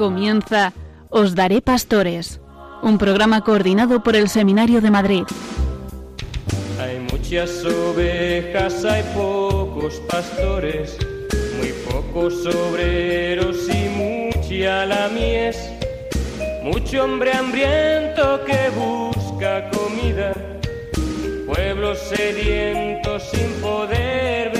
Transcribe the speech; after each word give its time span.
Comienza 0.00 0.72
Os 1.10 1.34
Daré 1.34 1.60
Pastores, 1.60 2.40
un 2.82 2.96
programa 2.96 3.44
coordinado 3.44 4.02
por 4.02 4.16
el 4.16 4.30
Seminario 4.30 4.80
de 4.80 4.90
Madrid. 4.90 5.24
Hay 6.80 7.00
muchas 7.12 7.62
ovejas, 7.66 8.82
hay 8.86 9.02
pocos 9.14 10.00
pastores, 10.08 10.96
muy 11.58 11.72
pocos 11.86 12.46
obreros 12.46 13.68
y 13.68 13.88
mucha 13.90 14.86
la 14.86 15.08
mies. 15.08 15.69
Mucho 16.70 17.02
hombre 17.02 17.32
hambriento 17.32 18.44
que 18.44 18.70
busca 18.70 19.68
comida, 19.70 20.32
pueblos 21.44 21.98
sedientos 21.98 23.24
sin 23.32 23.60
poder 23.60 24.50
beber. 24.50 24.59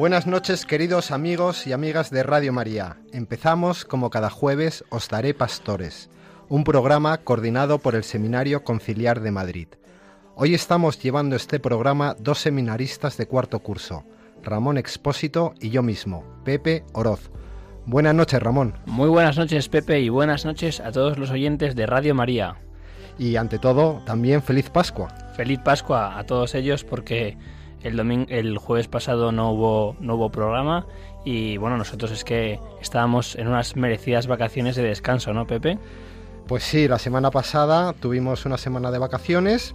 Buenas 0.00 0.26
noches 0.26 0.64
queridos 0.64 1.10
amigos 1.10 1.66
y 1.66 1.74
amigas 1.74 2.10
de 2.10 2.22
Radio 2.22 2.54
María. 2.54 2.96
Empezamos 3.12 3.84
como 3.84 4.08
cada 4.08 4.30
jueves 4.30 4.82
Os 4.88 5.10
Daré 5.10 5.34
Pastores, 5.34 6.08
un 6.48 6.64
programa 6.64 7.18
coordinado 7.18 7.80
por 7.80 7.94
el 7.94 8.02
Seminario 8.02 8.64
Conciliar 8.64 9.20
de 9.20 9.30
Madrid. 9.30 9.68
Hoy 10.36 10.54
estamos 10.54 10.98
llevando 11.02 11.36
este 11.36 11.60
programa 11.60 12.16
dos 12.18 12.38
seminaristas 12.38 13.18
de 13.18 13.26
cuarto 13.26 13.58
curso, 13.58 14.06
Ramón 14.42 14.78
Expósito 14.78 15.52
y 15.60 15.68
yo 15.68 15.82
mismo, 15.82 16.24
Pepe 16.46 16.82
Oroz. 16.94 17.30
Buenas 17.84 18.14
noches 18.14 18.42
Ramón. 18.42 18.78
Muy 18.86 19.10
buenas 19.10 19.36
noches 19.36 19.68
Pepe 19.68 20.00
y 20.00 20.08
buenas 20.08 20.46
noches 20.46 20.80
a 20.80 20.92
todos 20.92 21.18
los 21.18 21.30
oyentes 21.30 21.76
de 21.76 21.84
Radio 21.84 22.14
María. 22.14 22.56
Y 23.18 23.36
ante 23.36 23.58
todo, 23.58 24.00
también 24.06 24.42
feliz 24.42 24.70
Pascua. 24.70 25.08
Feliz 25.36 25.58
Pascua 25.62 26.18
a 26.18 26.24
todos 26.24 26.54
ellos 26.54 26.84
porque 26.84 27.36
el 27.82 27.96
domingo, 27.96 28.26
el 28.28 28.58
jueves 28.58 28.88
pasado 28.88 29.32
no 29.32 29.52
hubo, 29.52 29.96
no 30.00 30.16
hubo 30.16 30.30
programa 30.30 30.86
y 31.24 31.56
bueno, 31.58 31.76
nosotros 31.76 32.10
es 32.10 32.24
que 32.24 32.58
estábamos 32.80 33.36
en 33.36 33.48
unas 33.48 33.76
merecidas 33.76 34.26
vacaciones 34.26 34.76
de 34.76 34.82
descanso, 34.82 35.32
¿no, 35.32 35.46
Pepe? 35.46 35.78
Pues 36.46 36.64
sí, 36.64 36.88
la 36.88 36.98
semana 36.98 37.30
pasada 37.30 37.92
tuvimos 37.92 38.44
una 38.46 38.58
semana 38.58 38.90
de 38.90 38.98
vacaciones. 38.98 39.74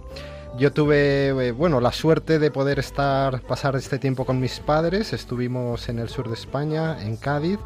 Yo 0.58 0.72
tuve, 0.72 1.28
eh, 1.28 1.52
bueno, 1.52 1.80
la 1.80 1.92
suerte 1.92 2.38
de 2.38 2.50
poder 2.50 2.78
estar, 2.78 3.40
pasar 3.42 3.76
este 3.76 3.98
tiempo 3.98 4.24
con 4.24 4.40
mis 4.40 4.60
padres. 4.60 5.12
Estuvimos 5.12 5.88
en 5.88 5.98
el 5.98 6.08
sur 6.08 6.28
de 6.28 6.34
España, 6.34 7.00
en 7.02 7.16
Cádiz, 7.16 7.58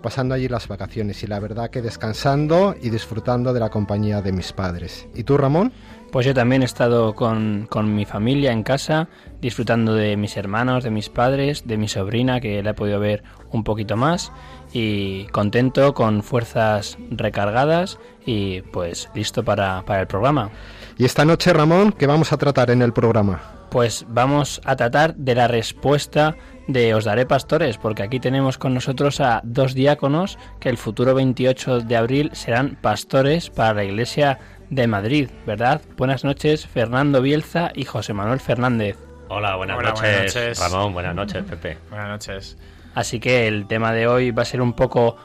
pasando 0.00 0.34
allí 0.34 0.48
las 0.48 0.68
vacaciones 0.68 1.22
y 1.22 1.26
la 1.26 1.38
verdad 1.40 1.70
que 1.70 1.82
descansando 1.82 2.74
y 2.80 2.90
disfrutando 2.90 3.52
de 3.52 3.60
la 3.60 3.70
compañía 3.70 4.22
de 4.22 4.32
mis 4.32 4.52
padres. 4.52 5.08
¿Y 5.14 5.24
tú, 5.24 5.36
Ramón? 5.36 5.72
Pues 6.10 6.26
yo 6.26 6.34
también 6.34 6.62
he 6.62 6.64
estado 6.64 7.14
con, 7.14 7.66
con 7.70 7.94
mi 7.94 8.04
familia 8.04 8.50
en 8.50 8.64
casa, 8.64 9.08
disfrutando 9.40 9.94
de 9.94 10.16
mis 10.16 10.36
hermanos, 10.36 10.82
de 10.82 10.90
mis 10.90 11.08
padres, 11.08 11.66
de 11.66 11.76
mi 11.76 11.86
sobrina, 11.86 12.40
que 12.40 12.62
la 12.62 12.70
he 12.70 12.74
podido 12.74 12.98
ver 12.98 13.22
un 13.52 13.62
poquito 13.62 13.96
más, 13.96 14.32
y 14.72 15.26
contento, 15.26 15.94
con 15.94 16.24
fuerzas 16.24 16.98
recargadas 17.10 17.98
y 18.26 18.62
pues 18.62 19.08
listo 19.14 19.44
para, 19.44 19.84
para 19.84 20.00
el 20.00 20.06
programa. 20.08 20.50
Y 20.98 21.04
esta 21.04 21.24
noche, 21.24 21.52
Ramón, 21.52 21.92
¿qué 21.92 22.06
vamos 22.06 22.32
a 22.32 22.36
tratar 22.36 22.70
en 22.70 22.82
el 22.82 22.92
programa? 22.92 23.40
Pues 23.70 24.04
vamos 24.08 24.60
a 24.64 24.74
tratar 24.74 25.14
de 25.14 25.36
la 25.36 25.46
respuesta 25.46 26.36
de 26.72 26.94
Os 26.94 27.04
Daré 27.04 27.26
Pastores, 27.26 27.78
porque 27.78 28.02
aquí 28.02 28.20
tenemos 28.20 28.58
con 28.58 28.74
nosotros 28.74 29.20
a 29.20 29.40
dos 29.44 29.74
diáconos 29.74 30.38
que 30.60 30.68
el 30.68 30.76
futuro 30.76 31.14
28 31.14 31.80
de 31.80 31.96
abril 31.96 32.30
serán 32.32 32.76
pastores 32.80 33.50
para 33.50 33.74
la 33.74 33.84
Iglesia 33.84 34.38
de 34.70 34.86
Madrid, 34.86 35.30
¿verdad? 35.46 35.82
Buenas 35.96 36.24
noches, 36.24 36.66
Fernando 36.66 37.22
Bielza 37.22 37.72
y 37.74 37.84
José 37.84 38.12
Manuel 38.12 38.40
Fernández. 38.40 38.96
Hola, 39.28 39.56
buenas, 39.56 39.78
Hola, 39.78 39.90
noches, 39.90 40.02
buenas 40.02 40.34
noches. 40.34 40.58
Ramón, 40.58 40.92
buenas 40.92 41.14
noches, 41.14 41.44
Pepe. 41.44 41.78
Buenas 41.88 42.08
noches. 42.08 42.56
Así 42.94 43.20
que 43.20 43.46
el 43.46 43.66
tema 43.66 43.92
de 43.92 44.08
hoy 44.08 44.30
va 44.30 44.42
a 44.42 44.44
ser 44.44 44.60
un 44.60 44.72
poco 44.72 45.16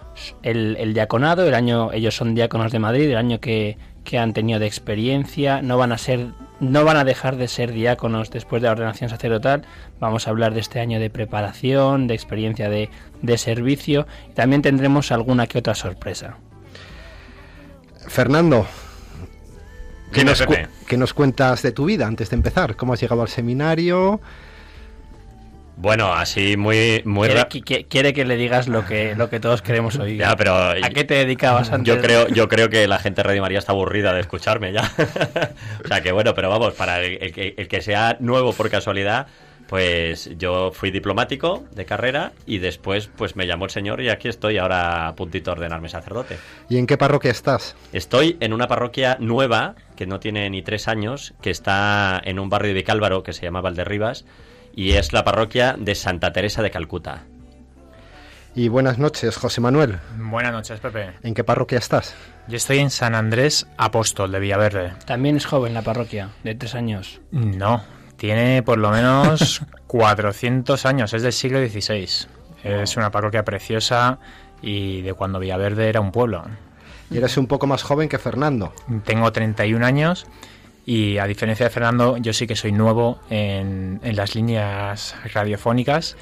el, 0.43 0.77
el 0.79 0.93
diaconado, 0.93 1.47
el 1.47 1.53
año, 1.55 1.91
ellos 1.91 2.15
son 2.15 2.35
diáconos 2.35 2.71
de 2.71 2.79
Madrid, 2.79 3.09
el 3.09 3.17
año 3.17 3.39
que, 3.39 3.77
que 4.03 4.19
han 4.19 4.33
tenido 4.33 4.59
de 4.59 4.67
experiencia, 4.67 5.61
no 5.61 5.77
van 5.77 5.91
a 5.91 5.97
ser, 5.97 6.27
no 6.59 6.85
van 6.85 6.97
a 6.97 7.03
dejar 7.03 7.35
de 7.35 7.47
ser 7.47 7.71
diáconos 7.71 8.31
después 8.31 8.61
de 8.61 8.67
la 8.67 8.73
ordenación 8.73 9.09
sacerdotal. 9.09 9.63
Vamos 9.99 10.27
a 10.27 10.31
hablar 10.31 10.53
de 10.53 10.59
este 10.59 10.79
año 10.79 10.99
de 10.99 11.09
preparación, 11.09 12.07
de 12.07 12.13
experiencia 12.13 12.69
de, 12.69 12.89
de 13.21 13.37
servicio, 13.37 14.07
y 14.29 14.33
también 14.33 14.61
tendremos 14.61 15.11
alguna 15.11 15.47
que 15.47 15.59
otra 15.59 15.75
sorpresa. 15.75 16.37
Fernando, 18.07 18.65
¿qué 20.11 20.23
nos, 20.23 20.43
qué 20.87 20.97
nos 20.97 21.13
cuentas 21.13 21.61
de 21.61 21.71
tu 21.71 21.85
vida 21.85 22.07
antes 22.07 22.29
de 22.29 22.35
empezar? 22.35 22.75
¿Cómo 22.75 22.93
has 22.93 23.01
llegado 23.01 23.21
al 23.21 23.29
seminario? 23.29 24.21
Bueno, 25.77 26.13
así 26.13 26.57
muy, 26.57 27.01
muy 27.05 27.27
Quiere, 27.27 27.85
quiere 27.85 28.13
que 28.13 28.25
le 28.25 28.37
digas 28.37 28.67
lo 28.67 28.85
que, 28.85 29.15
lo 29.15 29.29
que 29.29 29.39
todos 29.39 29.61
queremos 29.61 29.97
oír. 29.97 30.17
Ya, 30.17 30.35
pero 30.35 30.55
¿A 30.55 30.89
qué 30.89 31.03
te 31.03 31.15
dedicabas 31.15 31.71
antes? 31.71 31.93
yo 31.93 32.01
creo, 32.01 32.27
yo 32.29 32.47
creo 32.47 32.69
que 32.69 32.87
la 32.87 32.99
gente 32.99 33.21
de 33.21 33.23
Radio 33.23 33.41
María 33.41 33.59
está 33.59 33.73
aburrida 33.73 34.13
de 34.13 34.21
escucharme 34.21 34.71
ya. 34.71 34.83
o 35.83 35.87
sea 35.87 36.01
que 36.01 36.11
bueno, 36.11 36.33
pero 36.33 36.49
vamos, 36.49 36.73
para 36.73 37.01
el, 37.01 37.21
el 37.21 37.33
que, 37.33 37.55
el 37.57 37.67
que 37.67 37.81
sea 37.81 38.17
nuevo 38.19 38.53
por 38.53 38.69
casualidad, 38.69 39.27
pues 39.67 40.29
yo 40.37 40.71
fui 40.71 40.91
diplomático 40.91 41.65
de 41.71 41.85
carrera 41.85 42.33
y 42.45 42.59
después 42.59 43.09
pues 43.15 43.35
me 43.35 43.47
llamó 43.47 43.65
el 43.65 43.71
señor 43.71 44.01
y 44.01 44.09
aquí 44.09 44.27
estoy 44.27 44.57
ahora 44.57 45.07
a 45.07 45.15
puntito 45.15 45.51
de 45.51 45.57
ordenarme 45.57 45.89
sacerdote. 45.89 46.37
¿Y 46.69 46.77
en 46.77 46.87
qué 46.87 46.97
parroquia 46.97 47.31
estás? 47.31 47.75
Estoy 47.91 48.37
en 48.39 48.53
una 48.53 48.67
parroquia 48.67 49.17
nueva, 49.19 49.75
que 49.95 50.05
no 50.05 50.19
tiene 50.19 50.49
ni 50.49 50.61
tres 50.61 50.87
años, 50.87 51.33
que 51.41 51.49
está 51.49 52.21
en 52.23 52.39
un 52.39 52.49
barrio 52.49 52.69
de 52.69 52.75
Vicálvaro 52.75 53.23
que 53.23 53.33
se 53.33 53.43
llama 53.43 53.61
Valderribas, 53.61 54.25
y 54.75 54.91
es 54.93 55.13
la 55.13 55.23
parroquia 55.23 55.75
de 55.79 55.95
Santa 55.95 56.33
Teresa 56.33 56.61
de 56.61 56.69
Calcuta. 56.69 57.23
Y 58.53 58.69
buenas 58.69 58.97
noches, 58.99 59.35
José 59.35 59.59
Manuel. 59.59 59.99
Buenas 60.17 60.51
noches, 60.51 60.79
Pepe. 60.79 61.11
¿En 61.23 61.33
qué 61.33 61.43
parroquia 61.43 61.77
estás? 61.77 62.15
Yo 62.47 62.57
estoy 62.57 62.79
en 62.79 62.89
San 62.89 63.15
Andrés 63.15 63.67
Apóstol 63.77 64.31
de 64.31 64.39
Villaverde. 64.39 64.93
También 65.05 65.37
es 65.37 65.45
joven 65.45 65.73
la 65.73 65.81
parroquia, 65.81 66.29
de 66.43 66.55
tres 66.55 66.75
años. 66.75 67.19
No, 67.31 67.83
tiene 68.17 68.63
por 68.63 68.77
lo 68.77 68.91
menos 68.91 69.61
400 69.87 70.85
años, 70.85 71.13
es 71.13 71.21
del 71.21 71.33
siglo 71.33 71.59
XVI. 71.59 72.27
Es 72.63 72.97
una 72.97 73.11
parroquia 73.11 73.43
preciosa 73.43 74.19
y 74.61 75.01
de 75.01 75.13
cuando 75.13 75.39
Villaverde 75.39 75.89
era 75.89 76.01
un 76.01 76.11
pueblo. 76.11 76.45
Y 77.11 77.17
eres 77.17 77.37
un 77.37 77.47
poco 77.47 77.67
más 77.67 77.83
joven 77.83 78.09
que 78.09 78.17
Fernando. 78.17 78.73
Tengo 79.03 79.31
31 79.31 79.85
años 79.85 80.25
y 80.85 81.17
a 81.17 81.25
diferencia 81.25 81.65
de 81.65 81.69
Fernando, 81.69 82.17
yo 82.17 82.31
sí 82.33 82.45
que 82.47 82.55
soy 82.55 82.71
nuevo 82.71 83.19
en, 83.29 83.99
en 84.03 84.15
las 84.15 84.35
líneas 84.35 85.15
radiofónicas 85.33 86.15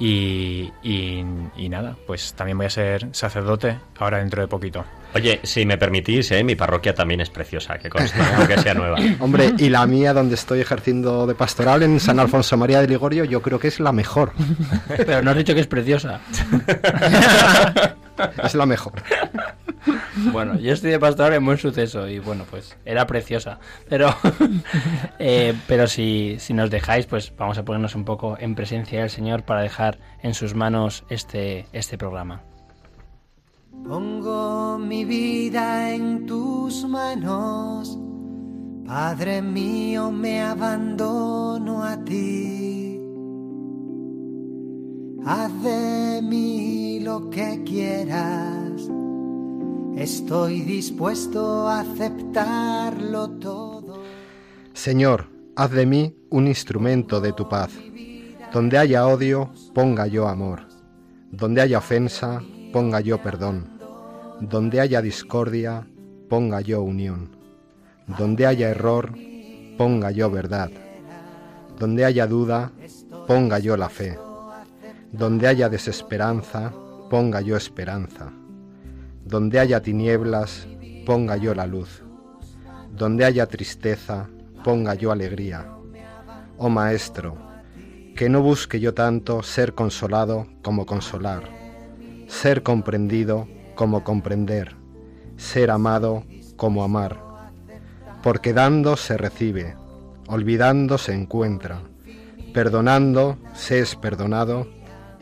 y, 0.00 0.70
y- 0.82 1.24
y 1.56 1.68
nada, 1.68 1.96
pues 2.06 2.32
también 2.34 2.56
voy 2.56 2.66
a 2.66 2.70
ser 2.70 3.08
sacerdote 3.12 3.78
ahora 3.98 4.18
dentro 4.18 4.40
de 4.40 4.48
poquito. 4.48 4.84
Oye, 5.14 5.40
si 5.42 5.64
me 5.66 5.76
permitís, 5.78 6.30
¿eh? 6.32 6.44
mi 6.44 6.54
parroquia 6.54 6.94
también 6.94 7.20
es 7.22 7.30
preciosa, 7.30 7.78
que 7.78 7.88
conste, 7.88 8.18
aunque 8.36 8.58
sea 8.58 8.74
nueva. 8.74 8.98
Hombre, 9.20 9.54
y 9.58 9.70
la 9.70 9.86
mía, 9.86 10.12
donde 10.12 10.34
estoy 10.36 10.60
ejerciendo 10.60 11.26
de 11.26 11.34
pastoral 11.34 11.82
en 11.82 11.98
San 11.98 12.20
Alfonso 12.20 12.56
María 12.56 12.80
de 12.80 12.88
Ligorio, 12.88 13.24
yo 13.24 13.42
creo 13.42 13.58
que 13.58 13.68
es 13.68 13.80
la 13.80 13.90
mejor. 13.92 14.32
Pero 14.96 15.22
no 15.22 15.30
has 15.32 15.36
dicho 15.36 15.54
que 15.54 15.60
es 15.60 15.66
preciosa. 15.66 16.20
Es 18.44 18.54
la 18.54 18.66
mejor. 18.66 18.92
Bueno, 20.32 20.58
yo 20.58 20.72
estoy 20.72 20.90
de 20.90 20.98
pastoral 20.98 21.34
en 21.34 21.44
buen 21.44 21.58
suceso 21.58 22.08
y 22.08 22.18
bueno, 22.18 22.44
pues 22.50 22.76
era 22.84 23.06
preciosa. 23.06 23.58
Pero, 23.88 24.14
eh, 25.18 25.54
pero 25.66 25.86
si, 25.86 26.36
si 26.38 26.54
nos 26.54 26.70
dejáis, 26.70 27.06
pues 27.06 27.32
vamos 27.36 27.58
a 27.58 27.64
ponernos 27.64 27.94
un 27.94 28.04
poco 28.04 28.36
en 28.38 28.54
presencia 28.54 29.00
del 29.00 29.10
Señor 29.10 29.44
para 29.44 29.62
dejar 29.62 29.98
en 30.22 30.34
sus 30.34 30.54
manos 30.54 31.04
este, 31.08 31.66
este 31.72 31.96
programa. 31.96 32.42
Pongo 33.86 34.78
mi 34.78 35.04
vida 35.04 35.94
en 35.94 36.26
tus 36.26 36.84
manos, 36.84 37.98
Padre 38.86 39.40
mío, 39.40 40.10
me 40.10 40.42
abandono 40.42 41.84
a 41.84 42.04
ti. 42.04 42.98
haz 45.28 45.62
de 45.62 46.22
mí 46.22 47.00
lo 47.00 47.28
que 47.28 47.62
quieras. 47.64 48.88
Estoy 49.98 50.60
dispuesto 50.60 51.66
a 51.66 51.80
aceptarlo 51.80 53.30
todo. 53.30 54.04
Señor, 54.72 55.26
haz 55.56 55.72
de 55.72 55.86
mí 55.86 56.14
un 56.30 56.46
instrumento 56.46 57.20
de 57.20 57.32
tu 57.32 57.48
paz. 57.48 57.72
Donde 58.52 58.78
haya 58.78 59.08
odio, 59.08 59.50
ponga 59.74 60.06
yo 60.06 60.28
amor. 60.28 60.68
Donde 61.32 61.62
haya 61.62 61.78
ofensa, 61.78 62.40
ponga 62.72 63.00
yo 63.00 63.20
perdón. 63.20 63.76
Donde 64.40 64.80
haya 64.80 65.02
discordia, 65.02 65.88
ponga 66.28 66.60
yo 66.60 66.80
unión. 66.80 67.36
Donde 68.06 68.46
haya 68.46 68.68
error, 68.68 69.12
ponga 69.76 70.12
yo 70.12 70.30
verdad. 70.30 70.70
Donde 71.76 72.04
haya 72.04 72.28
duda, 72.28 72.70
ponga 73.26 73.58
yo 73.58 73.76
la 73.76 73.88
fe. 73.88 74.16
Donde 75.10 75.48
haya 75.48 75.68
desesperanza, 75.68 76.72
ponga 77.10 77.40
yo 77.40 77.56
esperanza. 77.56 78.32
Donde 79.28 79.60
haya 79.60 79.82
tinieblas, 79.82 80.66
ponga 81.04 81.36
yo 81.36 81.54
la 81.54 81.66
luz. 81.66 82.02
Donde 82.96 83.26
haya 83.26 83.44
tristeza, 83.44 84.26
ponga 84.64 84.94
yo 84.94 85.12
alegría. 85.12 85.66
Oh 86.56 86.70
Maestro, 86.70 87.36
que 88.16 88.30
no 88.30 88.40
busque 88.40 88.80
yo 88.80 88.94
tanto 88.94 89.42
ser 89.42 89.74
consolado 89.74 90.46
como 90.62 90.86
consolar, 90.86 91.42
ser 92.26 92.62
comprendido 92.62 93.46
como 93.74 94.02
comprender, 94.02 94.76
ser 95.36 95.70
amado 95.70 96.24
como 96.56 96.82
amar. 96.82 97.20
Porque 98.22 98.54
dando 98.54 98.96
se 98.96 99.18
recibe, 99.18 99.76
olvidando 100.26 100.96
se 100.96 101.12
encuentra, 101.12 101.82
perdonando 102.54 103.36
se 103.52 103.80
es 103.80 103.94
perdonado 103.94 104.66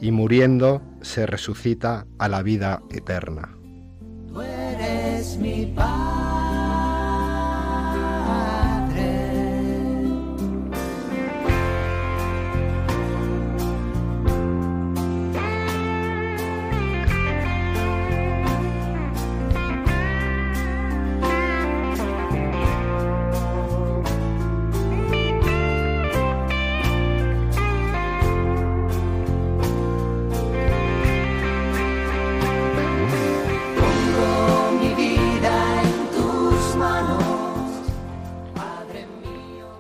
y 0.01 0.13
muriendo 0.13 0.81
se 1.03 1.27
resucita 1.27 2.07
a 2.19 2.29
la 2.29 2.45
vida 2.45 2.83
eterna. 2.93 3.56
Tú 5.37 5.45
eres 5.45 5.67
mi 5.67 6.46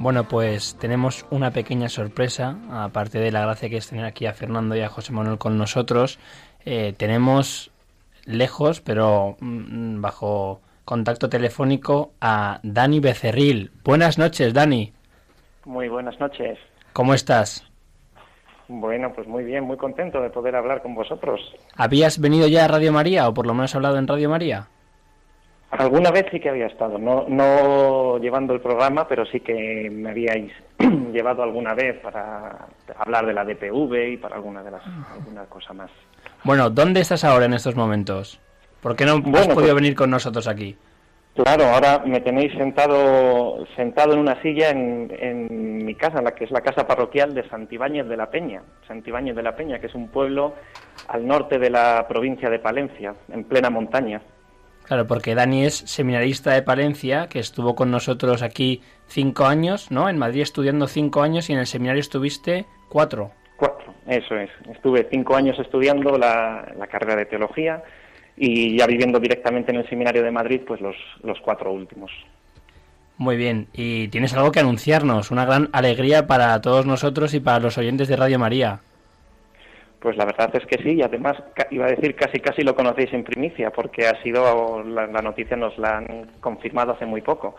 Bueno, 0.06 0.23
pues 0.29 0.76
tenemos 0.79 1.26
una 1.31 1.50
pequeña 1.50 1.88
sorpresa, 1.88 2.58
aparte 2.70 3.19
de 3.19 3.32
la 3.32 3.41
gracia 3.41 3.69
que 3.69 3.79
es 3.79 3.88
tener 3.88 4.05
aquí 4.05 4.26
a 4.26 4.35
Fernando 4.35 4.76
y 4.76 4.81
a 4.81 4.88
José 4.88 5.12
Manuel 5.12 5.37
con 5.37 5.58
nosotros. 5.58 6.20
eh, 6.64 6.94
tenemos 6.97 7.73
lejos, 8.25 8.81
pero 8.81 9.37
mm, 9.41 10.00
bajo 10.00 10.61
contacto 10.85 11.29
telefónico, 11.29 12.12
a 12.20 12.61
Dani 12.62 13.00
Becerril. 13.00 13.73
Buenas 13.82 14.17
noches, 14.17 14.55
Dani. 14.55 14.93
Muy 15.64 15.88
buenas 15.88 16.20
noches. 16.20 16.56
¿Cómo 16.93 17.12
estás? 17.12 17.69
Bueno, 18.69 19.12
pues 19.12 19.26
muy 19.26 19.43
bien, 19.43 19.64
muy 19.64 19.76
contento 19.76 20.20
de 20.20 20.31
poder 20.31 20.55
hablar 20.55 20.82
con 20.82 20.94
vosotros. 20.94 21.41
¿Habías 21.75 22.20
venido 22.20 22.47
ya 22.47 22.67
a 22.67 22.69
Radio 22.69 22.93
María 22.93 23.29
o 23.29 23.35
por 23.35 23.44
lo 23.44 23.55
menos 23.55 23.75
hablado 23.75 23.99
en 23.99 24.06
Radio 24.06 24.31
María? 24.31 24.69
Alguna 25.71 26.11
vez 26.11 26.27
sí 26.31 26.39
que 26.41 26.49
había 26.49 26.67
estado, 26.67 26.97
no, 26.99 27.25
no 27.29 28.19
llevando 28.19 28.55
el 28.55 28.61
programa, 28.61 29.07
pero 29.09 29.27
sí 29.27 29.41
que 29.41 29.91
me 29.91 30.11
habíais 30.11 30.53
llevado 31.13 31.43
alguna 31.43 31.75
vez 31.75 31.99
para 32.01 32.67
hablar 32.97 33.27
de 33.27 33.35
la 33.35 33.45
DPV 33.45 34.13
y 34.13 34.17
para 34.17 34.37
alguna 34.37 34.63
de 34.63 34.71
las 34.71 34.83
alguna 35.13 35.45
cosa 35.47 35.73
más. 35.73 35.91
Bueno, 36.45 36.71
¿dónde 36.71 37.01
estás 37.01 37.25
ahora 37.25 37.47
en 37.47 37.55
estos 37.55 37.75
momentos? 37.75 38.41
¿Por 38.81 38.95
qué 38.95 39.05
no 39.05 39.15
has 39.15 39.23
Bueno, 39.23 39.55
podido 39.55 39.55
pues- 39.55 39.75
venir 39.75 39.95
con 39.97 40.11
nosotros 40.11 40.47
aquí? 40.47 40.77
Claro, 41.35 41.65
ahora 41.67 42.03
me 42.07 42.21
tenéis 42.21 42.55
sentado 42.55 43.67
sentado 43.77 44.15
en 44.15 44.21
una 44.21 44.41
silla 44.41 44.71
en, 44.71 45.13
en 45.19 45.85
mi 45.85 45.95
casa, 45.95 46.19
en 46.19 46.25
la 46.25 46.35
que 46.35 46.45
es 46.45 46.51
la 46.51 46.63
casa 46.63 46.87
parroquial 46.87 47.35
de 47.35 47.47
Santibáñez 47.51 48.07
de 48.07 48.17
la 48.17 48.31
Peña, 48.31 48.63
Santibáñez 48.89 49.37
de 49.37 49.43
la 49.43 49.55
Peña, 49.55 49.79
que 49.79 49.89
es 49.89 49.95
un 49.95 50.09
pueblo 50.09 50.55
al 51.09 51.27
norte 51.27 51.59
de 51.59 51.69
la 51.69 52.07
provincia 52.09 52.49
de 52.49 52.59
Palencia, 52.59 53.15
en 53.31 53.45
plena 53.45 53.69
montaña. 53.69 54.23
Claro, 54.87 55.06
porque 55.09 55.35
Dani 55.35 55.65
es 55.65 55.75
seminarista 55.75 56.53
de 56.53 56.62
Palencia, 56.62 57.29
que 57.29 57.41
estuvo 57.41 57.75
con 57.75 57.91
nosotros 57.91 58.43
aquí 58.43 58.83
cinco 59.09 59.47
años, 59.47 59.91
¿no? 59.91 60.09
En 60.09 60.17
Madrid 60.17 60.43
estudiando 60.43 60.87
cinco 60.87 61.23
años 61.23 61.50
y 61.50 61.55
en 61.55 61.59
el 61.59 61.67
seminario 61.67 62.00
estuviste 62.00 62.67
cuatro. 62.88 63.33
Cuatro, 63.56 63.93
eso 64.06 64.37
es. 64.37 64.50
Estuve 64.71 65.09
cinco 65.11 65.35
años 65.35 65.59
estudiando 65.59 66.17
la, 66.17 66.73
la 66.79 66.87
carrera 66.87 67.17
de 67.17 67.27
teología 67.27 67.83
y 68.37 68.79
ya 68.79 68.87
viviendo 68.87 69.19
directamente 69.19 69.73
en 69.73 69.79
el 69.79 69.88
seminario 69.88 70.23
de 70.23 70.31
Madrid, 70.31 70.61
pues 70.65 70.81
los, 70.81 70.97
los 71.25 71.41
cuatro 71.41 71.73
últimos. 71.73 72.12
Muy 73.19 73.37
bien, 73.37 73.67
y 73.73 74.09
tienes 74.09 74.35
algo 74.35 74.53
que 74.53 74.61
anunciarnos, 74.61 75.31
una 75.31 75.47
gran 75.47 75.71
alegría 75.73 76.27
para 76.27 76.61
todos 76.61 76.85
nosotros 76.85 77.32
y 77.32 77.41
para 77.41 77.61
los 77.61 77.79
oyentes 77.79 78.09
de 78.09 78.17
Radio 78.17 78.39
María. 78.39 78.81
Pues 80.06 80.17
la 80.17 80.25
verdad 80.25 80.55
es 80.55 80.64
que 80.67 80.81
sí, 80.85 80.93
y 80.93 81.03
además 81.03 81.37
iba 81.69 81.87
a 81.87 81.91
decir 81.91 82.14
casi 82.14 82.38
casi 82.38 82.62
lo 82.62 82.76
conocéis 82.76 83.12
en 83.12 83.25
primicia, 83.25 83.73
porque 83.73 84.06
ha 84.06 84.23
sido 84.23 84.85
la, 84.85 85.08
la 85.08 85.20
noticia 85.20 85.56
nos 85.56 85.76
la 85.79 85.97
han 85.97 86.31
confirmado 86.38 86.93
hace 86.93 87.05
muy 87.05 87.23
poco. 87.23 87.56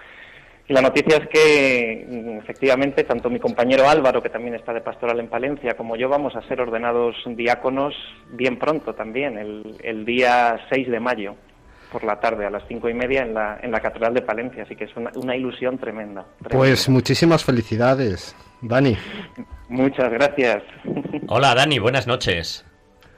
Y 0.65 0.71
la 0.71 0.81
noticia 0.81 1.17
es 1.17 1.27
que 1.27 2.07
mm, 2.09 2.38
efectivamente 2.39 3.03
tanto 3.03 3.29
mi 3.29 3.38
compañero 3.38 3.89
Álvaro, 3.89 4.23
que 4.23 4.29
también 4.29 4.55
está 4.55 4.71
de 4.71 4.79
pastoral 4.79 5.19
en 5.19 5.27
Palencia, 5.27 5.75
como 5.75 5.97
yo 5.97 6.07
vamos 6.07 6.38
a 6.38 6.41
ser 6.47 6.61
ordenados 6.61 7.17
diáconos 7.35 7.94
bien 8.31 8.57
pronto 8.57 8.95
también, 8.95 9.38
el, 9.38 10.05
día 10.05 10.57
6 10.69 10.89
de 10.89 11.01
mayo, 11.01 11.35
por 11.91 12.05
la 12.05 12.17
tarde, 12.21 12.45
a 12.45 12.49
las 12.49 12.63
cinco 12.69 12.88
y 12.88 12.94
media 12.94 13.23
en 13.23 13.33
la, 13.33 13.59
en 13.61 13.73
la 13.73 13.81
Catedral 13.81 14.13
de 14.13 14.21
Palencia. 14.21 14.63
Así 14.63 14.77
que 14.77 14.85
es 14.85 14.91
una, 14.95 15.35
ilusión 15.35 15.77
tremenda. 15.77 16.25
Pues 16.49 16.88
muchísimas 16.88 17.44
felicidades, 17.44 18.38
Dani. 18.61 18.95
Muchas 19.69 20.11
gracias. 20.11 20.63
Hola 21.27 21.53
Dani, 21.55 21.79
buenas 21.79 22.07
noches. 22.07 22.65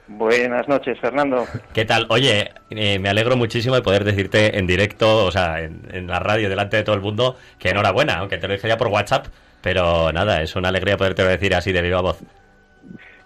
Buenas 0.08 0.66
noches, 0.66 0.98
Fernando. 1.00 1.46
¿Qué 1.72 1.84
tal? 1.84 2.06
Oye, 2.08 2.50
eh, 2.70 2.98
me 2.98 3.08
alegro 3.08 3.36
muchísimo 3.36 3.76
de 3.76 3.82
poder 3.82 4.02
decirte 4.02 4.58
en 4.58 4.66
directo, 4.66 5.24
o 5.24 5.30
sea, 5.30 5.60
en, 5.60 5.82
en 5.92 6.08
la 6.08 6.18
radio, 6.18 6.48
delante 6.48 6.76
de 6.76 6.82
todo 6.82 6.96
el 6.96 7.00
mundo, 7.00 7.36
que 7.60 7.70
enhorabuena, 7.70 8.14
aunque 8.14 8.36
te 8.36 8.48
lo 8.48 8.54
dije 8.54 8.66
ya 8.66 8.76
por 8.76 8.88
WhatsApp, 8.88 9.26
pero 9.60 10.10
nada, 10.12 10.42
es 10.42 10.56
una 10.56 10.70
alegría 10.70 10.96
poderte 10.96 11.24
decir 11.24 11.54
así 11.54 11.70
de 11.70 11.82
viva 11.82 12.00
voz. 12.00 12.20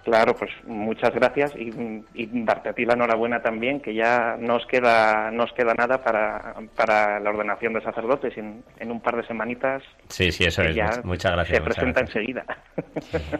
Claro, 0.05 0.35
pues 0.37 0.51
muchas 0.67 1.15
gracias 1.15 1.53
y, 1.57 1.71
y 2.13 2.45
darte 2.45 2.69
a 2.69 2.73
ti 2.75 2.85
la 2.85 2.93
enhorabuena 2.93 3.41
también, 3.43 3.81
que 3.81 3.95
ya 3.95 4.37
no 4.39 4.57
os 4.57 4.67
queda, 4.67 5.31
no 5.31 5.45
os 5.45 5.53
queda 5.55 5.73
nada 5.73 6.05
para, 6.05 6.55
para 6.77 7.19
la 7.21 7.31
ordenación 7.31 7.73
de 7.73 7.81
sacerdotes. 7.83 8.37
En, 8.37 8.63
en 8.79 8.91
un 8.91 9.01
par 9.01 9.17
de 9.17 9.27
semanitas 9.27 9.83
Sí, 10.09 10.31
sí, 10.31 10.45
eso 10.45 10.63
es. 10.63 10.75
ya 10.77 10.91
Muchas 11.05 11.33
gracias. 11.33 11.57
se 11.57 11.63
muchas 11.63 11.75
presenta 11.77 12.01
gracias. 12.01 12.17
enseguida. 12.17 12.45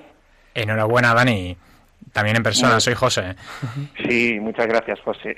Enhorabuena, 0.55 1.15
Dani. 1.15 1.57
También 2.13 2.37
en 2.37 2.43
persona, 2.43 2.79
soy 2.81 2.95
José. 2.95 3.35
sí, 4.09 4.39
muchas 4.41 4.67
gracias, 4.67 5.01
José. 5.01 5.35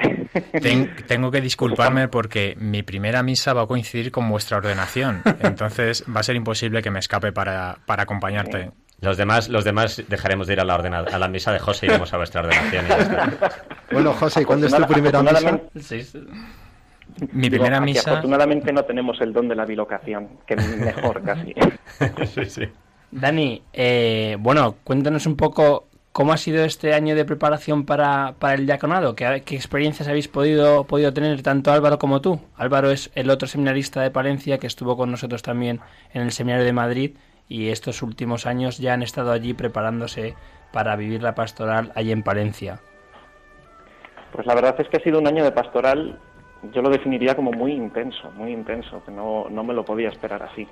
Ten- 0.60 0.94
tengo 1.06 1.30
que 1.30 1.40
disculparme 1.40 2.08
porque 2.08 2.54
mi 2.58 2.82
primera 2.82 3.22
misa 3.22 3.52
va 3.54 3.62
a 3.62 3.66
coincidir 3.66 4.10
con 4.10 4.28
vuestra 4.28 4.58
ordenación. 4.58 5.22
Entonces 5.42 6.04
va 6.14 6.20
a 6.20 6.22
ser 6.22 6.36
imposible 6.36 6.82
que 6.82 6.90
me 6.90 6.98
escape 6.98 7.32
para, 7.32 7.78
para 7.86 8.02
acompañarte. 8.02 8.70
Los 9.00 9.16
demás, 9.16 9.48
los 9.48 9.64
demás 9.64 10.02
dejaremos 10.08 10.46
de 10.46 10.54
ir 10.54 10.60
a 10.60 10.64
la, 10.64 10.74
ordena- 10.78 11.04
a 11.12 11.18
la 11.18 11.28
misa 11.28 11.52
de 11.52 11.58
José 11.58 11.86
y 11.86 11.88
iremos 11.90 12.12
a 12.14 12.16
vuestra 12.16 12.40
ordenación. 12.40 12.86
y 12.86 12.88
ya 12.88 12.96
está. 12.98 13.50
Bueno, 13.92 14.12
José, 14.14 14.42
¿y 14.42 14.44
cuándo 14.44 14.66
es 14.66 14.74
tu 14.74 14.86
primera 14.86 15.22
misa? 15.22 15.32
afortunadamente- 15.38 15.80
Sí, 15.82 16.02
sí. 16.02 16.20
Mi 17.32 17.48
digo, 17.48 17.62
primera 17.62 17.80
misa... 17.80 18.10
Afortunadamente 18.10 18.72
no 18.72 18.84
tenemos 18.84 19.20
el 19.20 19.32
don 19.32 19.48
de 19.48 19.54
la 19.54 19.64
bilocación, 19.64 20.28
que 20.46 20.56
mejor 20.56 21.22
casi. 21.22 21.54
Sí, 22.34 22.44
sí. 22.46 22.62
Dani, 23.10 23.62
eh, 23.72 24.36
bueno, 24.40 24.76
cuéntanos 24.82 25.26
un 25.26 25.36
poco 25.36 25.88
cómo 26.12 26.32
ha 26.32 26.36
sido 26.38 26.64
este 26.64 26.92
año 26.94 27.14
de 27.14 27.24
preparación 27.24 27.84
para, 27.84 28.34
para 28.38 28.54
el 28.54 28.66
diaconado. 28.66 29.14
¿Qué, 29.14 29.42
qué 29.44 29.54
experiencias 29.54 30.08
habéis 30.08 30.28
podido, 30.28 30.84
podido 30.84 31.12
tener 31.12 31.40
tanto 31.42 31.70
Álvaro 31.72 31.98
como 31.98 32.20
tú? 32.20 32.40
Álvaro 32.56 32.90
es 32.90 33.10
el 33.14 33.30
otro 33.30 33.46
seminarista 33.46 34.00
de 34.02 34.10
Palencia 34.10 34.58
que 34.58 34.66
estuvo 34.66 34.96
con 34.96 35.10
nosotros 35.10 35.42
también 35.42 35.80
en 36.12 36.22
el 36.22 36.32
seminario 36.32 36.64
de 36.64 36.72
Madrid 36.72 37.10
y 37.48 37.68
estos 37.68 38.02
últimos 38.02 38.46
años 38.46 38.78
ya 38.78 38.94
han 38.94 39.02
estado 39.02 39.32
allí 39.32 39.54
preparándose 39.54 40.34
para 40.72 40.96
vivir 40.96 41.22
la 41.22 41.34
pastoral 41.34 41.92
allí 41.94 42.12
en 42.12 42.22
Palencia. 42.22 42.80
Pues 44.32 44.46
la 44.46 44.54
verdad 44.54 44.74
es 44.78 44.88
que 44.88 44.96
ha 44.98 45.00
sido 45.00 45.18
un 45.18 45.26
año 45.26 45.44
de 45.44 45.52
pastoral, 45.52 46.18
yo 46.72 46.82
lo 46.82 46.90
definiría 46.90 47.34
como 47.34 47.52
muy 47.52 47.72
intenso, 47.72 48.30
muy 48.32 48.52
intenso, 48.52 49.02
que 49.04 49.12
no, 49.12 49.46
no 49.48 49.64
me 49.64 49.74
lo 49.74 49.84
podía 49.84 50.08
esperar 50.08 50.42
así. 50.42 50.66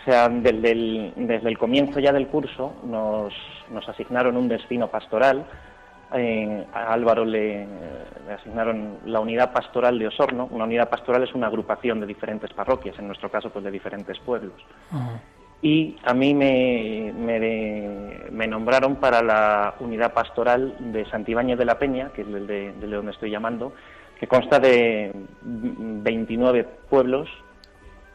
O 0.00 0.04
sea, 0.04 0.28
desde 0.28 0.72
el, 0.72 1.12
desde 1.16 1.48
el 1.48 1.58
comienzo 1.58 2.00
ya 2.00 2.12
del 2.12 2.26
curso 2.26 2.74
nos, 2.84 3.32
nos 3.70 3.88
asignaron 3.88 4.36
un 4.36 4.48
destino 4.48 4.88
pastoral 4.88 5.46
eh, 6.14 6.66
a 6.74 6.92
Álvaro 6.92 7.24
le, 7.24 7.66
le 8.26 8.32
asignaron 8.34 8.98
la 9.06 9.20
unidad 9.20 9.52
pastoral 9.52 9.98
de 9.98 10.08
Osorno. 10.08 10.46
Una 10.50 10.64
unidad 10.64 10.90
pastoral 10.90 11.22
es 11.22 11.34
una 11.34 11.46
agrupación 11.46 12.00
de 12.00 12.06
diferentes 12.06 12.52
parroquias, 12.52 12.98
en 12.98 13.06
nuestro 13.06 13.30
caso 13.30 13.50
pues 13.50 13.64
de 13.64 13.70
diferentes 13.70 14.18
pueblos. 14.18 14.54
Y 15.62 15.96
a 16.04 16.12
mí 16.12 16.34
me, 16.34 17.12
me, 18.32 18.46
nombraron 18.48 18.96
para 18.96 19.22
la 19.22 19.74
unidad 19.78 20.12
pastoral 20.12 20.74
de 20.92 21.08
Santibáñez 21.08 21.56
de 21.56 21.64
la 21.64 21.78
Peña, 21.78 22.10
que 22.12 22.22
es 22.22 22.28
el 22.28 22.48
de, 22.48 22.72
de 22.72 22.86
donde 22.88 23.12
estoy 23.12 23.30
llamando, 23.30 23.72
que 24.18 24.26
consta 24.26 24.58
de 24.58 25.12
29 25.42 26.64
pueblos 26.90 27.28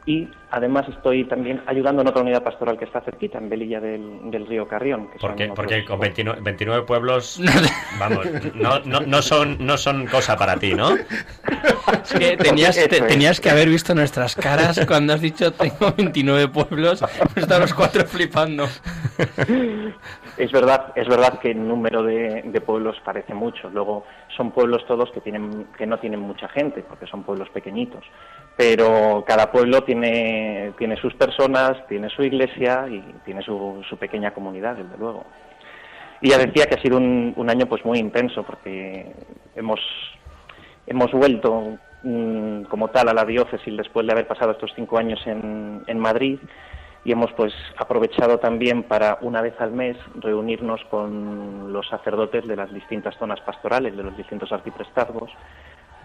y 0.08 0.28
además 0.52 0.88
estoy 0.88 1.26
también 1.26 1.62
ayudando 1.68 2.02
en 2.02 2.08
otra 2.08 2.22
unidad 2.22 2.42
pastoral 2.42 2.78
que 2.80 2.86
está 2.86 3.02
cerquita, 3.02 3.38
en 3.38 3.50
Velilla 3.50 3.80
del, 3.82 4.32
del 4.32 4.48
río 4.48 4.66
Carrión. 4.68 5.10
Que 5.12 5.20
Porque, 5.20 5.44
otros- 5.44 5.56
porque 5.58 5.86
con 5.86 6.00
29, 6.00 6.40
29 6.42 6.86
pueblos, 6.86 7.40
vamos, 8.00 8.26
no, 8.56 8.80
no, 8.86 9.02
no, 9.02 9.22
son, 9.22 9.58
no 9.60 9.78
son 9.78 10.08
cosa 10.08 10.38
para 10.38 10.56
ti, 10.58 10.74
¿no? 10.74 10.96
Es 10.96 12.14
que 12.18 12.38
tenías, 12.38 12.76
te- 12.76 13.02
tenías 13.02 13.40
que 13.42 13.50
haber 13.50 13.68
visto 13.68 13.94
nuestras 13.94 14.36
caras 14.36 14.80
cuando 14.88 15.14
has 15.14 15.22
dicho 15.22 15.52
tengo 15.52 15.94
29 15.98 16.48
pueblos. 16.48 17.04
Están 17.36 17.60
los 17.62 17.74
cuatro 17.74 18.06
flipando. 18.06 18.66
Es 20.38 20.52
verdad, 20.52 20.94
es 20.96 21.08
verdad 21.08 21.40
que 21.40 21.50
el 21.50 21.68
número 21.68 22.04
de, 22.04 22.62
pueblos 22.64 22.96
parece 23.04 23.34
mucho. 23.34 23.70
Luego 23.70 24.06
son 24.36 24.52
pueblos 24.52 24.86
todos 24.86 25.10
que 25.12 25.20
tienen 25.20 25.68
que 25.78 25.88
no 25.88 25.98
tienen 25.98 26.20
mucha 26.20 26.48
gente, 26.50 26.84
porque 26.88 27.08
son 27.08 27.24
pueblos 27.24 27.50
pequeñitos. 27.50 28.04
Pero 28.56 29.24
cada 29.28 29.52
pueblo 29.52 29.82
tiene 29.84 30.74
tiene 30.78 30.96
sus 30.98 31.16
personas, 31.16 31.88
tiene 31.88 32.10
su 32.10 32.22
iglesia 32.22 32.88
y 32.88 33.02
tiene 33.26 33.42
su, 33.42 33.84
su 33.90 33.98
pequeña 33.98 34.32
comunidad, 34.32 34.76
desde 34.76 34.98
luego. 34.98 35.26
Y 36.22 36.30
ya 36.30 36.38
decía 36.38 36.68
que 36.68 36.76
ha 36.76 36.82
sido 36.82 36.98
un, 36.98 37.34
un 37.36 37.50
año 37.50 37.66
pues 37.66 37.84
muy 37.84 37.98
intenso 37.98 38.44
porque 38.44 39.12
hemos 39.56 39.80
hemos 40.86 41.12
vuelto 41.12 41.78
mm, 42.04 42.64
como 42.64 42.90
tal 42.90 43.10
a 43.10 43.14
la 43.14 43.26
diócesis 43.26 43.76
después 43.76 44.06
de 44.06 44.14
haber 44.14 44.28
pasado 44.28 44.52
estos 44.52 44.72
cinco 44.76 45.00
años 45.00 45.20
en, 45.26 45.84
en 45.88 46.00
Madrid 46.00 46.40
y 47.08 47.14
hemos 47.14 47.32
pues 47.38 47.54
aprovechado 47.78 48.38
también 48.38 48.84
para 48.84 49.18
una 49.22 49.42
vez 49.42 49.54
al 49.62 49.72
mes 49.72 49.96
reunirnos 50.16 50.84
con 50.90 51.72
los 51.72 51.88
sacerdotes 51.88 52.46
de 52.46 52.58
las 52.58 52.74
distintas 52.74 53.16
zonas 53.16 53.40
pastorales 53.40 53.96
de 53.96 54.04
los 54.04 54.18
distintos 54.18 54.52
arciprestazgos 54.52 55.32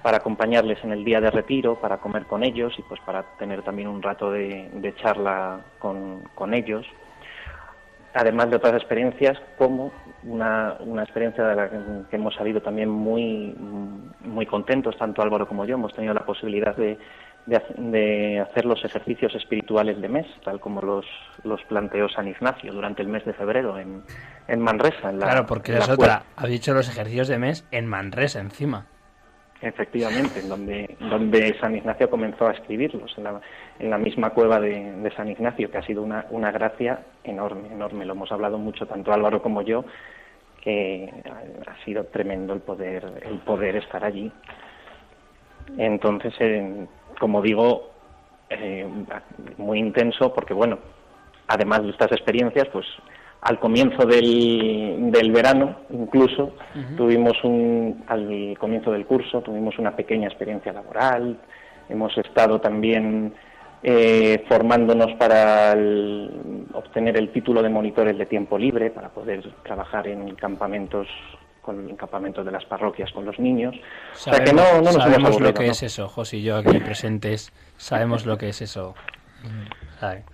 para 0.00 0.18
acompañarles 0.18 0.78
en 0.84 0.92
el 0.92 1.04
día 1.04 1.20
de 1.20 1.32
retiro, 1.32 1.74
para 1.74 1.96
comer 1.96 2.26
con 2.26 2.44
ellos 2.44 2.72
y 2.78 2.82
pues 2.82 3.00
para 3.00 3.24
tener 3.36 3.62
también 3.62 3.88
un 3.88 4.00
rato 4.00 4.30
de, 4.30 4.94
charla 5.02 5.62
con, 5.80 6.20
con 6.36 6.54
ellos. 6.54 6.86
Además 8.14 8.50
de 8.50 8.56
otras 8.56 8.74
experiencias 8.74 9.36
como 9.58 9.90
una, 10.22 10.76
una 10.78 11.02
experiencia 11.02 11.44
de 11.44 11.56
la 11.56 11.68
que 12.08 12.14
hemos 12.16 12.36
salido 12.36 12.62
también 12.62 12.88
muy, 12.88 13.56
muy 14.20 14.46
contentos, 14.46 14.96
tanto 14.96 15.20
Álvaro 15.20 15.48
como 15.48 15.64
yo, 15.64 15.74
hemos 15.74 15.94
tenido 15.94 16.14
la 16.14 16.24
posibilidad 16.24 16.76
de, 16.76 16.96
de, 17.46 17.60
de 17.76 18.40
hacer 18.40 18.64
los 18.64 18.84
ejercicios 18.84 19.34
espirituales 19.34 20.00
de 20.00 20.08
mes, 20.08 20.26
tal 20.44 20.60
como 20.60 20.80
los, 20.80 21.06
los 21.44 21.62
planteó 21.64 22.08
San 22.08 22.28
Ignacio 22.28 22.72
durante 22.72 23.02
el 23.02 23.08
mes 23.08 23.24
de 23.24 23.32
febrero 23.32 23.78
en, 23.78 24.02
en 24.48 24.60
Manresa. 24.60 25.10
En 25.10 25.18
la, 25.18 25.26
Claro, 25.26 25.46
porque 25.46 25.72
en 25.72 25.78
la 25.78 25.84
es 25.84 25.90
otra. 25.90 26.22
Ha 26.36 26.46
dicho 26.46 26.74
los 26.74 26.88
ejercicios 26.88 27.28
de 27.28 27.38
mes 27.38 27.66
en 27.70 27.86
Manresa 27.86 28.40
encima. 28.40 28.86
Efectivamente, 29.60 30.40
en 30.40 30.48
donde, 30.48 30.96
donde 30.98 31.56
San 31.60 31.76
Ignacio 31.76 32.10
comenzó 32.10 32.48
a 32.48 32.52
escribirlos, 32.52 33.16
en 33.16 33.24
la, 33.24 33.40
en 33.78 33.90
la 33.90 33.98
misma 33.98 34.30
cueva 34.30 34.58
de, 34.58 34.92
de 34.96 35.10
San 35.14 35.28
Ignacio, 35.28 35.70
que 35.70 35.78
ha 35.78 35.86
sido 35.86 36.02
una, 36.02 36.26
una 36.30 36.50
gracia 36.50 36.98
enorme, 37.22 37.68
enorme. 37.72 38.04
Lo 38.04 38.14
hemos 38.14 38.32
hablado 38.32 38.58
mucho 38.58 38.86
tanto 38.86 39.12
Álvaro 39.12 39.40
como 39.40 39.62
yo, 39.62 39.84
que 40.62 41.12
ha, 41.66 41.84
sido 41.84 42.04
tremendo 42.06 42.54
el 42.54 42.60
poder, 42.60 43.04
el 43.22 43.38
poder 43.38 43.76
estar 43.76 44.04
allí. 44.04 44.32
Entonces, 45.76 46.34
eh, 46.40 46.86
como 47.18 47.42
digo, 47.42 47.90
eh, 48.50 48.86
muy 49.58 49.78
intenso, 49.78 50.32
porque 50.32 50.54
bueno, 50.54 50.78
además 51.48 51.82
de 51.82 51.90
estas 51.90 52.12
experiencias, 52.12 52.68
pues 52.72 52.86
al 53.42 53.58
comienzo 53.58 54.06
del, 54.06 55.10
del 55.10 55.32
verano, 55.32 55.76
incluso, 55.90 56.52
tuvimos 56.96 57.42
un, 57.42 58.04
al 58.06 58.56
comienzo 58.58 58.92
del 58.92 59.04
curso, 59.06 59.40
tuvimos 59.40 59.78
una 59.78 59.96
pequeña 59.96 60.28
experiencia 60.28 60.72
laboral, 60.72 61.38
hemos 61.88 62.16
estado 62.18 62.60
también 62.60 63.32
eh, 63.82 64.44
formándonos 64.48 65.12
para 65.14 65.72
el- 65.72 66.66
obtener 66.72 67.16
el 67.16 67.30
título 67.32 67.62
de 67.62 67.68
monitores 67.68 68.16
de 68.16 68.26
tiempo 68.26 68.56
libre, 68.56 68.90
para 68.90 69.08
poder 69.08 69.42
trabajar 69.64 70.06
en 70.06 70.36
campamentos 70.36 71.08
con 71.62 71.88
en 71.88 71.96
campamentos 71.96 72.44
de 72.44 72.52
las 72.52 72.64
parroquias 72.64 73.10
con 73.12 73.24
los 73.24 73.38
niños. 73.38 73.74
o 74.14 74.18
sea 74.18 74.44
que 74.44 74.52
no, 74.52 74.62
no 74.62 74.82
nos 74.82 74.94
hemos 74.94 75.02
sabemos 75.04 75.30
aburrido, 75.30 75.50
lo 75.50 75.54
que 75.54 75.66
¿no? 75.66 75.72
es 75.72 75.82
eso, 75.82 76.08
José 76.08 76.38
y 76.38 76.42
yo 76.42 76.56
aquí 76.56 76.78
presentes, 76.80 77.52
sabemos 77.76 78.26
lo 78.26 78.36
que 78.36 78.48
es 78.48 78.60
eso. 78.60 78.94
¿Sabe? 80.00 80.24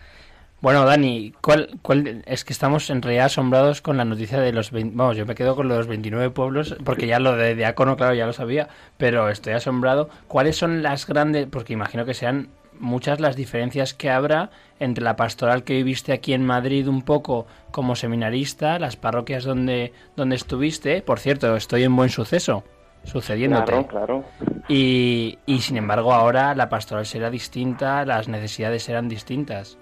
Bueno, 0.61 0.85
Dani, 0.85 1.33
¿cuál, 1.41 1.79
cuál, 1.83 2.25
es 2.27 2.45
que 2.45 2.53
estamos 2.53 2.91
en 2.91 3.01
realidad 3.01 3.27
asombrados 3.27 3.81
con 3.81 3.97
la 3.97 4.05
noticia 4.05 4.41
de 4.41 4.53
los 4.53 4.73
20, 4.73 4.97
vamos, 4.97 5.17
yo 5.17 5.25
me 5.25 5.37
quedo 5.37 5.55
con 5.55 5.69
los 5.69 5.87
29 5.87 6.31
pueblos, 6.31 6.77
porque 6.85 7.07
ya 7.07 7.21
lo 7.21 7.37
de 7.37 7.55
diácono, 7.55 7.97
claro, 7.97 8.15
ya 8.15 8.27
lo 8.27 8.33
sabía, 8.33 8.69
pero 8.97 9.29
estoy 9.29 9.53
asombrado. 9.53 10.11
¿Cuáles 10.27 10.57
son 10.57 10.83
las 10.83 11.07
grandes, 11.07 11.47
porque 11.47 11.75
imagino 11.75 12.05
que 12.05 12.15
sean 12.15 12.49
muchas 12.81 13.21
las 13.21 13.37
diferencias 13.37 13.95
que 13.95 14.11
habrá 14.11 14.51
entre 14.81 15.05
la 15.05 15.17
pastoral 15.17 15.65
que 15.65 15.75
viviste 15.75 16.13
aquí 16.13 16.33
en 16.33 16.45
Madrid 16.45 16.89
un 16.89 17.03
poco 17.03 17.47
como 17.71 17.97
seminarista, 17.97 18.79
las 18.79 18.97
parroquias 18.97 19.45
donde, 19.45 19.93
donde 20.17 20.37
estuviste, 20.37 21.03
por 21.03 21.19
cierto, 21.19 21.57
estoy 21.57 21.85
en 21.85 21.95
buen 21.97 22.09
suceso, 22.11 22.65
sucediéndote. 23.05 23.73
Claro, 23.73 23.87
claro. 23.89 24.25
Y, 24.69 25.39
y 25.47 25.59
sin 25.61 25.77
embargo 25.77 26.13
ahora 26.13 26.55
la 26.55 26.69
pastoral 26.69 27.07
será 27.07 27.31
distinta, 27.31 28.05
las 28.05 28.29
necesidades 28.29 28.83
serán 28.83 29.09
distintas. 29.09 29.79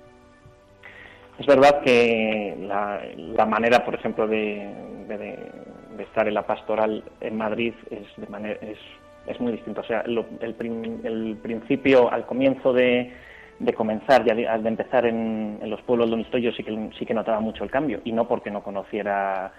Es 1.38 1.46
verdad 1.46 1.82
que 1.82 2.56
la, 2.60 3.00
la 3.16 3.44
manera, 3.44 3.84
por 3.84 3.94
ejemplo, 3.94 4.26
de, 4.26 4.72
de- 5.08 5.66
de 5.96 6.02
estar 6.02 6.28
en 6.28 6.34
la 6.34 6.46
pastoral 6.46 7.02
en 7.22 7.36
Madrid 7.38 7.72
es, 7.90 8.06
de 8.18 8.26
manera, 8.26 8.58
es, 8.60 8.78
es 9.26 9.40
muy 9.40 9.52
distinto. 9.52 9.80
O 9.80 9.84
sea, 9.84 10.02
lo- 10.06 10.26
el, 10.40 10.54
prin- 10.54 11.00
el 11.04 11.36
principio, 11.42 12.10
al 12.12 12.26
comienzo 12.26 12.72
de, 12.72 13.12
de 13.58 13.72
comenzar, 13.74 14.24
ya 14.24 14.34
de, 14.34 14.42
de 14.62 14.68
empezar 14.68 15.06
en, 15.06 15.58
en 15.62 15.70
los 15.70 15.80
pueblos 15.82 16.08
donde 16.10 16.24
estoy, 16.24 16.42
yo 16.42 16.52
sí 16.52 16.62
que, 16.62 16.90
sí 16.98 17.04
que 17.06 17.14
notaba 17.14 17.40
mucho 17.40 17.64
el 17.64 17.70
cambio. 17.70 18.00
Y 18.04 18.12
no 18.12 18.26
porque 18.28 18.50
no 18.50 18.62
conociera 18.62 19.52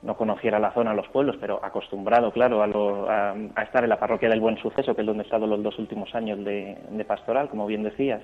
no 0.00 0.16
conociera 0.16 0.60
la 0.60 0.70
zona, 0.70 0.94
los 0.94 1.08
pueblos, 1.08 1.36
pero 1.40 1.58
acostumbrado, 1.60 2.30
claro, 2.30 2.62
a, 2.62 2.68
lo- 2.68 3.10
a- 3.10 3.34
a 3.56 3.62
estar 3.64 3.82
en 3.82 3.90
la 3.90 3.98
parroquia 3.98 4.28
del 4.28 4.38
Buen 4.40 4.56
Suceso, 4.58 4.94
que 4.94 5.00
es 5.00 5.06
donde 5.06 5.24
he 5.24 5.26
estado 5.26 5.44
los 5.44 5.60
dos 5.60 5.76
últimos 5.80 6.14
años 6.14 6.44
de, 6.44 6.78
de 6.88 7.04
pastoral, 7.04 7.48
como 7.48 7.66
bien 7.66 7.82
decías 7.82 8.22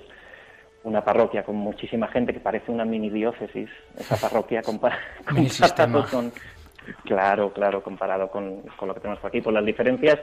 una 0.85 1.03
parroquia 1.03 1.43
con 1.43 1.55
muchísima 1.57 2.07
gente 2.07 2.31
que 2.31 2.39
parece 2.39 2.71
una 2.71 2.85
mini 2.85 3.09
diócesis, 3.09 3.69
esa 3.97 4.15
parroquia 4.15 4.61
compa- 4.61 4.95
Mini 5.33 5.49
sistema. 5.49 5.91
comparado 6.01 6.09
con 6.11 6.31
claro, 7.03 7.51
claro, 7.51 7.81
comparado 7.83 8.29
con, 8.29 8.61
con 8.77 8.87
lo 8.87 8.93
que 8.93 8.99
tenemos 9.01 9.19
por 9.19 9.27
aquí. 9.29 9.41
Por 9.41 9.51
las 9.53 9.65
diferencias 9.65 10.19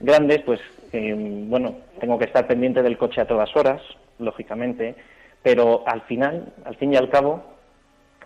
grandes, 0.00 0.40
pues 0.42 0.60
eh, 0.92 1.14
bueno, 1.48 1.76
tengo 2.00 2.18
que 2.18 2.24
estar 2.26 2.46
pendiente 2.46 2.82
del 2.82 2.98
coche 2.98 3.20
a 3.20 3.26
todas 3.26 3.54
horas, 3.56 3.82
lógicamente, 4.18 4.94
pero 5.42 5.82
al 5.86 6.02
final, 6.02 6.52
al 6.64 6.76
fin 6.76 6.92
y 6.92 6.96
al 6.96 7.08
cabo, 7.10 7.42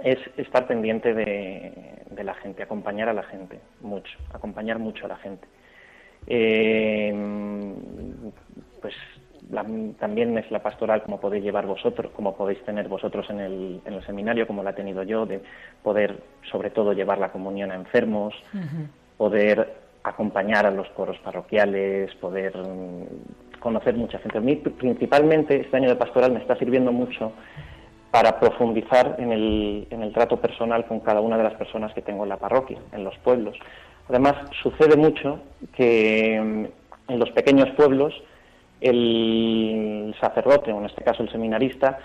es 0.03 0.19
estar 0.37 0.67
pendiente 0.67 1.12
de, 1.15 1.73
de 2.11 2.25
la 2.25 2.35
gente, 2.35 2.62
acompañar 2.62 3.09
a 3.09 3.12
la 3.12 3.23
gente, 3.25 3.61
mucho, 3.81 4.19
acompañar 4.33 4.79
mucho 4.79 5.05
a 5.05 5.09
la 5.09 5.17
gente. 5.17 5.47
Eh, 6.27 7.12
pues 8.81 8.95
la- 9.50 9.67
también 9.99 10.37
es 10.39 10.50
la 10.50 10.62
pastoral 10.62 11.03
como 11.03 11.21
podéis 11.21 11.45
llevar 11.45 11.67
vosotros, 11.67 12.12
como 12.12 12.37
podéis 12.37 12.62
tener 12.65 12.89
vosotros 12.89 13.29
en 13.31 13.41
el, 13.41 13.81
en 13.85 13.95
el 13.95 14.07
seminario, 14.07 14.47
como 14.47 14.62
la 14.62 14.71
he 14.71 14.75
tenido 14.75 15.03
yo, 15.03 15.27
de 15.27 15.41
poder 15.83 16.23
sobre 16.50 16.71
todo 16.71 16.93
llevar 16.93 17.19
la 17.19 17.33
comunión 17.33 17.71
a 17.71 17.75
enfermos, 17.75 18.35
poder 19.17 19.75
acompañar 20.02 20.66
a 20.66 20.71
los 20.71 20.88
coros 20.90 21.19
parroquiales, 21.19 22.14
poder 22.16 22.57
mm, 22.57 23.59
conocer 23.61 23.95
mucha 23.95 24.19
gente. 24.19 24.38
A 24.38 24.40
mí 24.40 24.57
principalmente 24.57 25.61
este 25.61 25.76
año 25.76 25.88
de 25.88 25.97
pastoral 25.97 26.33
me 26.33 26.40
está 26.40 26.57
sirviendo 26.57 26.92
mucho 26.92 27.33
para 28.11 28.40
profundizar 28.40 29.16
en 29.19 29.33
el, 29.33 29.87
en 29.90 30.02
el 30.02 30.12
trato 30.12 30.40
personal 30.40 30.87
con 30.87 31.00
cada 31.00 31.21
una 31.21 31.37
de 31.37 31.45
las 31.45 31.54
personas 31.54 31.92
que 31.95 32.02
tengo 32.02 32.25
en 32.25 32.30
la 32.30 32.38
parroquia, 32.38 32.78
en 32.92 33.04
los 33.04 33.16
pueblos. 33.19 33.57
Además, 34.09 34.35
sucede 34.62 34.97
mucho 34.97 35.40
que 35.75 36.40
mm, 36.40 37.12
en 37.12 37.19
los 37.19 37.30
pequeños 37.30 37.71
pueblos 37.76 38.14
el 38.80 40.14
sacerdote, 40.21 40.73
o 40.73 40.78
en 40.78 40.87
este 40.87 41.04
caso 41.04 41.23
el 41.23 41.30
seminarista, 41.30 41.99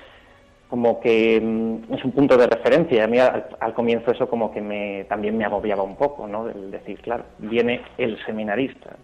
como 0.70 1.00
que 1.00 1.40
mm, 1.42 1.94
es 1.94 2.04
un 2.06 2.12
punto 2.12 2.38
de 2.38 2.48
referencia. 2.48 3.04
A 3.04 3.08
mí 3.08 3.20
al, 3.20 3.46
al 3.60 3.74
comienzo 3.74 4.12
eso 4.12 4.28
como 4.30 4.52
que 4.52 4.62
me, 4.62 5.06
también 5.06 5.38
me 5.38 5.46
agobiaba 5.46 5.84
un 5.84 5.96
poco, 5.96 6.28
¿no? 6.28 6.50
El 6.50 6.72
decir, 6.72 7.00
claro, 7.02 7.24
viene 7.40 7.82
el 7.98 8.18
seminarista 8.26 8.96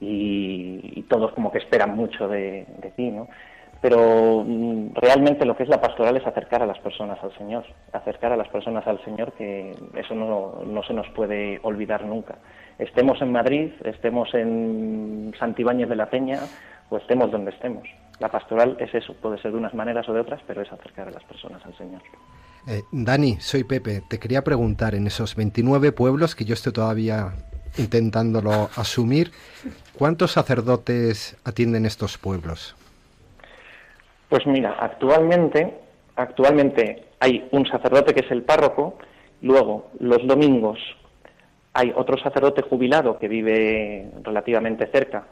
y, 0.00 0.80
y- 0.96 1.02
todos 1.08 1.32
como 1.32 1.50
que 1.50 1.58
esperan 1.58 1.96
mucho 1.96 2.28
de, 2.28 2.66
de 2.80 2.90
ti, 2.92 3.10
¿no? 3.10 3.28
pero 3.80 4.44
mm, 4.44 4.94
realmente 4.94 5.44
lo 5.46 5.56
que 5.56 5.62
es 5.62 5.68
la 5.68 5.80
pastoral 5.80 6.16
es 6.16 6.26
acercar 6.26 6.62
a 6.62 6.66
las 6.66 6.78
personas 6.80 7.18
al 7.22 7.32
Señor, 7.38 7.64
acercar 7.92 8.32
a 8.32 8.36
las 8.36 8.48
personas 8.48 8.84
al 8.88 9.02
Señor, 9.04 9.32
que 9.34 9.72
eso 9.96 10.14
no, 10.16 10.62
no 10.66 10.82
se 10.82 10.92
nos 10.92 11.08
puede 11.10 11.60
olvidar 11.62 12.04
nunca. 12.04 12.38
Estemos 12.78 13.22
en 13.22 13.30
Madrid, 13.30 13.70
estemos 13.84 14.34
en 14.34 15.32
Santibáñez 15.38 15.88
de 15.88 15.94
la 15.96 16.06
Peña 16.10 16.40
o 16.90 16.96
estemos 16.96 17.30
donde 17.30 17.52
estemos. 17.52 17.88
La 18.20 18.28
pastoral 18.28 18.76
es 18.80 18.92
eso, 18.94 19.14
puede 19.14 19.40
ser 19.40 19.52
de 19.52 19.58
unas 19.58 19.74
maneras 19.74 20.08
o 20.08 20.12
de 20.12 20.20
otras, 20.20 20.40
pero 20.46 20.62
es 20.62 20.72
acercar 20.72 21.08
a 21.08 21.10
las 21.12 21.24
personas 21.24 21.64
al 21.64 21.76
Señor. 21.76 22.02
Eh, 22.66 22.82
Dani, 22.90 23.36
soy 23.40 23.64
Pepe. 23.64 24.02
Te 24.08 24.18
quería 24.18 24.42
preguntar, 24.42 24.94
en 24.94 25.06
esos 25.06 25.36
29 25.36 25.92
pueblos 25.92 26.34
que 26.34 26.44
yo 26.44 26.54
estoy 26.54 26.72
todavía 26.72 27.32
intentándolo 27.76 28.68
asumir, 28.76 29.30
¿cuántos 29.96 30.32
sacerdotes 30.32 31.36
atienden 31.44 31.86
estos 31.86 32.18
pueblos? 32.18 32.74
Pues 34.28 34.46
mira, 34.46 34.76
actualmente, 34.80 35.74
actualmente 36.16 37.04
hay 37.20 37.48
un 37.52 37.66
sacerdote 37.66 38.14
que 38.14 38.20
es 38.20 38.30
el 38.30 38.42
párroco, 38.42 38.98
luego 39.42 39.90
los 40.00 40.26
domingos 40.26 40.78
hay 41.72 41.92
otro 41.94 42.18
sacerdote 42.18 42.62
jubilado 42.62 43.18
que 43.18 43.28
vive 43.28 44.10
relativamente 44.22 44.86
cerca, 44.88 45.26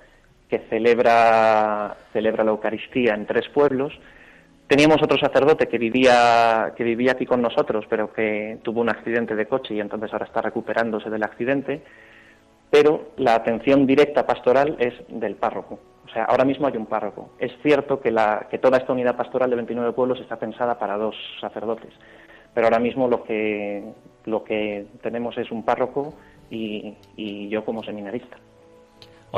que 0.48 0.60
celebra, 0.70 1.96
celebra 2.12 2.44
la 2.44 2.50
Eucaristía 2.52 3.14
en 3.14 3.26
tres 3.26 3.48
pueblos. 3.48 3.92
Teníamos 4.66 5.02
otro 5.02 5.18
sacerdote 5.18 5.68
que 5.68 5.78
vivía, 5.78 6.72
que 6.76 6.84
vivía 6.84 7.12
aquí 7.12 7.26
con 7.26 7.40
nosotros, 7.40 7.84
pero 7.88 8.12
que 8.12 8.58
tuvo 8.62 8.80
un 8.80 8.88
accidente 8.88 9.36
de 9.36 9.46
coche 9.46 9.74
y 9.74 9.80
entonces 9.80 10.12
ahora 10.12 10.26
está 10.26 10.42
recuperándose 10.42 11.10
del 11.10 11.22
accidente. 11.22 11.82
Pero 12.70 13.12
la 13.16 13.34
atención 13.36 13.86
directa 13.86 14.26
pastoral 14.26 14.76
es 14.80 14.94
del 15.08 15.36
párroco. 15.36 15.78
O 16.04 16.08
sea, 16.08 16.24
ahora 16.24 16.44
mismo 16.44 16.66
hay 16.66 16.76
un 16.76 16.86
párroco. 16.86 17.30
Es 17.38 17.52
cierto 17.62 18.00
que, 18.00 18.10
la, 18.10 18.46
que 18.50 18.58
toda 18.58 18.78
esta 18.78 18.92
unidad 18.92 19.16
pastoral 19.16 19.50
de 19.50 19.56
29 19.56 19.92
pueblos 19.92 20.20
está 20.20 20.36
pensada 20.36 20.78
para 20.78 20.96
dos 20.96 21.16
sacerdotes, 21.40 21.92
pero 22.54 22.66
ahora 22.66 22.78
mismo 22.78 23.08
lo 23.08 23.22
que, 23.24 23.84
lo 24.24 24.44
que 24.44 24.86
tenemos 25.02 25.36
es 25.38 25.50
un 25.50 25.64
párroco 25.64 26.14
y, 26.50 26.96
y 27.16 27.48
yo 27.48 27.64
como 27.64 27.82
seminarista. 27.82 28.36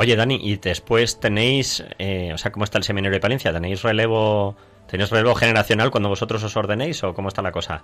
Oye, 0.01 0.15
Dani, 0.15 0.39
y 0.41 0.55
después 0.55 1.19
tenéis, 1.19 1.83
eh, 1.97 2.31
o 2.33 2.37
sea, 2.37 2.53
¿cómo 2.53 2.63
está 2.63 2.77
el 2.77 2.85
seminario 2.85 3.17
de 3.17 3.19
Palencia? 3.19 3.51
¿Tenéis 3.51 3.83
relevo, 3.83 4.55
tenéis 4.89 5.09
relevo 5.09 5.35
generacional 5.35 5.91
cuando 5.91 6.07
vosotros 6.07 6.41
os 6.41 6.55
ordenéis 6.55 7.03
o 7.03 7.13
cómo 7.13 7.27
está 7.27 7.41
la 7.41 7.51
cosa? 7.51 7.83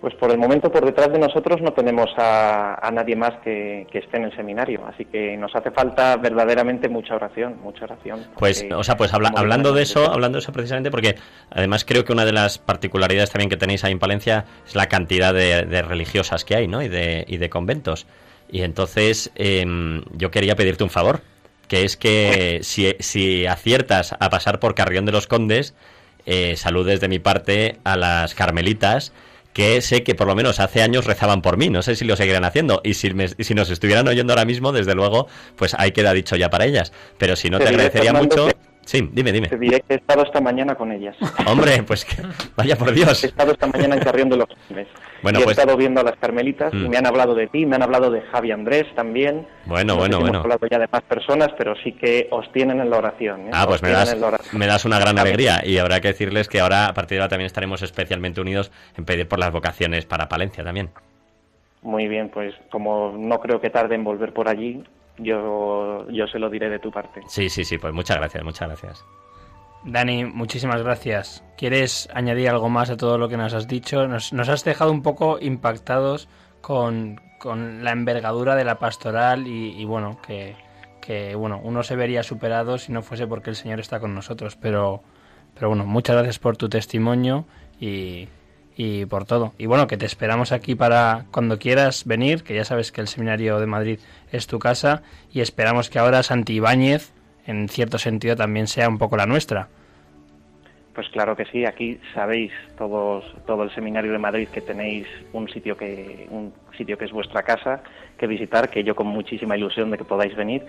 Pues 0.00 0.14
por 0.14 0.30
el 0.30 0.38
momento 0.38 0.70
por 0.70 0.84
detrás 0.84 1.10
de 1.10 1.18
nosotros 1.18 1.60
no 1.60 1.72
tenemos 1.72 2.10
a, 2.16 2.78
a 2.86 2.90
nadie 2.92 3.16
más 3.16 3.32
que, 3.42 3.88
que, 3.90 3.98
esté 3.98 4.18
en 4.18 4.24
el 4.26 4.36
seminario, 4.36 4.86
así 4.86 5.06
que 5.06 5.36
nos 5.36 5.56
hace 5.56 5.72
falta 5.72 6.18
verdaderamente 6.18 6.88
mucha 6.88 7.16
oración, 7.16 7.56
mucha 7.64 7.86
oración. 7.86 8.24
Pues, 8.38 8.64
o 8.72 8.84
sea, 8.84 8.96
pues 8.96 9.12
habla, 9.12 9.32
hablando 9.34 9.72
de 9.72 9.82
eso, 9.82 10.08
hablando 10.08 10.36
de 10.36 10.42
eso 10.42 10.52
precisamente, 10.52 10.92
porque 10.92 11.16
además 11.50 11.84
creo 11.84 12.04
que 12.04 12.12
una 12.12 12.24
de 12.24 12.32
las 12.32 12.58
particularidades 12.58 13.32
también 13.32 13.50
que 13.50 13.56
tenéis 13.56 13.82
ahí 13.82 13.90
en 13.90 13.98
Palencia 13.98 14.44
es 14.64 14.76
la 14.76 14.86
cantidad 14.86 15.34
de, 15.34 15.64
de 15.64 15.82
religiosas 15.82 16.44
que 16.44 16.54
hay, 16.54 16.68
¿no? 16.68 16.80
Y 16.80 16.86
de, 16.88 17.24
y 17.26 17.38
de 17.38 17.50
conventos. 17.50 18.06
Y 18.50 18.62
entonces 18.62 19.30
eh, 19.34 19.64
yo 20.12 20.30
quería 20.30 20.56
pedirte 20.56 20.84
un 20.84 20.90
favor, 20.90 21.22
que 21.68 21.84
es 21.84 21.96
que 21.96 22.60
si, 22.62 22.94
si 23.00 23.46
aciertas 23.46 24.14
a 24.18 24.30
pasar 24.30 24.60
por 24.60 24.74
Carrión 24.74 25.04
de 25.04 25.12
los 25.12 25.26
Condes, 25.26 25.74
eh, 26.26 26.56
saludes 26.56 27.00
de 27.00 27.08
mi 27.08 27.18
parte 27.18 27.78
a 27.84 27.96
las 27.96 28.34
carmelitas 28.34 29.12
que 29.52 29.80
sé 29.80 30.02
que 30.02 30.14
por 30.14 30.26
lo 30.26 30.34
menos 30.34 30.60
hace 30.60 30.82
años 30.82 31.06
rezaban 31.06 31.40
por 31.40 31.56
mí, 31.56 31.70
no 31.70 31.80
sé 31.80 31.96
si 31.96 32.04
lo 32.04 32.14
seguirán 32.14 32.44
haciendo, 32.44 32.82
y 32.84 32.92
si, 32.92 33.14
me, 33.14 33.28
si 33.28 33.54
nos 33.54 33.70
estuvieran 33.70 34.06
oyendo 34.06 34.34
ahora 34.34 34.44
mismo, 34.44 34.70
desde 34.70 34.94
luego, 34.94 35.28
pues 35.56 35.74
ahí 35.78 35.92
queda 35.92 36.12
dicho 36.12 36.36
ya 36.36 36.50
para 36.50 36.66
ellas, 36.66 36.92
pero 37.16 37.36
si 37.36 37.48
no 37.48 37.56
te, 37.56 37.64
te 37.64 37.70
agradecería 37.70 38.12
mucho... 38.12 38.50
sí, 38.86 39.10
dime, 39.12 39.30
dime. 39.32 39.48
Te 39.48 39.58
diré 39.58 39.82
que 39.82 39.94
he 39.94 39.96
estado 39.96 40.22
esta 40.22 40.40
mañana 40.40 40.74
con 40.74 40.90
ellas. 40.90 41.14
Hombre, 41.46 41.82
pues 41.82 42.04
que, 42.04 42.22
vaya 42.56 42.76
por 42.76 42.92
Dios. 42.92 43.22
He 43.22 43.26
estado 43.26 43.52
esta 43.52 43.66
mañana 43.66 43.96
en 43.96 44.00
Carrión 44.02 44.30
de 44.30 44.38
los 44.38 44.48
Condes. 44.48 44.88
Bueno, 45.22 45.40
y 45.40 45.42
pues, 45.42 45.58
he 45.58 45.60
estado 45.60 45.76
viendo 45.76 46.00
a 46.00 46.04
las 46.04 46.16
carmelitas 46.16 46.72
mm. 46.72 46.86
y 46.86 46.88
me 46.88 46.96
han 46.96 47.06
hablado 47.06 47.34
de 47.34 47.46
ti, 47.48 47.66
me 47.66 47.76
han 47.76 47.82
hablado 47.82 48.10
de 48.10 48.22
Javi 48.22 48.52
Andrés 48.52 48.86
también. 48.94 49.46
Bueno, 49.66 49.94
no 49.94 49.98
bueno, 49.98 50.20
bueno. 50.20 50.34
Hemos 50.38 50.44
hablado 50.44 50.66
ya 50.70 50.78
de 50.78 50.88
más 50.90 51.02
personas, 51.02 51.50
pero 51.58 51.74
sí 51.82 51.92
que 51.92 52.28
os 52.30 52.50
tienen 52.52 52.80
en 52.80 52.88
la 52.88 52.98
oración. 52.98 53.48
¿eh? 53.48 53.50
Ah, 53.52 53.66
pues 53.66 53.82
me 53.82 53.90
das, 53.90 54.16
me 54.52 54.66
das, 54.66 54.84
una 54.84 54.98
gran 54.98 55.18
alegría 55.18 55.62
y 55.64 55.78
habrá 55.78 56.00
que 56.00 56.08
decirles 56.08 56.48
que 56.48 56.60
ahora 56.60 56.86
a 56.86 56.94
partir 56.94 57.16
de 57.16 57.22
ahora 57.22 57.30
también 57.30 57.46
estaremos 57.46 57.82
especialmente 57.82 58.40
unidos 58.40 58.70
en 58.96 59.04
pedir 59.04 59.28
por 59.28 59.38
las 59.38 59.52
vocaciones 59.52 60.06
para 60.06 60.28
Palencia 60.28 60.64
también. 60.64 60.90
Muy 61.82 62.08
bien, 62.08 62.30
pues 62.30 62.54
como 62.70 63.14
no 63.16 63.38
creo 63.40 63.60
que 63.60 63.70
tarde 63.70 63.94
en 63.94 64.04
volver 64.04 64.32
por 64.32 64.48
allí, 64.48 64.82
yo, 65.18 66.08
yo 66.10 66.26
se 66.26 66.38
lo 66.38 66.50
diré 66.50 66.68
de 66.68 66.78
tu 66.78 66.90
parte. 66.90 67.22
Sí, 67.26 67.48
sí, 67.48 67.64
sí, 67.64 67.78
pues 67.78 67.92
muchas 67.92 68.16
gracias, 68.18 68.44
muchas 68.44 68.68
gracias. 68.68 69.04
Dani, 69.84 70.24
muchísimas 70.24 70.82
gracias. 70.82 71.44
¿Quieres 71.56 72.08
añadir 72.12 72.48
algo 72.48 72.68
más 72.68 72.90
a 72.90 72.96
todo 72.96 73.18
lo 73.18 73.28
que 73.28 73.36
nos 73.36 73.54
has 73.54 73.68
dicho? 73.68 74.08
Nos, 74.08 74.32
nos 74.32 74.48
has 74.48 74.64
dejado 74.64 74.90
un 74.90 75.02
poco 75.02 75.38
impactados 75.40 76.28
con, 76.60 77.20
con 77.38 77.84
la 77.84 77.92
envergadura 77.92 78.56
de 78.56 78.64
la 78.64 78.78
pastoral 78.78 79.46
y, 79.46 79.80
y 79.80 79.84
bueno, 79.84 80.18
que, 80.26 80.56
que, 81.00 81.36
bueno, 81.36 81.60
uno 81.62 81.84
se 81.84 81.94
vería 81.94 82.24
superado 82.24 82.78
si 82.78 82.90
no 82.90 83.02
fuese 83.02 83.28
porque 83.28 83.50
el 83.50 83.56
Señor 83.56 83.78
está 83.78 84.00
con 84.00 84.14
nosotros. 84.14 84.56
Pero, 84.56 85.02
pero 85.54 85.68
bueno, 85.68 85.86
muchas 85.86 86.16
gracias 86.16 86.40
por 86.40 86.56
tu 86.56 86.68
testimonio 86.68 87.44
y, 87.78 88.28
y 88.76 89.06
por 89.06 89.24
todo. 89.24 89.52
Y 89.58 89.66
bueno, 89.66 89.86
que 89.86 89.96
te 89.96 90.06
esperamos 90.06 90.52
aquí 90.52 90.74
para 90.74 91.24
cuando 91.30 91.58
quieras 91.58 92.04
venir, 92.04 92.42
que 92.42 92.54
ya 92.54 92.64
sabes 92.64 92.92
que 92.92 93.00
el 93.00 93.08
Seminario 93.08 93.58
de 93.58 93.66
Madrid 93.66 93.98
es 94.32 94.46
tu 94.46 94.58
casa 94.58 95.02
y 95.32 95.40
esperamos 95.40 95.88
que 95.88 95.98
ahora 95.98 96.22
Santibáñez 96.22 97.12
en 97.46 97.68
cierto 97.68 97.98
sentido 97.98 98.36
también 98.36 98.66
sea 98.66 98.88
un 98.88 98.98
poco 98.98 99.16
la 99.16 99.26
nuestra. 99.26 99.68
Pues 100.94 101.08
claro 101.10 101.36
que 101.36 101.44
sí, 101.46 101.64
aquí 101.66 102.00
sabéis 102.14 102.52
todos 102.78 103.22
todo 103.46 103.64
el 103.64 103.74
seminario 103.74 104.12
de 104.12 104.18
Madrid 104.18 104.48
que 104.48 104.62
tenéis 104.62 105.06
un 105.34 105.46
sitio 105.48 105.76
que 105.76 106.26
un 106.30 106.54
sitio 106.76 106.96
que 106.96 107.04
es 107.04 107.12
vuestra 107.12 107.42
casa 107.42 107.82
que 108.16 108.26
visitar, 108.26 108.70
que 108.70 108.82
yo 108.82 108.94
con 108.94 109.06
muchísima 109.06 109.56
ilusión 109.58 109.90
de 109.90 109.98
que 109.98 110.04
podáis 110.04 110.34
venir. 110.34 110.64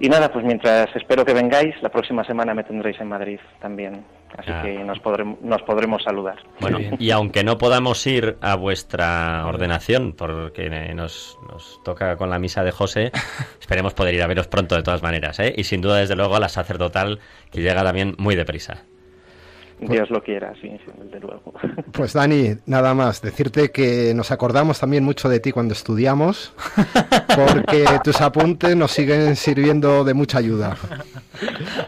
Y 0.00 0.08
nada, 0.08 0.32
pues 0.32 0.44
mientras 0.44 0.94
espero 0.96 1.24
que 1.24 1.32
vengáis, 1.32 1.74
la 1.82 1.88
próxima 1.88 2.24
semana 2.24 2.52
me 2.54 2.64
tendréis 2.64 3.00
en 3.00 3.08
Madrid 3.08 3.38
también. 3.60 4.04
Así 4.36 4.50
ah. 4.52 4.62
que 4.62 4.78
nos 4.82 4.98
podremos, 4.98 5.40
nos 5.42 5.62
podremos 5.62 6.02
saludar. 6.02 6.38
Bueno, 6.60 6.78
y 6.98 7.10
aunque 7.12 7.44
no 7.44 7.56
podamos 7.56 8.04
ir 8.06 8.36
a 8.40 8.56
vuestra 8.56 9.46
ordenación, 9.46 10.12
porque 10.12 10.68
nos, 10.94 11.38
nos 11.48 11.80
toca 11.84 12.16
con 12.16 12.30
la 12.30 12.40
misa 12.40 12.64
de 12.64 12.72
José, 12.72 13.12
esperemos 13.60 13.94
poder 13.94 14.14
ir 14.14 14.22
a 14.22 14.26
veros 14.26 14.48
pronto 14.48 14.74
de 14.74 14.82
todas 14.82 15.02
maneras. 15.02 15.38
¿eh? 15.38 15.54
Y 15.56 15.64
sin 15.64 15.80
duda, 15.80 15.98
desde 15.98 16.16
luego, 16.16 16.34
a 16.34 16.40
la 16.40 16.48
sacerdotal, 16.48 17.20
que 17.52 17.60
llega 17.60 17.84
también 17.84 18.16
muy 18.18 18.34
deprisa. 18.34 18.82
Dios 19.80 20.10
lo 20.10 20.22
quiera, 20.22 20.52
sí, 20.60 20.70
sí, 20.84 20.92
desde 21.02 21.20
luego. 21.20 21.52
Pues 21.92 22.12
Dani, 22.12 22.56
nada 22.66 22.92
más, 22.94 23.22
decirte 23.22 23.70
que 23.70 24.12
nos 24.14 24.32
acordamos 24.32 24.80
también 24.80 25.04
mucho 25.04 25.28
de 25.28 25.38
ti 25.38 25.52
cuando 25.52 25.74
estudiamos, 25.74 26.52
porque 27.36 27.84
tus 28.02 28.20
apuntes 28.20 28.74
nos 28.74 28.90
siguen 28.90 29.36
sirviendo 29.36 30.02
de 30.02 30.14
mucha 30.14 30.38
ayuda. 30.38 30.76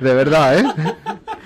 De 0.00 0.14
verdad, 0.14 0.58
¿eh? 0.58 0.64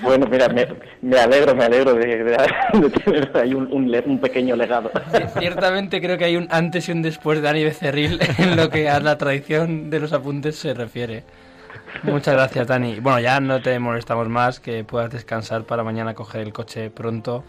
Bueno, 0.03 0.27
mira, 0.31 0.49
me, 0.49 0.67
me 1.03 1.19
alegro, 1.19 1.55
me 1.55 1.65
alegro 1.65 1.95
de, 1.95 2.07
de, 2.07 2.37
de 2.81 2.91
tener 2.91 3.31
ahí 3.37 3.55
un, 3.55 3.67
un, 3.73 3.95
un, 4.07 4.19
pequeño 4.19 4.57
legado. 4.57 4.91
Ciertamente 5.39 6.01
creo 6.01 6.19
que 6.19 6.25
hay 6.25 6.37
un 6.37 6.49
antes 6.51 6.89
y 6.89 6.93
un 6.93 7.03
después 7.03 7.39
de 7.39 7.43
Dani 7.43 7.65
Becerril 7.65 8.19
en 8.39 8.57
lo 8.57 8.71
que 8.71 8.89
a 8.89 9.01
la 9.01 9.17
tradición 9.19 9.91
de 9.91 10.01
los 10.01 10.13
apuntes 10.13 10.57
se 10.57 10.75
refiere. 10.75 11.25
Muchas 12.03 12.35
gracias, 12.35 12.67
Dani. 12.67 13.01
Bueno, 13.01 13.21
ya 13.21 13.41
no 13.41 13.61
te 13.61 13.79
molestamos 13.79 14.29
más, 14.29 14.61
que 14.61 14.85
puedas 14.85 15.11
descansar 15.11 15.65
para 15.65 15.85
mañana 15.85 16.15
coger 16.15 16.43
el 16.43 16.53
coche 16.53 16.91
pronto. 16.91 17.45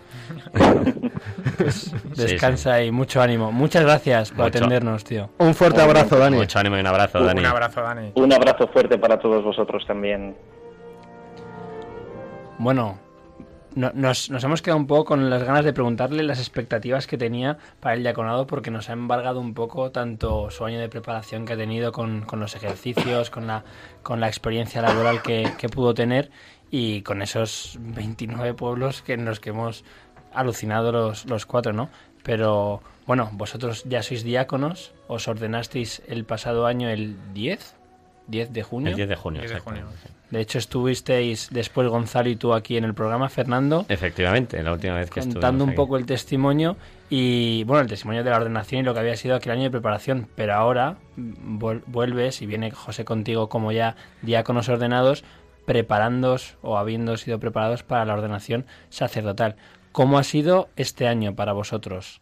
Pues 1.58 1.94
descansa 2.16 2.78
sí, 2.78 2.82
sí. 2.82 2.88
y 2.88 2.92
mucho 2.92 3.22
ánimo. 3.22 3.52
Muchas 3.52 3.84
gracias 3.84 4.32
por 4.32 4.46
mucho. 4.46 4.58
atendernos, 4.58 5.04
tío. 5.04 5.30
Un 5.38 5.54
fuerte 5.54 5.82
abrazo, 5.82 6.18
Dani. 6.18 6.38
Mucho 6.38 6.60
ánimo 6.60 6.78
y 6.78 6.80
un 6.80 6.88
abrazo, 6.88 7.24
Dani. 7.24 7.40
Un 7.40 7.46
abrazo, 7.46 7.82
Dani. 7.82 8.12
Un 8.16 8.34
abrazo 8.34 8.68
fuerte 8.68 8.98
para 8.98 9.20
todos 9.20 9.44
vosotros 9.44 9.86
también. 9.86 10.36
Bueno, 12.58 13.00
no, 13.76 13.92
nos, 13.94 14.30
nos, 14.30 14.44
hemos 14.44 14.62
quedado 14.62 14.80
un 14.80 14.88
poco 14.88 15.06
con 15.06 15.30
las 15.30 15.44
ganas 15.44 15.64
de 15.64 15.74
preguntarle 15.74 16.24
las 16.24 16.40
expectativas 16.40 17.08
que 17.08 17.18
tenía 17.18 17.58
para 17.80 17.96
el 17.96 18.04
diaconado 18.04 18.48
porque 18.48 18.72
nos 18.72 18.90
ha 18.90 18.94
embargado 18.94 19.40
un 19.40 19.54
poco 19.54 19.92
tanto 19.92 20.50
su 20.52 20.66
año 20.66 20.80
de 20.80 20.90
preparación 20.90 21.46
que 21.46 21.54
ha 21.54 21.58
tenido 21.58 21.92
con, 21.92 22.22
con 22.22 22.40
los 22.40 22.56
ejercicios, 22.56 23.30
con 23.30 23.48
la, 23.48 23.64
con 24.04 24.20
la 24.20 24.28
experiencia 24.28 24.82
laboral 24.82 25.22
que, 25.22 25.52
que, 25.58 25.70
pudo 25.70 25.94
tener 25.94 26.32
y 26.70 27.02
con 27.02 27.22
esos 27.22 27.78
29 27.80 28.54
pueblos 28.54 29.02
que 29.02 29.14
en 29.14 29.26
los 29.26 29.40
que 29.40 29.52
hemos 29.52 29.84
alucinado 30.34 30.92
los, 30.92 31.26
los 31.26 31.46
cuatro, 31.46 31.74
¿no? 31.74 31.90
Pero 32.24 32.82
bueno, 33.08 33.30
vosotros 33.34 33.84
ya 33.86 34.04
sois 34.04 34.24
diáconos, 34.24 34.94
os 35.08 35.28
ordenasteis 35.28 36.02
el 36.08 36.24
pasado 36.26 36.66
año 36.66 36.90
el 36.90 37.34
10, 37.34 37.76
10 38.28 38.54
de 38.54 38.64
junio. 38.64 38.90
El 38.92 38.96
10 38.96 39.10
de 39.10 39.16
junio, 39.16 39.42
10 39.42 39.54
de 39.54 39.60
junio. 39.60 39.86
De 40.32 40.40
hecho, 40.40 40.58
estuvisteis 40.58 41.50
después 41.52 41.88
Gonzalo 41.90 42.30
y 42.30 42.38
tú 42.38 42.54
aquí 42.54 42.78
en 42.78 42.86
el 42.86 42.94
programa, 42.94 43.28
Fernando. 43.28 43.86
Efectivamente, 43.90 44.64
la 44.64 44.72
última 44.72 44.96
vez 44.96 45.10
que 45.10 45.20
Contando 45.20 45.66
un 45.66 45.76
poco 45.76 45.98
el 45.98 46.06
testimonio 46.06 46.78
y, 47.10 47.66
bueno, 47.66 47.82
el 47.82 47.88
testimonio 47.88 48.24
de 48.24 48.30
la 48.30 48.38
ordenación 48.38 48.82
y 48.82 48.84
lo 48.86 48.94
que 48.94 49.02
había 49.02 49.18
sido 49.18 49.36
aquel 49.36 49.52
año 49.52 49.64
de 49.64 49.72
preparación. 49.72 50.30
Pero 50.36 50.54
ahora 50.54 50.96
vuelves 51.18 52.42
y 52.42 52.46
viene 52.46 52.72
José 52.72 53.04
contigo 53.04 53.50
como 53.50 53.74
ya 53.74 53.98
diáconos 54.22 54.70
ordenados, 54.70 55.26
preparándos 55.66 56.56
o 56.62 56.78
habiendo 56.78 57.18
sido 57.18 57.38
preparados 57.40 57.84
para 57.84 58.06
la 58.06 58.14
ordenación 58.14 58.66
sacerdotal. 58.90 59.58
¿Cómo 59.92 60.18
ha 60.18 60.24
sido 60.24 60.70
este 60.78 61.10
año 61.10 61.36
para 61.36 61.52
vosotros, 61.52 62.22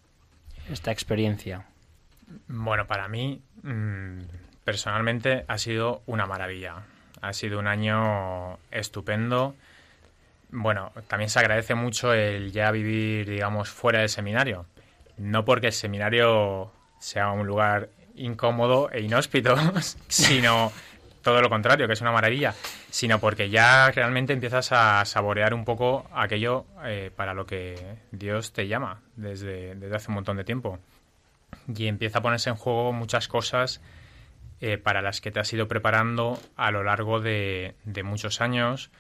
esta 0.71 0.91
experiencia? 0.91 1.67
Bueno, 2.47 2.87
para 2.87 3.07
mí, 3.07 3.43
mm, 3.61 4.21
personalmente, 4.63 5.45
ha 5.47 5.59
sido 5.59 6.01
una 6.07 6.25
maravilla. 6.25 6.83
Ha 7.21 7.34
sido 7.34 7.60
un 7.60 7.67
año 7.67 8.58
estupendo. 8.71 9.55
Bueno, 10.51 10.91
también 11.08 11.29
se 11.29 11.39
agradece 11.39 11.75
mucho 11.75 12.13
el 12.13 12.51
ya 12.51 12.71
vivir, 12.71 13.29
digamos, 13.29 13.69
fuera 13.69 13.99
del 13.99 14.10
seminario. 14.10 14.65
No 15.17 15.45
porque 15.45 15.67
el 15.67 15.73
seminario 15.73 16.71
sea 16.99 17.32
un 17.32 17.45
lugar 17.45 17.89
incómodo 18.15 18.89
e 18.91 19.01
inhóspito, 19.01 19.55
sino 20.08 20.71
todo 21.21 21.41
lo 21.41 21.49
contrario, 21.49 21.88
que 21.88 21.93
es 21.93 22.01
una 22.01 22.12
maravilla, 22.12 22.53
sino 22.89 23.19
porque 23.19 23.49
ya 23.49 23.91
realmente 23.91 24.34
empiezas 24.34 24.71
a 24.71 25.03
saborear 25.05 25.53
un 25.53 25.65
poco 25.65 26.10
aquello 26.13 26.65
eh, 26.84 27.12
para 27.15 27.34
lo 27.34 27.45
que 27.45 27.97
Dios 28.12 28.53
te 28.53 28.67
llama 28.67 29.01
desde, 29.15 29.75
desde, 29.75 29.95
hace 29.95 30.10
un 30.10 30.15
montón 30.15 30.38
de 30.38 30.43
tiempo. 30.43 30.79
Y 31.67 31.88
empieza 31.88 32.19
a 32.19 32.21
ponerse 32.21 32.49
en 32.49 32.55
juego 32.55 32.93
muchas 32.93 33.27
cosas 33.27 33.82
eh, 34.61 34.77
para 34.77 35.01
las 35.01 35.21
que 35.21 35.31
te 35.31 35.39
has 35.39 35.51
ido 35.53 35.67
preparando 35.67 36.39
a 36.55 36.71
lo 36.71 36.83
largo 36.83 37.19
de, 37.19 37.75
muchos 38.03 38.41
años 38.41 38.91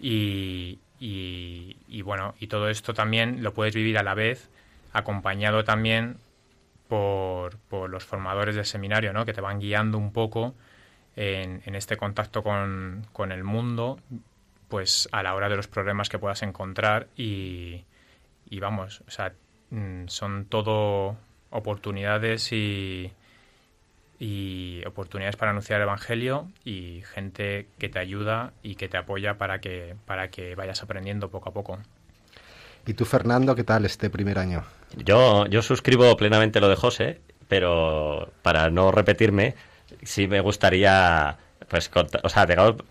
y, 0.00 0.78
y, 1.00 1.76
y, 1.88 2.02
bueno, 2.02 2.34
y 2.40 2.46
todo 2.48 2.68
esto 2.68 2.94
también 2.94 3.42
lo 3.42 3.54
puedes 3.54 3.74
vivir 3.74 3.98
a 3.98 4.02
la 4.02 4.14
vez 4.14 4.48
acompañado 4.92 5.64
también 5.64 6.16
por, 6.88 7.58
por 7.68 7.90
los 7.90 8.04
formadores 8.04 8.54
del 8.54 8.64
seminario, 8.64 9.12
¿no? 9.12 9.24
que 9.24 9.32
te 9.32 9.40
van 9.40 9.60
guiando 9.60 9.98
un 9.98 10.12
poco 10.12 10.54
en, 11.18 11.74
este 11.74 11.96
contacto 11.96 12.42
con, 12.42 13.32
el 13.32 13.44
mundo, 13.44 13.98
pues 14.68 15.08
a 15.10 15.22
la 15.22 15.34
hora 15.34 15.48
de 15.48 15.56
los 15.56 15.66
problemas 15.66 16.08
que 16.08 16.18
puedas 16.18 16.42
encontrar 16.42 17.08
y, 17.16 17.84
vamos, 18.60 19.02
o 19.06 19.10
sea, 19.10 19.32
mm, 19.70 20.06
son 20.06 20.44
todo 20.46 21.16
oportunidades 21.50 22.52
y, 22.52 23.12
y 24.18 24.82
oportunidades 24.86 25.36
para 25.36 25.52
anunciar 25.52 25.80
el 25.80 25.84
evangelio 25.84 26.48
y 26.64 27.02
gente 27.14 27.68
que 27.78 27.88
te 27.88 27.98
ayuda 27.98 28.52
y 28.62 28.74
que 28.74 28.88
te 28.88 28.96
apoya 28.96 29.38
para 29.38 29.60
que 29.60 29.94
para 30.06 30.28
que 30.28 30.54
vayas 30.54 30.82
aprendiendo 30.82 31.30
poco 31.30 31.50
a 31.50 31.52
poco. 31.52 31.78
¿Y 32.86 32.94
tú, 32.94 33.04
Fernando, 33.04 33.54
qué 33.54 33.64
tal 33.64 33.84
este 33.84 34.10
primer 34.10 34.38
año? 34.38 34.64
Yo, 34.96 35.46
yo 35.46 35.62
suscribo 35.62 36.16
plenamente 36.16 36.60
lo 36.60 36.68
de 36.68 36.76
José, 36.76 37.20
pero 37.46 38.32
para 38.42 38.70
no 38.70 38.90
repetirme, 38.90 39.54
sí 40.02 40.26
me 40.26 40.40
gustaría 40.40 41.38
pues 41.68 41.90
o 42.22 42.28
sea, 42.28 42.46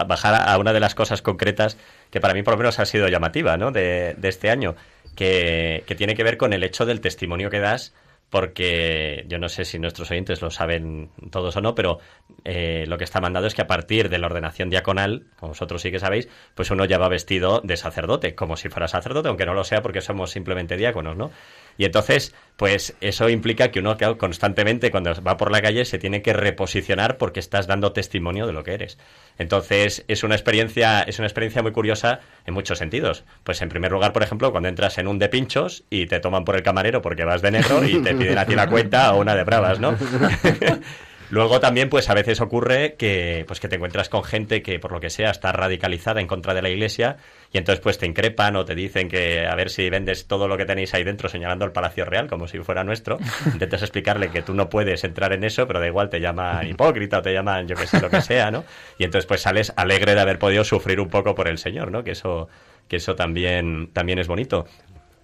bajar 0.05 0.35
a 0.47 0.57
una 0.59 0.71
de 0.71 0.79
las 0.79 0.93
cosas 0.93 1.21
concretas 1.21 1.77
que 2.11 2.21
para 2.21 2.33
mí 2.33 2.43
por 2.43 2.53
lo 2.53 2.59
menos 2.59 2.79
ha 2.79 2.85
sido 2.85 3.07
llamativa 3.07 3.57
¿no? 3.57 3.71
de, 3.71 4.13
de 4.17 4.29
este 4.29 4.51
año, 4.51 4.75
que, 5.15 5.83
que, 5.87 5.95
tiene 5.95 6.15
que 6.15 6.23
ver 6.23 6.37
con 6.37 6.53
el 6.53 6.63
hecho 6.63 6.85
del 6.85 7.01
testimonio 7.01 7.49
que 7.49 7.59
das 7.59 7.93
porque 8.29 9.25
yo 9.27 9.39
no 9.39 9.47
sé 9.47 9.63
si 9.63 9.79
nuestros 9.79 10.11
oyentes 10.11 10.41
lo 10.41 10.51
saben 10.51 11.09
todos 11.31 11.55
o 11.55 11.61
no, 11.61 11.75
pero 11.75 11.99
eh, 12.43 12.85
lo 12.87 12.97
que 12.97 13.05
está 13.05 13.21
mandado 13.21 13.47
es 13.47 13.55
que 13.55 13.61
a 13.61 13.67
partir 13.67 14.09
de 14.09 14.17
la 14.17 14.27
ordenación 14.27 14.69
diaconal, 14.69 15.27
como 15.39 15.51
vosotros 15.51 15.81
sí 15.81 15.91
que 15.91 15.99
sabéis, 15.99 16.27
pues 16.53 16.69
uno 16.69 16.83
ya 16.85 16.97
va 16.97 17.07
vestido 17.07 17.61
de 17.63 17.77
sacerdote, 17.77 18.35
como 18.35 18.57
si 18.57 18.67
fuera 18.67 18.87
sacerdote, 18.89 19.29
aunque 19.29 19.45
no 19.45 19.53
lo 19.53 19.63
sea 19.63 19.81
porque 19.81 20.01
somos 20.01 20.31
simplemente 20.31 20.75
diáconos, 20.75 21.15
¿no? 21.15 21.31
Y 21.77 21.85
entonces, 21.85 22.35
pues 22.57 22.97
eso 23.01 23.29
implica 23.29 23.71
que 23.71 23.79
uno 23.79 23.95
constantemente 24.17 24.91
cuando 24.91 25.13
va 25.23 25.37
por 25.37 25.51
la 25.51 25.61
calle 25.61 25.85
se 25.85 25.99
tiene 25.99 26.21
que 26.21 26.33
reposicionar 26.33 27.17
porque 27.17 27.39
estás 27.39 27.67
dando 27.67 27.93
testimonio 27.93 28.45
de 28.47 28.53
lo 28.53 28.63
que 28.63 28.73
eres. 28.73 28.97
Entonces, 29.37 30.03
es 30.07 30.23
una 30.23 30.35
experiencia, 30.35 31.01
es 31.01 31.19
una 31.19 31.27
experiencia 31.27 31.61
muy 31.61 31.71
curiosa 31.71 32.19
en 32.45 32.53
muchos 32.53 32.77
sentidos. 32.77 33.23
Pues 33.43 33.61
en 33.61 33.69
primer 33.69 33.91
lugar, 33.91 34.13
por 34.13 34.23
ejemplo, 34.23 34.51
cuando 34.51 34.69
entras 34.69 34.97
en 34.97 35.07
un 35.07 35.19
de 35.19 35.29
pinchos 35.29 35.83
y 35.89 36.07
te 36.07 36.19
toman 36.19 36.45
por 36.45 36.55
el 36.55 36.63
camarero 36.63 37.01
porque 37.01 37.23
vas 37.23 37.41
de 37.41 37.51
negro 37.51 37.83
y 37.83 38.01
te 38.01 38.15
piden 38.15 38.37
a 38.37 38.45
ti 38.45 38.55
la 38.55 38.67
cuenta 38.69 39.13
o 39.13 39.21
una 39.21 39.35
de 39.35 39.43
bravas, 39.43 39.79
¿no? 39.79 39.95
Luego 41.29 41.59
también, 41.59 41.89
pues 41.89 42.09
a 42.09 42.13
veces 42.13 42.39
ocurre 42.39 42.95
que, 42.97 43.43
pues 43.47 43.59
que 43.59 43.67
te 43.67 43.75
encuentras 43.75 44.07
con 44.09 44.23
gente 44.23 44.61
que, 44.61 44.79
por 44.79 44.91
lo 44.91 44.99
que 44.99 45.09
sea, 45.09 45.29
está 45.29 45.51
radicalizada 45.51 46.21
en 46.21 46.27
contra 46.27 46.53
de 46.53 46.61
la 46.61 46.69
iglesia 46.69 47.17
y 47.51 47.57
entonces 47.57 47.81
pues 47.81 47.97
te 47.97 48.05
increpan 48.05 48.55
o 48.55 48.65
te 48.65 48.75
dicen 48.75 49.09
que 49.09 49.45
a 49.45 49.55
ver 49.55 49.69
si 49.69 49.89
vendes 49.89 50.27
todo 50.27 50.47
lo 50.47 50.57
que 50.57 50.65
tenéis 50.65 50.93
ahí 50.93 51.03
dentro 51.03 51.29
señalando 51.29 51.65
el 51.65 51.71
Palacio 51.71 52.05
Real 52.05 52.27
como 52.27 52.47
si 52.47 52.59
fuera 52.59 52.83
nuestro. 52.83 53.17
Intentas 53.45 53.81
explicarle 53.81 54.29
que 54.29 54.41
tú 54.41 54.53
no 54.53 54.69
puedes 54.69 55.03
entrar 55.03 55.33
en 55.33 55.43
eso, 55.43 55.67
pero 55.67 55.79
da 55.79 55.87
igual, 55.87 56.09
te 56.09 56.19
llaman 56.19 56.67
hipócrita 56.67 57.19
o 57.19 57.21
te 57.21 57.33
llaman 57.33 57.67
yo 57.67 57.75
que 57.75 57.87
sé, 57.87 57.99
lo 57.99 58.09
que 58.09 58.21
sea, 58.21 58.51
¿no? 58.51 58.63
Y 58.97 59.03
entonces 59.03 59.25
pues 59.25 59.41
sales 59.41 59.73
alegre 59.75 60.15
de 60.15 60.21
haber 60.21 60.39
podido 60.39 60.63
sufrir 60.63 60.99
un 60.99 61.09
poco 61.09 61.35
por 61.35 61.47
el 61.47 61.57
Señor, 61.57 61.91
¿no? 61.91 62.03
Que 62.03 62.11
eso 62.11 62.47
que 62.87 62.97
eso 62.97 63.15
también, 63.15 63.89
también 63.91 64.17
es 64.17 64.27
bonito 64.27 64.65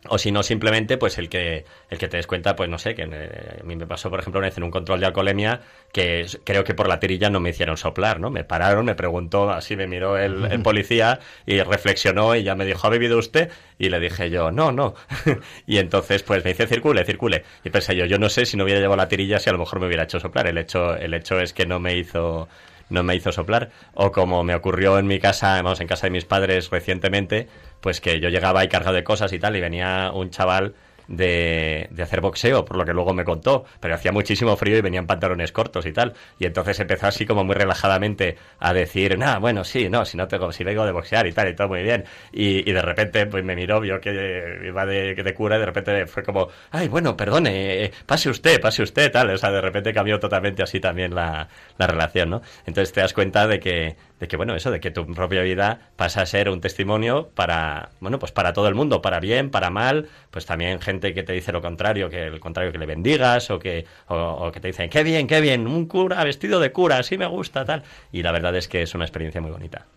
o 0.09 0.17
si 0.17 0.31
no 0.31 0.43
simplemente 0.43 0.97
pues 0.97 1.17
el 1.17 1.29
que 1.29 1.65
el 1.89 1.97
que 1.97 2.07
te 2.07 2.17
des 2.17 2.27
cuenta 2.27 2.55
pues 2.55 2.69
no 2.69 2.77
sé 2.77 2.95
que 2.95 3.07
eh, 3.09 3.59
a 3.61 3.63
mí 3.63 3.75
me 3.75 3.87
pasó 3.87 4.09
por 4.09 4.19
ejemplo 4.19 4.39
una 4.39 4.47
vez 4.47 4.57
en 4.57 4.63
un 4.63 4.71
control 4.71 4.99
de 4.99 5.05
alcoholemia 5.05 5.61
que 5.91 6.25
creo 6.43 6.63
que 6.63 6.73
por 6.73 6.87
la 6.87 6.99
tirilla 6.99 7.29
no 7.29 7.39
me 7.39 7.51
hicieron 7.51 7.77
soplar 7.77 8.19
no 8.19 8.29
me 8.29 8.43
pararon 8.43 8.85
me 8.85 8.95
preguntó 8.95 9.49
así 9.51 9.75
me 9.75 9.87
miró 9.87 10.17
el, 10.17 10.61
policía 10.63 11.19
y 11.45 11.61
reflexionó 11.61 12.35
y 12.35 12.43
ya 12.43 12.55
me 12.55 12.65
dijo 12.65 12.85
ha 12.87 12.89
bebido 12.89 13.17
usted 13.17 13.49
y 13.77 13.89
le 13.89 13.99
dije 13.99 14.29
yo 14.29 14.51
no 14.51 14.71
no. 14.71 14.95
Y 15.67 15.77
entonces 15.77 16.23
pues 16.23 16.43
me 16.43 16.51
dice 16.51 16.67
circule 16.67 17.05
circule. 17.05 17.43
Y 17.63 17.69
pensé 17.69 17.95
yo 17.95 18.05
yo 18.05 18.17
no 18.19 18.29
sé 18.29 18.45
si 18.45 18.57
no 18.57 18.63
hubiera 18.63 18.79
llevado 18.79 18.97
la 18.97 19.07
tirilla 19.07 19.39
si 19.39 19.49
a 19.49 19.53
lo 19.53 19.59
mejor 19.59 19.79
me 19.79 19.87
hubiera 19.87 20.03
hecho 20.03 20.19
soplar. 20.19 20.47
El 20.47 20.57
hecho 20.57 20.95
el 20.95 21.13
hecho 21.13 21.39
es 21.39 21.53
que 21.53 21.65
no 21.65 21.79
me 21.79 21.95
hizo 21.97 22.47
no 22.89 23.03
me 23.03 23.15
hizo 23.15 23.31
soplar. 23.31 23.71
O 23.93 24.11
como 24.11 24.43
me 24.43 24.55
ocurrió 24.55 24.99
en 24.99 25.07
mi 25.07 25.19
casa, 25.19 25.61
vamos, 25.61 25.79
en 25.81 25.87
casa 25.87 26.07
de 26.07 26.11
mis 26.11 26.25
padres 26.25 26.69
recientemente, 26.69 27.47
pues 27.83 27.99
que 27.99 28.21
yo 28.21 28.29
llegaba 28.29 28.61
ahí 28.61 28.69
cargado 28.69 28.95
de 28.95 29.03
cosas 29.03 29.33
y 29.33 29.39
tal, 29.39 29.57
y 29.57 29.59
venía 29.59 30.09
un 30.13 30.29
chaval 30.29 30.73
de, 31.07 31.87
de, 31.91 32.01
hacer 32.01 32.21
boxeo, 32.21 32.63
por 32.63 32.77
lo 32.77 32.85
que 32.85 32.93
luego 32.93 33.13
me 33.13 33.25
contó, 33.25 33.65
pero 33.81 33.95
hacía 33.95 34.13
muchísimo 34.13 34.55
frío 34.55 34.77
y 34.77 34.81
venían 34.81 35.05
pantalones 35.05 35.51
cortos 35.51 35.85
y 35.85 35.91
tal. 35.91 36.13
Y 36.39 36.45
entonces 36.45 36.79
empezó 36.79 37.07
así 37.07 37.25
como 37.25 37.43
muy 37.43 37.55
relajadamente 37.55 38.37
a 38.59 38.73
decir, 38.73 39.17
nada, 39.17 39.39
bueno, 39.39 39.65
sí, 39.65 39.89
no, 39.89 40.05
si 40.05 40.15
no 40.15 40.29
tengo, 40.29 40.51
si 40.53 40.63
vengo 40.63 40.85
de 40.85 40.93
boxear 40.93 41.27
y 41.27 41.33
tal, 41.33 41.49
y 41.49 41.55
todo 41.55 41.67
muy 41.67 41.83
bien. 41.83 42.05
Y, 42.31 42.69
y 42.69 42.73
de 42.73 42.81
repente 42.81 43.25
pues 43.25 43.43
me 43.43 43.53
miró, 43.55 43.81
vio 43.81 43.99
que 43.99 44.61
iba 44.65 44.85
de, 44.85 45.15
de, 45.15 45.33
cura 45.33 45.57
y 45.57 45.59
de 45.59 45.65
repente 45.65 46.05
fue 46.07 46.23
como, 46.23 46.47
ay, 46.71 46.87
bueno, 46.87 47.17
perdone, 47.17 47.83
eh, 47.83 47.91
pase 48.05 48.29
usted, 48.29 48.61
pase 48.61 48.83
usted, 48.83 49.11
tal. 49.11 49.29
O 49.29 49.37
sea, 49.37 49.51
de 49.51 49.61
repente 49.61 49.93
cambió 49.93 50.19
totalmente 50.19 50.63
así 50.63 50.79
también 50.79 51.13
la, 51.13 51.49
la 51.77 51.87
relación, 51.87 52.29
¿no? 52.29 52.41
Entonces 52.65 52.93
te 52.93 53.01
das 53.01 53.13
cuenta 53.13 53.45
de 53.45 53.59
que, 53.59 53.97
de 54.23 54.29
que 54.29 54.37
bueno, 54.37 54.55
eso, 54.55 54.71
de 54.71 54.79
que 54.79 54.89
tu 54.89 55.05
propia 55.05 55.41
vida 55.41 55.79
pasa 55.97 56.21
a 56.21 56.25
ser 56.25 56.47
un 56.47 56.61
testimonio 56.61 57.27
para, 57.35 57.89
bueno, 57.99 58.19
pues 58.19 58.31
para 58.31 58.53
todo 58.53 58.69
el 58.69 58.73
mundo, 58.73 59.01
para 59.01 59.19
bien, 59.19 59.49
para 59.49 59.69
mal, 59.69 60.07
pues 60.31 60.45
también 60.45 60.79
gente 60.79 61.13
que 61.13 61.23
te 61.23 61.33
dice 61.33 61.51
lo 61.51 61.61
contrario, 61.61 62.09
que 62.09 62.27
el 62.27 62.39
contrario 62.39 62.71
que 62.71 62.77
le 62.77 62.85
bendigas, 62.85 63.51
o 63.51 63.59
que, 63.59 63.85
o, 64.07 64.49
que 64.53 64.61
te 64.61 64.67
dicen, 64.67 64.89
qué 64.89 65.03
bien, 65.03 65.27
qué 65.27 65.41
bien, 65.41 65.67
un 65.67 65.87
cura 65.87 66.23
vestido 66.23 66.61
de 66.61 66.71
cura, 66.71 66.99
así 66.99 67.17
me 67.17 67.25
gusta, 67.25 67.65
tal. 67.65 67.83
Y 68.13 68.23
la 68.23 68.31
verdad 68.31 68.55
es 68.55 68.69
que 68.69 68.81
es 68.81 68.95
una 68.95 69.03
experiencia 69.03 69.41
muy 69.41 69.51
bonita. 69.51 69.87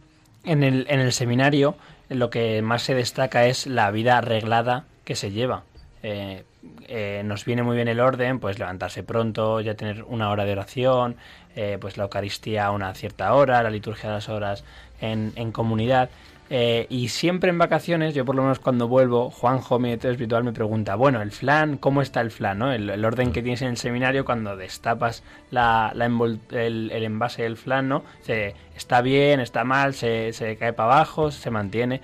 En 0.43 0.65
el, 0.65 0.87
en 0.89 0.99
el 0.99 1.13
seminario 1.13 1.77
lo 2.09 2.29
que 2.29 2.63
más 2.63 2.83
se 2.83 2.95
destaca 2.97 3.47
es 3.47 3.69
la 3.69 3.93
vida 3.93 4.19
arreglada 4.19 4.87
que 5.05 5.15
se 5.15 5.31
lleva. 5.31 5.63
Eh, 6.03 6.43
eh, 6.89 7.23
nos 7.25 7.45
viene 7.45 7.63
muy 7.63 7.77
bien 7.77 7.89
el 7.89 8.01
orden, 8.01 8.39
pues 8.39 8.59
levantarse 8.59 9.03
pronto, 9.03 9.61
ya 9.61 9.75
tener 9.75 10.03
una 10.05 10.31
hora 10.31 10.45
de 10.45 10.53
oración, 10.53 11.17
eh, 11.57 11.79
pues 11.81 11.97
la 11.97 12.05
Eucaristía 12.05 12.67
a 12.67 12.71
una 12.71 12.95
cierta 12.95 13.35
hora, 13.35 13.63
la 13.63 13.71
liturgia 13.71 14.11
a 14.11 14.13
las 14.13 14.29
horas 14.29 14.65
en, 15.01 15.33
en 15.37 15.53
comunidad. 15.53 16.11
Eh, 16.49 16.87
y 16.91 17.09
siempre 17.09 17.51
en 17.51 17.59
vacaciones, 17.59 18.15
yo 18.15 18.25
por 18.25 18.37
lo 18.37 18.43
menos 18.43 18.61
cuando 18.61 18.87
vuelvo, 18.87 19.31
Juanjo, 19.31 19.81
mi 19.81 19.89
director 19.89 20.13
espiritual, 20.13 20.45
me 20.45 20.53
pregunta, 20.53 20.95
bueno, 20.95 21.21
el 21.21 21.33
flan, 21.33 21.77
¿cómo 21.77 22.03
está 22.03 22.21
el 22.21 22.31
flan? 22.31 22.59
¿no? 22.59 22.73
El, 22.73 23.05
orden 23.05 23.33
que 23.33 23.43
tienes 23.43 23.63
en 23.63 23.69
el 23.69 23.77
seminario 23.77 24.25
cuando 24.25 24.57
destapas 24.57 25.25
la, 25.51 25.91
la 25.95 26.07
el, 26.07 26.91
el, 26.93 27.05
envase 27.05 27.43
del 27.43 27.57
flan, 27.57 27.89
¿no? 27.89 28.05
Se, 28.21 28.55
está 28.77 29.01
bien, 29.01 29.41
está 29.41 29.65
mal, 29.65 29.95
se, 29.95 30.33
se 30.33 30.57
cae 30.57 30.73
para 30.73 30.95
abajo, 30.95 31.33
se 31.33 31.51
mantiene. 31.51 32.01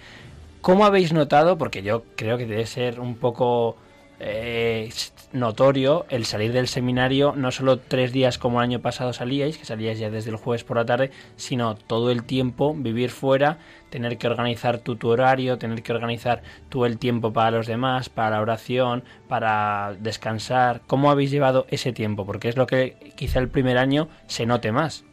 ¿Cómo 0.61 0.85
habéis 0.87 1.13
notado? 1.13 1.57
Porque 1.57 1.83
yo 1.83 2.05
creo 2.17 2.37
que 2.37 2.47
debe 2.47 2.67
ser 2.67 2.99
un 2.99 3.17
poco 3.17 3.77
eh, 4.19 4.91
notorio 5.33 6.07
el 6.09 6.25
salir 6.25 6.53
del 6.53 6.69
seminario, 6.69 7.35
no 7.37 7.51
solo 7.51 7.79
tres 7.79 8.13
días 8.13 8.39
como 8.39 8.61
el 8.61 8.65
año 8.65 8.81
pasado 8.81 9.13
salíais, 9.13 9.59
que 9.59 9.65
salíais 9.65 9.99
ya 9.99 10.11
desde 10.11 10.31
el 10.31 10.37
jueves 10.37 10.65
por 10.65 10.77
la 10.77 10.85
tarde, 10.85 11.11
sino 11.37 11.75
todo 11.75 12.11
el 12.11 12.25
tiempo 12.25 12.75
vivir 12.75 13.11
fuera, 13.11 13.59
tener 13.91 14.19
que 14.19 14.27
organizar 14.27 14.79
tu, 14.79 14.97
tu 14.97 15.09
horario, 15.09 15.59
tener 15.59 15.83
que 15.83 15.93
organizar 15.93 16.43
tú 16.69 16.85
el 16.85 16.99
tiempo 16.99 17.33
para 17.33 17.51
los 17.51 17.67
demás, 17.67 18.09
para 18.09 18.31
la 18.31 18.41
oración, 18.41 19.05
para 19.29 19.95
descansar. 19.99 20.83
¿Cómo 20.87 21.11
habéis 21.11 21.31
llevado 21.31 21.67
ese 21.71 21.93
tiempo? 21.93 22.27
Porque 22.27 22.49
es 22.49 22.57
lo 22.57 22.67
que 22.67 23.13
quizá 23.17 23.39
el 23.39 23.49
primer 23.49 23.79
año 23.79 24.09
se 24.27 24.47
note 24.47 24.73
más. 24.73 25.05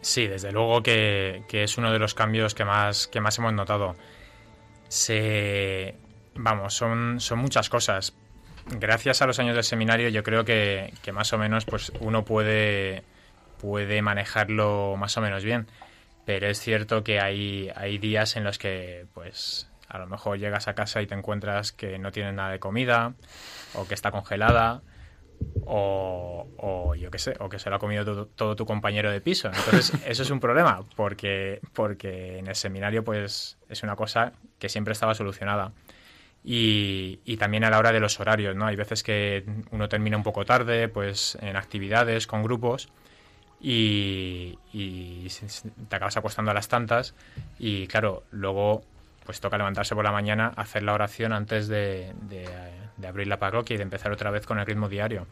Sí, 0.00 0.26
desde 0.26 0.50
luego 0.50 0.82
que, 0.82 1.44
que 1.48 1.62
es 1.62 1.78
uno 1.78 1.92
de 1.92 1.98
los 1.98 2.14
cambios 2.14 2.54
que 2.54 2.64
más, 2.64 3.06
que 3.06 3.20
más 3.20 3.38
hemos 3.38 3.52
notado. 3.52 3.94
Se, 4.88 5.94
Vamos, 6.34 6.74
son, 6.74 7.20
son 7.20 7.38
muchas 7.38 7.68
cosas. 7.68 8.14
Gracias 8.66 9.22
a 9.22 9.26
los 9.26 9.38
años 9.38 9.54
del 9.54 9.64
seminario 9.64 10.08
yo 10.08 10.22
creo 10.22 10.44
que, 10.44 10.92
más 11.12 11.32
o 11.32 11.38
menos 11.38 11.64
pues 11.64 11.92
uno 12.00 12.24
puede, 12.24 13.02
puede 13.60 14.02
manejarlo 14.02 14.96
más 14.96 15.16
o 15.16 15.20
menos 15.20 15.44
bien. 15.44 15.66
pero 16.24 16.46
es 16.46 16.60
cierto 16.60 17.02
que 17.02 17.20
hay, 17.20 17.70
hay 17.74 17.98
días 17.98 18.36
en 18.36 18.44
los 18.44 18.58
que, 18.58 19.06
pues, 19.14 19.68
a 19.88 19.98
lo 19.98 20.06
mejor 20.06 20.38
llegas 20.38 20.68
a 20.68 20.74
casa 20.74 21.02
y 21.02 21.06
te 21.06 21.14
encuentras 21.14 21.72
que 21.72 21.98
no 21.98 22.12
tienes 22.12 22.34
nada 22.34 22.50
de 22.50 22.60
comida, 22.60 23.14
o 23.74 23.86
que 23.86 23.94
está 23.94 24.10
congelada, 24.12 24.82
o, 25.66 26.46
o 26.56 26.94
yo 26.94 27.10
qué 27.10 27.18
sé, 27.18 27.34
o 27.40 27.48
que 27.48 27.58
se 27.58 27.70
lo 27.70 27.76
ha 27.76 27.78
comido 27.78 28.04
todo, 28.04 28.26
todo 28.26 28.56
tu 28.56 28.64
compañero 28.66 29.10
de 29.10 29.20
piso. 29.20 29.48
Entonces, 29.48 29.92
eso 30.06 30.22
es 30.22 30.30
un 30.30 30.40
problema, 30.40 30.84
porque, 30.96 31.60
porque 31.72 32.38
en 32.38 32.46
el 32.46 32.54
seminario, 32.54 33.04
pues, 33.04 33.58
es 33.68 33.82
una 33.82 33.96
cosa 33.96 34.32
que 34.58 34.68
siempre 34.68 34.92
estaba 34.92 35.14
solucionada. 35.14 35.72
Y, 36.44 37.36
también 37.38 37.64
a 37.64 37.70
la 37.70 37.78
hora 37.78 37.92
de 37.92 38.00
los 38.00 38.18
horarios, 38.20 38.56
¿no? 38.56 38.66
Hay 38.66 38.76
veces 38.76 39.02
que 39.02 39.44
uno 39.70 39.88
termina 39.88 40.16
un 40.16 40.22
poco 40.22 40.44
tarde, 40.44 40.88
pues 40.88 41.38
en 41.40 41.56
actividades, 41.56 42.26
con 42.26 42.42
grupos, 42.42 42.88
y, 43.60 44.58
y 44.72 45.28
te 45.88 45.96
acabas 45.96 46.16
acostando 46.16 46.50
a 46.50 46.54
las 46.54 46.66
tantas 46.66 47.14
y 47.60 47.86
claro, 47.86 48.24
luego 48.32 48.82
pues 49.24 49.40
toca 49.40 49.56
levantarse 49.56 49.94
por 49.94 50.02
la 50.04 50.10
mañana, 50.10 50.52
hacer 50.56 50.82
la 50.82 50.94
oración 50.94 51.32
antes 51.32 51.68
de 51.68 52.12
abrir 53.06 53.28
la 53.28 53.38
parroquia 53.38 53.74
y 53.74 53.76
de 53.76 53.84
empezar 53.84 54.10
otra 54.10 54.32
vez 54.32 54.46
con 54.46 54.58
el 54.58 54.66
ritmo 54.66 54.88
diario. 54.88 55.28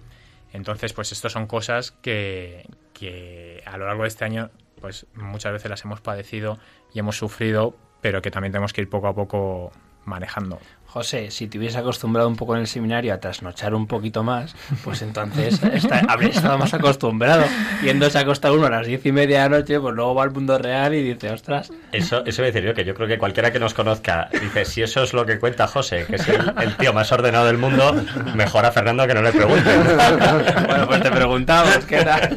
Entonces, 0.52 0.92
pues 0.92 1.12
estas 1.12 1.32
son 1.32 1.46
cosas 1.46 1.92
que, 1.92 2.68
que 2.92 3.62
a 3.66 3.76
lo 3.76 3.86
largo 3.86 4.02
de 4.02 4.08
este 4.08 4.24
año 4.24 4.50
pues 4.80 5.06
muchas 5.14 5.52
veces 5.52 5.70
las 5.70 5.84
hemos 5.84 6.00
padecido 6.00 6.58
y 6.94 6.98
hemos 6.98 7.16
sufrido, 7.16 7.76
pero 8.00 8.22
que 8.22 8.30
también 8.30 8.52
tenemos 8.52 8.72
que 8.72 8.80
ir 8.80 8.88
poco 8.88 9.08
a 9.08 9.14
poco 9.14 9.72
manejando. 10.10 10.58
José, 10.92 11.30
si 11.30 11.46
te 11.46 11.56
hubieses 11.56 11.76
acostumbrado 11.76 12.28
un 12.28 12.34
poco 12.34 12.56
en 12.56 12.62
el 12.62 12.66
seminario 12.66 13.14
a 13.14 13.18
trasnochar 13.18 13.74
un 13.74 13.86
poquito 13.86 14.24
más, 14.24 14.56
pues 14.82 15.02
entonces 15.02 15.62
está, 15.72 16.00
habrías 16.08 16.36
estado 16.36 16.58
más 16.58 16.74
acostumbrado. 16.74 17.44
Yéndose 17.80 18.18
a 18.18 18.22
acostar 18.22 18.50
uno 18.50 18.66
a 18.66 18.70
las 18.70 18.88
diez 18.88 19.06
y 19.06 19.12
media 19.12 19.44
de 19.44 19.50
la 19.50 19.58
noche, 19.58 19.78
pues 19.78 19.94
luego 19.94 20.16
va 20.16 20.24
al 20.24 20.32
mundo 20.32 20.58
real 20.58 20.92
y 20.94 21.04
dice, 21.04 21.30
ostras. 21.30 21.70
Eso, 21.92 22.24
eso 22.26 22.42
voy 22.42 22.48
a 22.48 22.52
decir 22.52 22.68
yo, 22.68 22.74
que 22.74 22.84
yo 22.84 22.94
creo 22.94 23.06
que 23.06 23.18
cualquiera 23.18 23.52
que 23.52 23.60
nos 23.60 23.72
conozca 23.72 24.28
dice, 24.32 24.64
si 24.64 24.82
eso 24.82 25.04
es 25.04 25.12
lo 25.12 25.24
que 25.24 25.38
cuenta 25.38 25.68
José, 25.68 26.06
que 26.08 26.16
es 26.16 26.28
el, 26.28 26.52
el 26.60 26.76
tío 26.76 26.92
más 26.92 27.12
ordenado 27.12 27.46
del 27.46 27.58
mundo, 27.58 27.94
mejor 28.34 28.66
a 28.66 28.72
Fernando 28.72 29.06
que 29.06 29.14
no 29.14 29.22
le 29.22 29.30
pregunte. 29.30 29.76
bueno, 30.66 30.88
pues 30.88 31.02
te 31.04 31.10
preguntamos, 31.12 31.84
¿qué 31.86 31.96
era? 31.98 32.30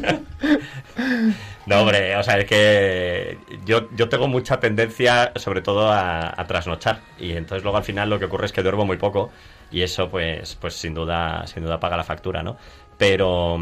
No, 1.66 1.80
hombre, 1.80 2.14
o 2.16 2.22
sea, 2.22 2.38
es 2.38 2.44
que 2.44 3.38
yo, 3.64 3.88
yo 3.96 4.08
tengo 4.08 4.28
mucha 4.28 4.60
tendencia, 4.60 5.32
sobre 5.36 5.62
todo, 5.62 5.90
a, 5.90 6.38
a, 6.38 6.46
trasnochar. 6.46 7.00
Y 7.18 7.32
entonces 7.32 7.62
luego 7.62 7.78
al 7.78 7.84
final 7.84 8.10
lo 8.10 8.18
que 8.18 8.26
ocurre 8.26 8.46
es 8.46 8.52
que 8.52 8.62
duermo 8.62 8.84
muy 8.84 8.98
poco. 8.98 9.30
Y 9.70 9.82
eso, 9.82 10.10
pues, 10.10 10.56
pues 10.56 10.74
sin 10.74 10.94
duda, 10.94 11.46
sin 11.46 11.64
duda 11.64 11.80
paga 11.80 11.96
la 11.96 12.04
factura, 12.04 12.42
¿no? 12.42 12.56
Pero, 12.98 13.58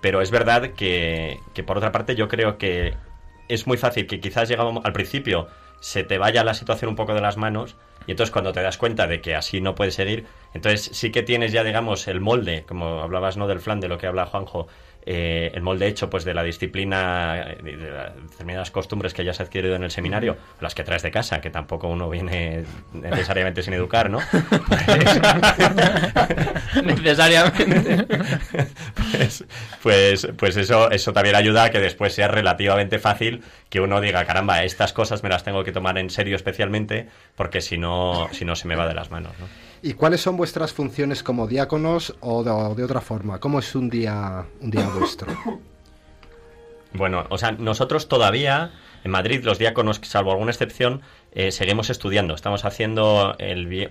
pero 0.00 0.20
es 0.20 0.30
verdad 0.30 0.70
que, 0.74 1.38
que 1.54 1.62
por 1.62 1.78
otra 1.78 1.92
parte 1.92 2.14
yo 2.14 2.28
creo 2.28 2.58
que 2.58 2.94
es 3.48 3.66
muy 3.66 3.76
fácil 3.76 4.06
que 4.06 4.20
quizás 4.20 4.48
llegamos 4.48 4.84
al 4.84 4.92
principio 4.92 5.48
se 5.80 6.04
te 6.04 6.18
vaya 6.18 6.44
la 6.44 6.54
situación 6.54 6.90
un 6.90 6.96
poco 6.96 7.14
de 7.14 7.20
las 7.20 7.36
manos 7.36 7.76
y 8.06 8.12
entonces 8.12 8.30
cuando 8.30 8.52
te 8.52 8.62
das 8.62 8.78
cuenta 8.78 9.06
de 9.06 9.20
que 9.20 9.34
así 9.34 9.60
no 9.60 9.74
puedes 9.74 9.94
seguir, 9.94 10.26
entonces 10.54 10.90
sí 10.96 11.10
que 11.10 11.22
tienes 11.22 11.52
ya 11.52 11.64
digamos 11.64 12.06
el 12.08 12.20
molde, 12.20 12.64
como 12.66 13.00
hablabas 13.00 13.36
no 13.36 13.46
del 13.46 13.60
flan 13.60 13.80
de 13.80 13.88
lo 13.88 13.98
que 13.98 14.06
habla 14.06 14.26
Juanjo, 14.26 14.68
eh, 15.06 15.50
el 15.54 15.62
molde 15.62 15.86
hecho 15.86 16.10
pues 16.10 16.24
de 16.24 16.34
la 16.34 16.42
disciplina, 16.42 17.56
de, 17.62 17.76
de 17.76 17.90
las 17.90 18.14
determinadas 18.14 18.70
costumbres 18.70 19.14
que 19.14 19.24
ya 19.24 19.30
has 19.30 19.40
adquirido 19.40 19.74
en 19.74 19.82
el 19.82 19.90
seminario, 19.90 20.36
las 20.60 20.74
que 20.74 20.84
traes 20.84 21.02
de 21.02 21.10
casa, 21.10 21.40
que 21.40 21.50
tampoco 21.50 21.88
uno 21.88 22.10
viene 22.10 22.64
necesariamente 22.92 23.62
sin 23.62 23.72
educar, 23.74 24.10
¿no? 24.10 24.18
Pues, 24.68 25.20
necesariamente. 26.84 28.06
Pues, 29.12 29.44
pues, 29.82 30.28
pues, 30.36 30.56
eso, 30.56 30.90
eso 30.90 31.12
también 31.12 31.36
ayuda 31.36 31.64
a 31.64 31.70
que 31.70 31.80
después 31.80 32.12
sea 32.12 32.28
relativamente 32.28 32.98
fácil 32.98 33.42
que 33.68 33.80
uno 33.80 34.00
diga, 34.00 34.24
caramba, 34.24 34.64
estas 34.64 34.92
cosas 34.92 35.22
me 35.22 35.28
las 35.28 35.44
tengo 35.44 35.64
que 35.64 35.72
tomar 35.72 35.98
en 35.98 36.10
serio 36.10 36.36
especialmente, 36.36 37.08
porque 37.36 37.60
si 37.60 37.78
no, 37.78 38.28
si 38.32 38.44
no 38.44 38.56
se 38.56 38.68
me 38.68 38.76
va 38.76 38.86
de 38.86 38.94
las 38.94 39.10
manos, 39.10 39.32
¿no? 39.38 39.69
¿Y 39.82 39.94
cuáles 39.94 40.20
son 40.20 40.36
vuestras 40.36 40.72
funciones 40.72 41.22
como 41.22 41.46
diáconos 41.46 42.14
o 42.20 42.44
de, 42.44 42.84
otra 42.84 43.00
forma? 43.00 43.40
¿Cómo 43.40 43.58
es 43.58 43.74
un 43.74 43.88
día, 43.88 44.44
un 44.60 44.70
día 44.70 44.88
vuestro? 44.88 45.28
Bueno, 46.92 47.24
o 47.28 47.38
sea, 47.38 47.52
nosotros 47.52 48.08
todavía 48.08 48.72
en 49.04 49.10
Madrid, 49.12 49.44
los 49.44 49.58
diáconos, 49.58 50.00
salvo 50.02 50.32
alguna 50.32 50.50
excepción, 50.50 51.02
eh, 51.32 51.52
seguimos 51.52 51.88
estudiando. 51.88 52.34
Estamos 52.34 52.64
haciendo 52.64 53.36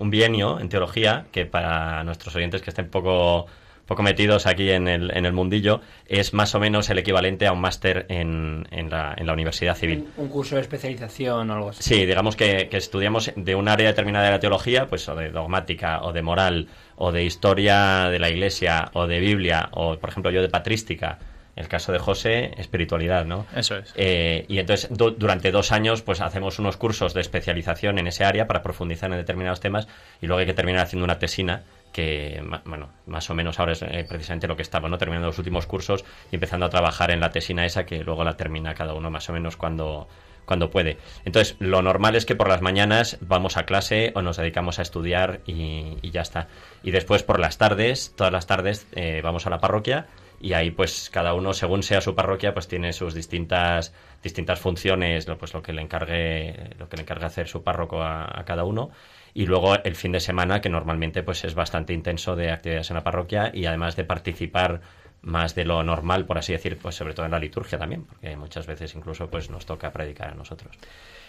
un 0.00 0.10
bienio 0.10 0.60
en 0.60 0.68
teología, 0.68 1.26
que 1.32 1.46
para 1.46 2.04
nuestros 2.04 2.36
oyentes 2.36 2.62
que 2.62 2.70
estén 2.70 2.90
poco 2.90 3.46
poco 3.90 4.04
metidos 4.04 4.46
aquí 4.46 4.70
en 4.70 4.86
el, 4.86 5.10
en 5.16 5.26
el 5.26 5.32
mundillo, 5.32 5.80
es 6.06 6.32
más 6.32 6.54
o 6.54 6.60
menos 6.60 6.88
el 6.90 6.98
equivalente 6.98 7.48
a 7.48 7.52
un 7.52 7.60
máster 7.60 8.06
en, 8.08 8.64
en, 8.70 8.88
la, 8.88 9.12
en 9.16 9.26
la 9.26 9.32
Universidad 9.32 9.76
Civil. 9.76 10.06
Un, 10.16 10.26
un, 10.26 10.30
curso 10.30 10.54
de 10.54 10.60
especialización 10.60 11.50
o 11.50 11.54
algo 11.54 11.70
así. 11.70 11.82
Sí, 11.82 12.06
digamos 12.06 12.36
que, 12.36 12.68
que, 12.68 12.76
estudiamos 12.76 13.32
de 13.34 13.56
un 13.56 13.66
área 13.66 13.88
determinada 13.88 14.26
de 14.26 14.30
la 14.30 14.38
teología, 14.38 14.86
pues 14.86 15.08
o 15.08 15.16
de 15.16 15.30
dogmática, 15.30 16.02
o 16.02 16.12
de 16.12 16.22
moral, 16.22 16.68
o 16.94 17.10
de 17.10 17.24
historia 17.24 18.08
de 18.08 18.20
la 18.20 18.30
Iglesia, 18.30 18.92
o 18.92 19.08
de 19.08 19.18
Biblia, 19.18 19.70
o 19.72 19.98
por 19.98 20.10
ejemplo 20.10 20.30
yo 20.30 20.40
de 20.40 20.48
patrística. 20.48 21.18
El 21.56 21.66
caso 21.66 21.90
de 21.90 21.98
José, 21.98 22.52
espiritualidad, 22.58 23.26
¿no? 23.26 23.44
Eso 23.56 23.76
es. 23.76 23.92
Eh, 23.96 24.46
y 24.46 24.60
entonces, 24.60 24.88
do, 24.96 25.10
durante 25.10 25.50
dos 25.50 25.72
años, 25.72 26.00
pues 26.00 26.20
hacemos 26.20 26.60
unos 26.60 26.76
cursos 26.76 27.12
de 27.12 27.20
especialización 27.20 27.98
en 27.98 28.06
ese 28.06 28.24
área 28.24 28.46
para 28.46 28.62
profundizar 28.62 29.10
en 29.10 29.18
determinados 29.18 29.58
temas 29.58 29.88
y 30.22 30.28
luego 30.28 30.38
hay 30.38 30.46
que 30.46 30.54
terminar 30.54 30.84
haciendo 30.84 31.04
una 31.04 31.18
tesina 31.18 31.64
que, 31.92 32.42
bueno, 32.64 32.90
más 33.06 33.28
o 33.30 33.34
menos 33.34 33.58
ahora 33.58 33.72
es 33.72 33.82
eh, 33.82 34.06
precisamente 34.08 34.46
lo 34.46 34.56
que 34.56 34.62
estamos, 34.62 34.90
¿no? 34.90 34.98
Terminando 34.98 35.26
los 35.26 35.38
últimos 35.38 35.66
cursos 35.66 36.04
y 36.30 36.36
empezando 36.36 36.66
a 36.66 36.70
trabajar 36.70 37.10
en 37.10 37.20
la 37.20 37.30
tesina 37.30 37.66
esa 37.66 37.84
que 37.84 38.04
luego 38.04 38.24
la 38.24 38.36
termina 38.36 38.74
cada 38.74 38.94
uno 38.94 39.10
más 39.10 39.28
o 39.28 39.32
menos 39.32 39.56
cuando, 39.56 40.08
cuando 40.44 40.70
puede. 40.70 40.98
Entonces, 41.24 41.56
lo 41.58 41.82
normal 41.82 42.16
es 42.16 42.26
que 42.26 42.36
por 42.36 42.48
las 42.48 42.62
mañanas 42.62 43.18
vamos 43.20 43.56
a 43.56 43.64
clase 43.64 44.12
o 44.14 44.22
nos 44.22 44.36
dedicamos 44.36 44.78
a 44.78 44.82
estudiar 44.82 45.40
y, 45.46 45.98
ya 46.10 46.22
está. 46.22 46.48
Y 46.82 46.92
después 46.92 47.22
por 47.22 47.40
las 47.40 47.58
tardes, 47.58 48.14
todas 48.16 48.32
las 48.32 48.46
tardes 48.46 48.86
eh, 48.92 49.20
vamos 49.22 49.46
a 49.46 49.50
la 49.50 49.58
parroquia 49.58 50.06
y 50.40 50.54
ahí 50.54 50.70
pues 50.70 51.10
cada 51.10 51.34
uno 51.34 51.52
según 51.52 51.82
sea 51.82 52.00
su 52.00 52.14
parroquia 52.14 52.54
pues 52.54 52.66
tiene 52.66 52.94
sus 52.94 53.12
distintas 53.12 53.92
distintas 54.22 54.58
funciones 54.58 55.26
pues 55.38 55.52
lo 55.52 55.60
que 55.60 55.74
le 55.74 55.82
encargue 55.82 56.70
lo 56.78 56.88
que 56.88 56.96
le 56.96 57.02
encargue 57.02 57.26
hacer 57.26 57.46
su 57.46 57.62
párroco 57.62 58.02
a 58.02 58.42
cada 58.46 58.64
uno 58.64 58.90
y 59.34 59.46
luego 59.46 59.76
el 59.82 59.94
fin 59.96 60.12
de 60.12 60.20
semana 60.20 60.60
que 60.60 60.68
normalmente 60.68 61.22
pues 61.22 61.44
es 61.44 61.54
bastante 61.54 61.92
intenso 61.92 62.36
de 62.36 62.50
actividades 62.50 62.90
en 62.90 62.96
la 62.96 63.04
parroquia 63.04 63.50
y 63.52 63.66
además 63.66 63.96
de 63.96 64.04
participar 64.04 64.80
más 65.22 65.54
de 65.54 65.64
lo 65.64 65.82
normal 65.82 66.26
por 66.26 66.38
así 66.38 66.52
decir 66.52 66.78
pues 66.78 66.94
sobre 66.94 67.14
todo 67.14 67.26
en 67.26 67.32
la 67.32 67.38
liturgia 67.38 67.78
también 67.78 68.04
porque 68.04 68.36
muchas 68.36 68.66
veces 68.66 68.94
incluso 68.94 69.28
pues 69.28 69.50
nos 69.50 69.66
toca 69.66 69.92
predicar 69.92 70.30
a 70.30 70.34
nosotros 70.34 70.76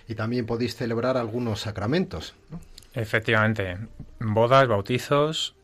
y 0.07 0.15
también 0.15 0.45
podéis 0.45 0.75
celebrar 0.75 1.17
algunos 1.17 1.61
sacramentos 1.61 2.33
¿no? 2.49 2.59
efectivamente 2.93 3.77
bodas 4.19 4.67
bautizos 4.67 5.55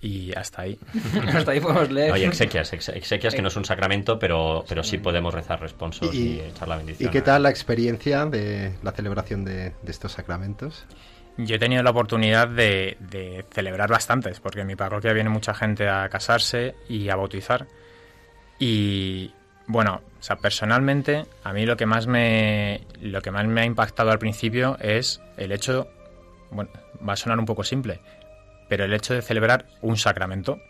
y 0.00 0.32
hasta 0.34 0.62
ahí. 0.62 0.78
hasta 1.34 1.50
ahí 1.52 1.60
podemos 1.60 1.90
leer. 1.90 2.12
Hay 2.12 2.24
exequias, 2.24 2.72
ex 2.72 2.88
exequias 2.88 3.34
que 3.34 3.42
no 3.42 3.48
es 3.48 3.56
un 3.56 3.64
sacramento, 3.64 4.18
pero, 4.18 4.64
pero 4.68 4.82
sí 4.82 4.98
podemos 4.98 5.34
rezar 5.34 5.60
responsos 5.60 6.14
y, 6.14 6.36
y 6.36 6.40
echar 6.40 6.68
la 6.68 6.76
bendición. 6.76 7.08
¿Y 7.08 7.12
qué 7.12 7.20
tal 7.20 7.42
la 7.42 7.50
experiencia 7.50 8.24
de 8.26 8.72
la 8.82 8.92
celebración 8.92 9.44
de, 9.44 9.74
de 9.82 9.90
estos 9.90 10.12
sacramentos? 10.12 10.86
Yo 11.36 11.56
he 11.56 11.58
tenido 11.58 11.82
la 11.82 11.90
oportunidad 11.90 12.48
de, 12.48 12.96
celebrar 13.50 13.88
bastantes, 13.88 14.40
porque 14.40 14.60
en 14.60 14.66
mi 14.66 14.76
parroquia 14.76 15.12
viene 15.12 15.30
mucha 15.30 15.54
gente 15.54 15.88
a 15.88 16.08
casarse 16.08 16.74
y 16.88 17.08
a 17.08 17.16
bautizar. 17.16 17.66
Y 18.58 19.32
bueno, 19.66 20.02
o 20.18 20.22
sea, 20.22 20.36
personalmente, 20.36 21.24
a 21.44 21.52
mí 21.52 21.64
lo 21.64 21.76
que 21.76 21.86
más 21.86 22.06
me, 22.06 22.82
lo 23.00 23.22
que 23.22 23.30
más 23.30 23.46
me 23.46 23.62
ha 23.62 23.64
impactado 23.64 24.10
al 24.10 24.18
principio 24.18 24.76
es 24.80 25.22
el 25.36 25.52
hecho, 25.52 25.88
bueno, 26.50 26.70
va 27.06 27.14
a 27.14 27.16
sonar 27.16 27.38
un 27.38 27.46
poco 27.46 27.64
simple, 27.64 28.00
pero 28.68 28.84
el 28.84 28.92
hecho 28.92 29.14
de 29.14 29.22
celebrar 29.22 29.66
un 29.80 29.96
sacramento, 29.96 30.60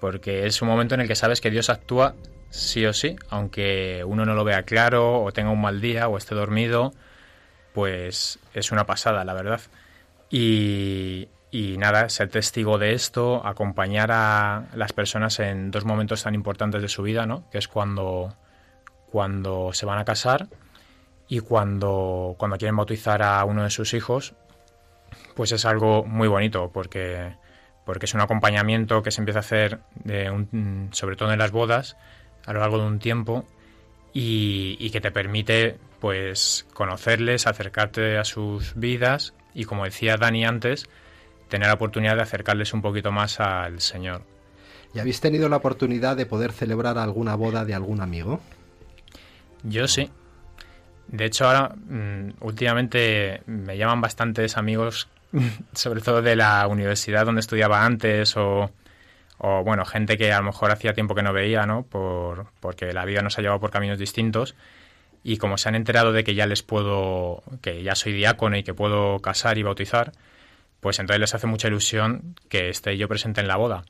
porque 0.00 0.46
es 0.46 0.60
un 0.62 0.68
momento 0.68 0.94
en 0.96 1.02
el 1.02 1.08
que 1.08 1.14
sabes 1.14 1.40
que 1.40 1.50
Dios 1.50 1.70
actúa 1.70 2.14
sí 2.50 2.84
o 2.86 2.92
sí, 2.92 3.16
aunque 3.30 4.02
uno 4.04 4.26
no 4.26 4.34
lo 4.34 4.44
vea 4.44 4.64
claro 4.64 5.22
o 5.22 5.32
tenga 5.32 5.50
un 5.50 5.60
mal 5.60 5.80
día 5.80 6.08
o 6.08 6.18
esté 6.18 6.34
dormido, 6.34 6.92
pues 7.72 8.38
es 8.54 8.72
una 8.72 8.84
pasada, 8.84 9.24
la 9.24 9.32
verdad. 9.34 9.60
Y, 10.34 11.28
nada, 11.76 12.08
ser 12.08 12.30
testigo 12.30 12.78
de 12.78 12.94
esto, 12.94 13.46
acompañar 13.46 14.10
a 14.10 14.64
las 14.74 14.94
personas 14.94 15.38
en 15.40 15.70
dos 15.70 15.84
momentos 15.84 16.22
tan 16.22 16.34
importantes 16.34 16.80
de 16.80 16.88
su 16.88 17.02
vida, 17.02 17.26
¿no? 17.26 17.50
Que 17.50 17.58
es 17.58 17.68
cuando, 17.68 18.34
cuando 19.10 19.74
se 19.74 19.84
van 19.84 19.98
a 19.98 20.06
casar 20.06 20.48
y 21.28 21.40
cuando, 21.40 22.34
cuando 22.38 22.56
quieren 22.56 22.76
bautizar 22.76 23.22
a 23.22 23.44
uno 23.44 23.62
de 23.62 23.68
sus 23.68 23.92
hijos, 23.92 24.32
pues 25.34 25.52
es 25.52 25.66
algo 25.66 26.02
muy 26.04 26.28
bonito 26.28 26.70
porque, 26.72 27.36
porque 27.84 28.06
es 28.06 28.14
un 28.14 28.22
acompañamiento 28.22 29.02
que 29.02 29.10
se 29.10 29.20
empieza 29.20 29.40
a 29.40 29.46
hacer 29.46 29.80
de 29.96 30.30
un, 30.30 30.88
sobre 30.92 31.16
todo 31.16 31.30
en 31.30 31.38
las 31.38 31.50
bodas 31.50 31.98
a 32.46 32.54
lo 32.54 32.60
largo 32.60 32.78
de 32.78 32.86
un 32.86 32.98
tiempo 32.98 33.44
y, 34.14 34.78
y, 34.80 34.90
que 34.90 35.02
te 35.02 35.10
permite 35.10 35.76
pues 36.00 36.66
conocerles, 36.72 37.46
acercarte 37.46 38.16
a 38.16 38.24
sus 38.24 38.74
vidas 38.74 39.34
y 39.54 39.64
como 39.64 39.84
decía 39.84 40.16
Dani 40.16 40.44
antes, 40.44 40.88
tener 41.48 41.68
la 41.68 41.74
oportunidad 41.74 42.16
de 42.16 42.22
acercarles 42.22 42.72
un 42.72 42.82
poquito 42.82 43.12
más 43.12 43.40
al 43.40 43.80
Señor. 43.80 44.22
¿Y 44.94 44.98
habéis 44.98 45.20
tenido 45.20 45.48
la 45.48 45.56
oportunidad 45.56 46.16
de 46.16 46.26
poder 46.26 46.52
celebrar 46.52 46.98
alguna 46.98 47.34
boda 47.34 47.64
de 47.64 47.74
algún 47.74 48.00
amigo? 48.00 48.40
Yo 49.62 49.88
sí. 49.88 50.10
De 51.08 51.24
hecho, 51.24 51.46
ahora 51.46 51.74
mm, 51.74 52.34
últimamente 52.40 53.42
me 53.46 53.76
llaman 53.76 54.00
bastantes 54.00 54.56
amigos, 54.56 55.08
sobre 55.74 56.00
todo 56.00 56.22
de 56.22 56.36
la 56.36 56.66
universidad 56.66 57.26
donde 57.26 57.40
estudiaba 57.40 57.84
antes 57.84 58.36
o, 58.36 58.70
o, 59.38 59.64
bueno, 59.64 59.84
gente 59.84 60.16
que 60.16 60.32
a 60.32 60.38
lo 60.38 60.44
mejor 60.44 60.70
hacía 60.70 60.94
tiempo 60.94 61.14
que 61.14 61.22
no 61.22 61.32
veía, 61.32 61.66
¿no? 61.66 61.82
Por, 61.84 62.46
porque 62.60 62.92
la 62.92 63.04
vida 63.04 63.22
nos 63.22 63.38
ha 63.38 63.42
llevado 63.42 63.60
por 63.60 63.70
caminos 63.70 63.98
distintos 63.98 64.54
y 65.22 65.36
como 65.36 65.58
se 65.58 65.68
han 65.68 65.74
enterado 65.74 66.12
de 66.12 66.24
que 66.24 66.34
ya 66.34 66.46
les 66.46 66.62
puedo, 66.62 67.42
que 67.60 67.82
ya 67.82 67.94
soy 67.94 68.12
diácono 68.12 68.56
y 68.56 68.62
que 68.62 68.74
puedo 68.74 69.20
casar 69.20 69.58
y 69.58 69.62
bautizar, 69.62 70.12
pues 70.80 70.98
entonces 70.98 71.20
les 71.20 71.34
hace 71.34 71.46
mucha 71.46 71.68
ilusión 71.68 72.34
que 72.48 72.68
esté 72.68 72.96
yo 72.96 73.08
presente 73.08 73.40
en 73.40 73.48
la 73.48 73.56
boda. 73.56 73.84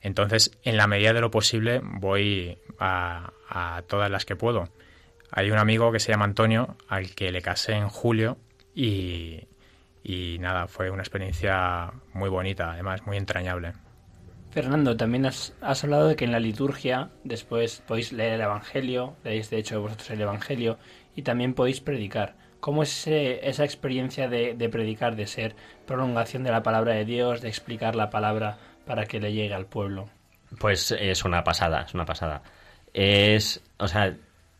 Entonces, 0.00 0.58
en 0.64 0.76
la 0.76 0.86
medida 0.86 1.12
de 1.12 1.20
lo 1.20 1.30
posible, 1.30 1.80
voy 1.82 2.58
a, 2.78 3.32
a 3.48 3.82
todas 3.86 4.10
las 4.10 4.24
que 4.24 4.34
puedo. 4.34 4.68
Hay 5.30 5.50
un 5.50 5.58
amigo 5.58 5.92
que 5.92 6.00
se 6.00 6.10
llama 6.10 6.24
Antonio, 6.24 6.76
al 6.88 7.14
que 7.14 7.30
le 7.30 7.40
casé 7.40 7.72
en 7.72 7.88
julio 7.88 8.38
y, 8.74 9.46
y 10.02 10.38
nada, 10.40 10.66
fue 10.66 10.90
una 10.90 11.02
experiencia 11.02 11.92
muy 12.12 12.28
bonita, 12.28 12.72
además 12.72 13.06
muy 13.06 13.16
entrañable. 13.16 13.72
Fernando, 14.52 14.96
también 14.98 15.24
has, 15.24 15.54
has, 15.62 15.82
hablado 15.82 16.08
de 16.08 16.16
que 16.16 16.26
en 16.26 16.32
la 16.32 16.38
liturgia 16.38 17.08
después 17.24 17.82
podéis 17.86 18.12
leer 18.12 18.34
el 18.34 18.42
Evangelio, 18.42 19.16
leéis 19.24 19.48
de 19.48 19.56
hecho 19.56 19.80
vosotros 19.80 20.10
el 20.10 20.20
Evangelio 20.20 20.78
y 21.16 21.22
también 21.22 21.54
podéis 21.54 21.80
predicar. 21.80 22.34
¿Cómo 22.60 22.82
es 22.82 23.06
esa 23.06 23.64
experiencia 23.64 24.28
de, 24.28 24.54
de, 24.54 24.68
predicar, 24.68 25.16
de 25.16 25.26
ser 25.26 25.56
prolongación 25.86 26.44
de 26.44 26.52
la 26.52 26.62
palabra 26.62 26.92
de 26.92 27.06
Dios, 27.06 27.40
de 27.40 27.48
explicar 27.48 27.96
la 27.96 28.10
palabra 28.10 28.58
para 28.86 29.06
que 29.06 29.20
le 29.20 29.32
llegue 29.32 29.54
al 29.54 29.66
pueblo? 29.66 30.10
Pues 30.58 30.92
es 30.92 31.24
una 31.24 31.42
pasada, 31.42 31.82
es 31.82 31.94
una 31.94 32.04
pasada. 32.04 32.42
Es, 32.92 33.62
o 33.78 33.88
sea, 33.88 34.14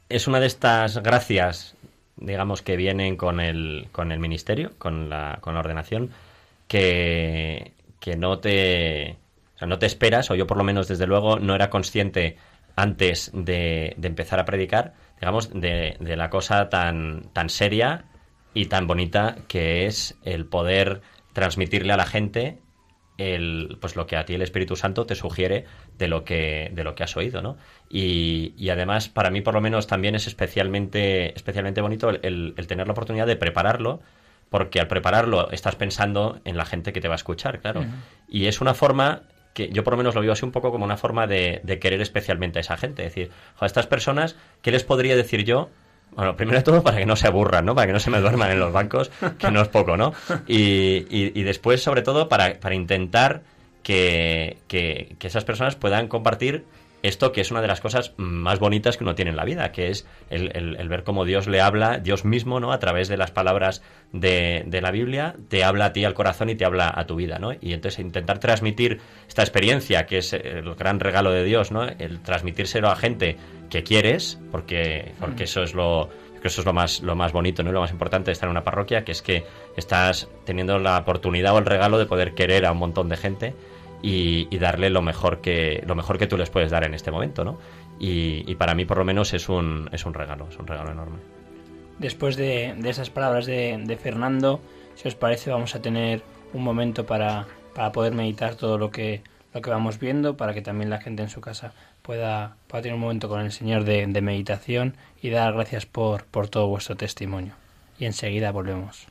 es 0.09 0.27
una 0.27 0.41
de 0.41 0.47
estas 0.47 1.03
gracias, 1.03 1.77
digamos, 2.17 2.63
que 2.63 2.77
vienen 2.77 3.17
con 3.17 3.41
el, 3.41 3.89
con 3.93 4.11
el 4.11 4.21
ministerio, 4.21 4.73
con 4.79 5.11
la, 5.11 5.39
con 5.43 5.53
la 5.53 5.61
ordenación, 5.61 6.11
que, 6.67 7.73
que 8.01 8.17
no 8.17 8.39
te 8.39 9.19
no 9.67 9.79
te 9.79 9.87
esperas, 9.87 10.31
o 10.31 10.35
yo 10.35 10.47
por 10.47 10.57
lo 10.57 10.65
menos 10.65 10.89
desde 10.89 11.07
luego 11.07 11.39
no 11.39 11.55
era 11.55 11.71
consciente 11.71 12.37
antes 12.77 13.31
de, 13.35 13.95
de 13.97 14.09
empezar 14.09 14.41
a 14.41 14.45
predicar, 14.45 14.95
digamos, 15.21 15.51
de, 15.53 15.97
de, 16.01 16.17
la 16.17 16.31
cosa 16.31 16.69
tan, 16.69 17.31
tan 17.33 17.49
seria 17.49 18.05
y 18.55 18.67
tan 18.67 18.87
bonita 18.87 19.37
que 19.49 19.87
es 19.87 20.19
el 20.25 20.47
poder 20.47 21.03
transmitirle 21.33 21.93
a 21.93 21.97
la 21.97 22.07
gente 22.07 22.59
el, 23.19 23.77
pues 23.81 23.95
lo 23.95 24.07
que 24.07 24.17
a 24.17 24.25
ti 24.25 24.35
el 24.35 24.43
Espíritu 24.43 24.75
Santo 24.75 25.07
te 25.07 25.15
sugiere 25.15 25.67
de 25.99 26.09
lo 26.09 26.25
que, 26.25 26.71
de 26.73 26.83
lo 26.83 26.95
que 26.95 27.05
has 27.05 27.17
oído, 27.17 27.43
¿no? 27.43 27.57
Y, 27.89 28.55
y 28.57 28.71
además, 28.71 29.09
para 29.09 29.31
mí 29.31 29.43
por 29.43 29.55
lo 29.55 29.61
menos 29.61 29.87
también 29.87 30.15
es 30.15 30.27
especialmente, 30.27 31.35
especialmente 31.35 31.81
bonito 31.81 32.11
el, 32.11 32.55
el 32.57 32.67
tener 32.67 32.87
la 32.87 32.93
oportunidad 32.93 33.27
de 33.27 33.37
prepararlo, 33.37 34.01
porque 34.49 34.81
al 34.81 34.89
prepararlo 34.89 35.51
estás 35.51 35.77
pensando 35.77 36.41
en 36.45 36.57
la 36.57 36.65
gente 36.65 36.93
que 36.93 37.01
te 37.01 37.09
va 37.09 37.15
a 37.15 37.17
escuchar, 37.17 37.61
claro. 37.61 37.81
Uh 37.81 37.85
-huh. 37.85 38.03
Y 38.29 38.47
es 38.47 38.61
una 38.61 38.75
forma 38.75 39.23
que 39.55 39.69
yo 39.71 39.85
por 39.85 39.95
lo 39.95 39.99
menos 39.99 40.15
lo 40.15 40.21
vivo 40.21 40.33
así 40.33 40.45
un 40.45 40.53
poco 40.53 40.71
como 40.71 40.85
una 40.85 40.97
forma 40.97 41.27
de, 41.27 41.61
de 41.63 41.79
querer 41.79 42.01
especialmente 42.01 42.59
a 42.59 42.61
esa 42.61 42.77
gente. 42.77 43.05
Es 43.05 43.15
decir, 43.15 43.31
a 43.59 43.67
estas 43.67 43.87
personas, 43.87 44.37
¿qué 44.63 44.71
les 44.71 44.85
podría 44.85 45.17
decir 45.17 45.45
yo? 45.45 45.71
Bueno, 46.15 46.37
primero 46.37 46.59
de 46.59 46.65
todo 46.65 46.83
para 46.83 46.99
que 46.99 47.07
no 47.07 47.17
se 47.17 47.27
aburran, 47.27 47.65
¿no? 47.65 47.75
Para 47.75 47.87
que 47.87 47.93
no 47.95 48.01
se 48.01 48.11
me 48.11 48.21
duerman 48.21 48.51
en 48.51 48.61
los 48.61 48.73
bancos, 48.73 49.11
que 49.39 49.51
no 49.51 49.63
es 49.63 49.69
poco, 49.69 49.97
¿no? 49.97 50.13
Y, 50.47 51.07
y, 51.09 51.33
y 51.35 51.43
después, 51.43 51.83
sobre 51.83 52.03
todo, 52.03 52.29
para, 52.29 52.61
para 52.61 52.75
intentar 52.75 53.43
que, 53.83 54.59
que, 54.69 55.17
que 55.19 55.27
esas 55.27 55.45
personas 55.45 55.75
puedan 55.75 56.09
compartir 56.09 56.65
esto 57.03 57.33
que 57.33 57.41
es 57.41 57.51
una 57.51 57.61
de 57.61 57.67
las 57.67 57.81
cosas 57.81 58.15
más 58.17 58.61
bonitas 58.61 58.97
que 58.97 59.05
uno 59.05 59.15
tiene 59.15 59.33
en 59.33 59.37
la 59.37 59.45
vida, 59.45 59.73
que 59.73 59.89
es 59.89 60.07
el, 60.31 60.89
ver 60.89 61.03
cómo 61.03 61.25
Dios 61.25 61.49
le 61.49 61.61
habla, 61.61 61.99
Dios 61.99 62.25
mismo, 62.25 62.61
¿no? 62.61 62.73
A 62.73 62.79
través 62.79 63.09
de 63.09 63.17
las 63.17 63.31
palabras 63.31 63.83
de, 64.13 64.63
de, 64.67 64.81
la 64.81 64.91
Biblia, 64.93 65.35
te 65.49 65.65
habla 65.65 65.87
a 65.87 65.93
ti 65.93 66.05
al 66.05 66.15
corazón 66.15 66.49
y 66.51 66.55
te 66.55 66.65
habla 66.65 66.93
a 66.95 67.07
tu 67.07 67.17
vida, 67.17 67.39
¿no? 67.39 67.53
Y 67.61 67.73
entonces 67.73 67.99
intentar 67.99 68.39
transmitir 68.39 69.01
esta 69.29 69.43
experiencia, 69.43 70.07
que 70.07 70.19
es 70.19 70.33
el 70.33 70.75
gran 70.77 71.01
regalo 71.01 71.33
de 71.33 71.45
Dios, 71.45 71.73
¿no? 71.73 71.85
El 71.85 72.21
transmitírselo 72.21 72.89
a 72.89 72.97
gente 72.97 73.37
que 73.69 73.83
quieres, 73.83 74.39
porque, 74.53 75.13
porque 75.19 75.45
eso 75.45 75.63
es 75.63 75.75
lo, 75.75 76.09
que 76.41 76.49
eso 76.49 76.61
es 76.61 76.67
lo 76.67 76.73
más, 76.73 77.01
lo 77.01 77.17
más 77.17 77.33
bonito, 77.33 77.63
¿no? 77.63 77.73
Lo 77.73 77.81
más 77.81 77.91
importante 77.91 78.27
de 78.27 78.33
estar 78.33 78.47
en 78.47 78.53
una 78.53 78.65
parroquia, 78.65 79.05
que 79.05 79.13
es 79.13 79.23
que 79.23 79.45
estás 79.77 80.29
teniendo 80.45 80.79
la 80.79 80.99
oportunidad 80.99 81.55
o 81.55 81.59
el 81.59 81.67
regalo 81.67 81.99
de 81.99 82.07
poder 82.07 82.35
querer 82.35 82.67
a 82.67 82.73
un 82.73 82.79
montón 82.79 83.09
de 83.09 83.17
gente 83.17 83.55
y, 84.03 84.59
darle 84.59 84.91
lo 84.91 85.03
mejor 85.03 85.41
que 85.41 85.83
lo 85.87 85.95
mejor 85.95 86.19
que 86.19 86.27
tú 86.27 86.37
les 86.37 86.51
puedes 86.51 86.71
dar 86.71 86.85
en 86.85 86.95
este 86.95 87.11
momento, 87.11 87.45
¿no? 87.45 87.59
Y, 87.99 88.45
y 88.51 88.57
para 88.57 88.75
mí 88.75 88.85
por 88.85 88.99
lo 88.99 89.05
menos 89.05 89.33
es 89.33 89.49
un, 89.49 89.89
es 89.93 90.05
un 90.05 90.15
regalo, 90.15 90.49
es 90.51 90.59
un 90.59 90.67
regalo 90.67 90.91
enorme. 90.91 91.19
Después 91.99 92.37
de, 92.37 92.75
de 92.77 92.91
esas 92.91 93.11
palabras 93.11 93.47
de, 93.47 93.81
de, 93.85 93.97
Fernando, 93.97 94.61
si 94.97 95.07
os 95.09 95.15
parece 95.15 95.51
vamos 95.51 95.75
a 95.75 95.83
tener 95.83 96.23
un 96.53 96.65
momento 96.65 97.07
para, 97.07 97.47
para 97.75 97.93
poder 97.93 98.13
meditar 98.13 98.57
todo 98.57 98.77
lo 98.77 98.91
que, 98.91 99.23
lo 99.55 99.61
que 99.61 99.71
vamos 99.71 99.99
viendo, 99.99 100.37
para 100.37 100.53
que 100.55 100.63
también 100.63 100.91
la 100.91 101.01
gente 101.01 101.23
en 101.23 101.29
su 101.29 101.41
casa 101.41 101.73
pueda, 102.03 102.57
pueda 102.67 102.83
tener 102.83 102.95
un 102.95 103.03
momento 103.03 103.29
con 103.29 103.41
el 103.41 103.53
Señor 103.53 103.85
de, 103.85 104.07
de 104.07 104.21
meditación 104.21 104.97
y 105.21 105.31
dar 105.31 105.53
gracias 105.53 105.87
por, 105.87 106.25
por 106.25 106.49
todo 106.49 106.67
vuestro 106.67 106.97
testimonio. 106.97 107.55
Y 107.99 108.07
enseguida 108.07 108.51
volvemos. 108.51 109.07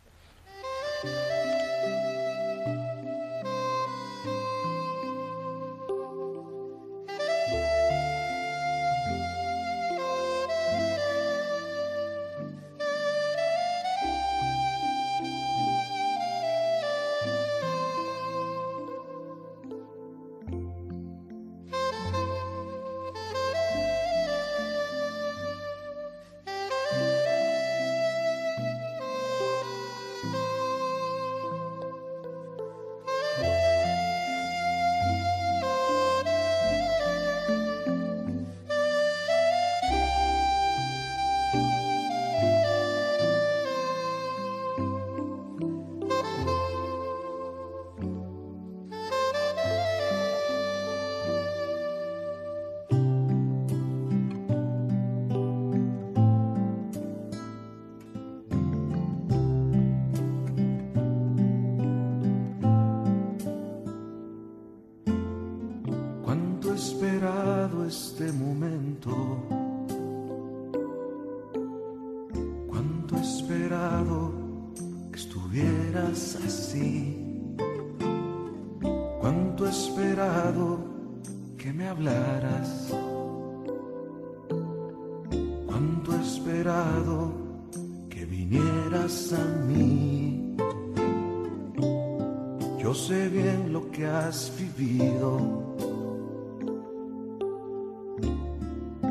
Yo 92.91 92.95
sé 92.95 93.29
bien 93.29 93.71
lo 93.71 93.89
que 93.89 94.05
has 94.05 94.51
vivido. 94.59 95.29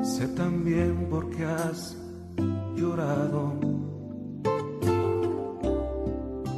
sé 0.02 0.28
también 0.36 1.06
porque 1.08 1.46
has 1.46 1.96
llorado. 2.76 3.54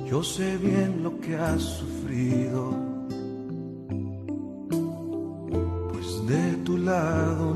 Yo 0.04 0.20
sé 0.24 0.56
bien 0.56 1.04
lo 1.04 1.20
que 1.20 1.36
has 1.36 1.62
sufrido, 1.62 2.74
pues 5.92 6.26
de 6.26 6.56
tu 6.64 6.76
lado 6.76 7.54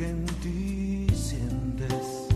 que 0.00 0.08
en 0.08 0.24
ti 0.42 1.06
sientes, 1.14 2.26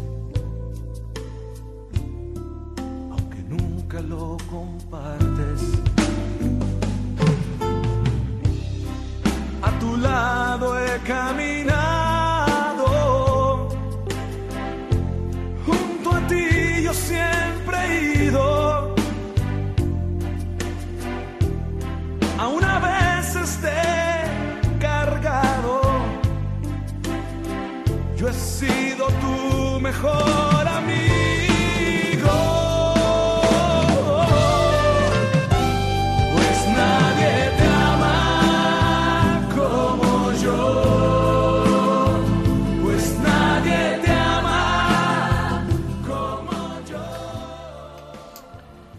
aunque 3.11 3.43
nunca 3.49 4.03
lo 4.03 4.37
compartes. 4.51 5.14
Amigo. 30.69 31.05
Pues 36.33 36.59
nadie 36.77 37.51
te 37.59 37.67
ama 37.67 39.49
como 39.55 40.33
yo. 40.33 40.59
Pues 42.83 43.19
nadie 43.19 43.99
te 44.05 44.11
ama 44.11 45.67
como 46.07 46.81
yo. 46.89 47.05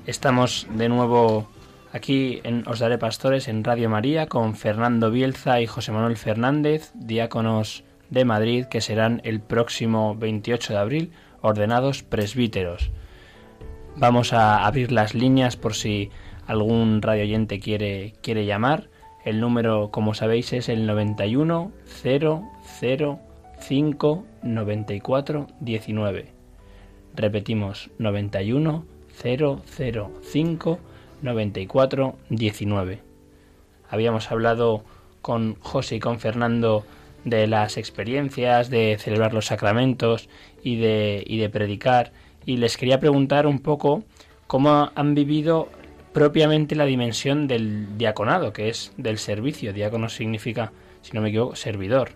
Estamos 0.05 0.67
de 0.69 0.89
nuevo 0.89 1.47
aquí 1.91 2.41
en 2.43 2.67
Os 2.67 2.79
Daré 2.79 2.97
Pastores 2.97 3.47
en 3.47 3.63
Radio 3.63 3.89
María 3.89 4.27
con 4.27 4.55
Fernando 4.55 5.11
Bielza 5.11 5.61
y 5.61 5.67
José 5.67 5.91
Manuel 5.91 6.17
Fernández, 6.17 6.91
diáconos 6.93 7.83
de 8.09 8.25
Madrid, 8.25 8.65
que 8.65 8.81
serán 8.81 9.21
el 9.23 9.39
próximo 9.39 10.15
28 10.15 10.73
de 10.73 10.79
abril 10.79 11.11
ordenados 11.41 12.03
presbíteros. 12.03 12.91
Vamos 13.95 14.33
a 14.33 14.65
abrir 14.65 14.91
las 14.91 15.13
líneas 15.13 15.55
por 15.55 15.73
si 15.73 16.09
algún 16.47 17.01
radio 17.01 17.23
oyente 17.23 17.59
quiere, 17.59 18.13
quiere 18.21 18.45
llamar. 18.45 18.89
El 19.23 19.39
número, 19.39 19.89
como 19.89 20.13
sabéis, 20.13 20.53
es 20.53 20.69
el 20.69 20.85
91 20.85 21.71
005 22.03 24.25
94 24.43 25.47
19. 25.59 26.27
Repetimos, 27.15 27.89
91 27.97 28.85
005 29.23 30.79
94 31.21 32.15
19. 32.29 32.99
Habíamos 33.89 34.31
hablado 34.31 34.83
con 35.21 35.55
José 35.59 35.95
y 35.95 35.99
con 35.99 36.19
Fernando 36.19 36.85
de 37.25 37.47
las 37.47 37.75
experiencias, 37.75 38.69
de 38.69 38.97
celebrar 38.97 39.33
los 39.33 39.47
sacramentos 39.47 40.29
y 40.63 40.77
de, 40.77 41.23
y 41.27 41.39
de 41.39 41.49
predicar. 41.49 42.13
Y 42.45 42.57
les 42.57 42.77
quería 42.77 42.99
preguntar 42.99 43.47
un 43.47 43.59
poco 43.59 44.03
cómo 44.47 44.91
han 44.95 45.15
vivido 45.15 45.69
propiamente 46.13 46.75
la 46.75 46.85
dimensión 46.85 47.47
del 47.47 47.97
diaconado, 47.97 48.53
que 48.53 48.69
es 48.69 48.93
del 48.95 49.17
servicio. 49.17 49.73
Diácono 49.73 50.07
significa, 50.07 50.71
si 51.01 51.11
no 51.11 51.21
me 51.21 51.29
equivoco, 51.29 51.55
servidor. 51.55 52.11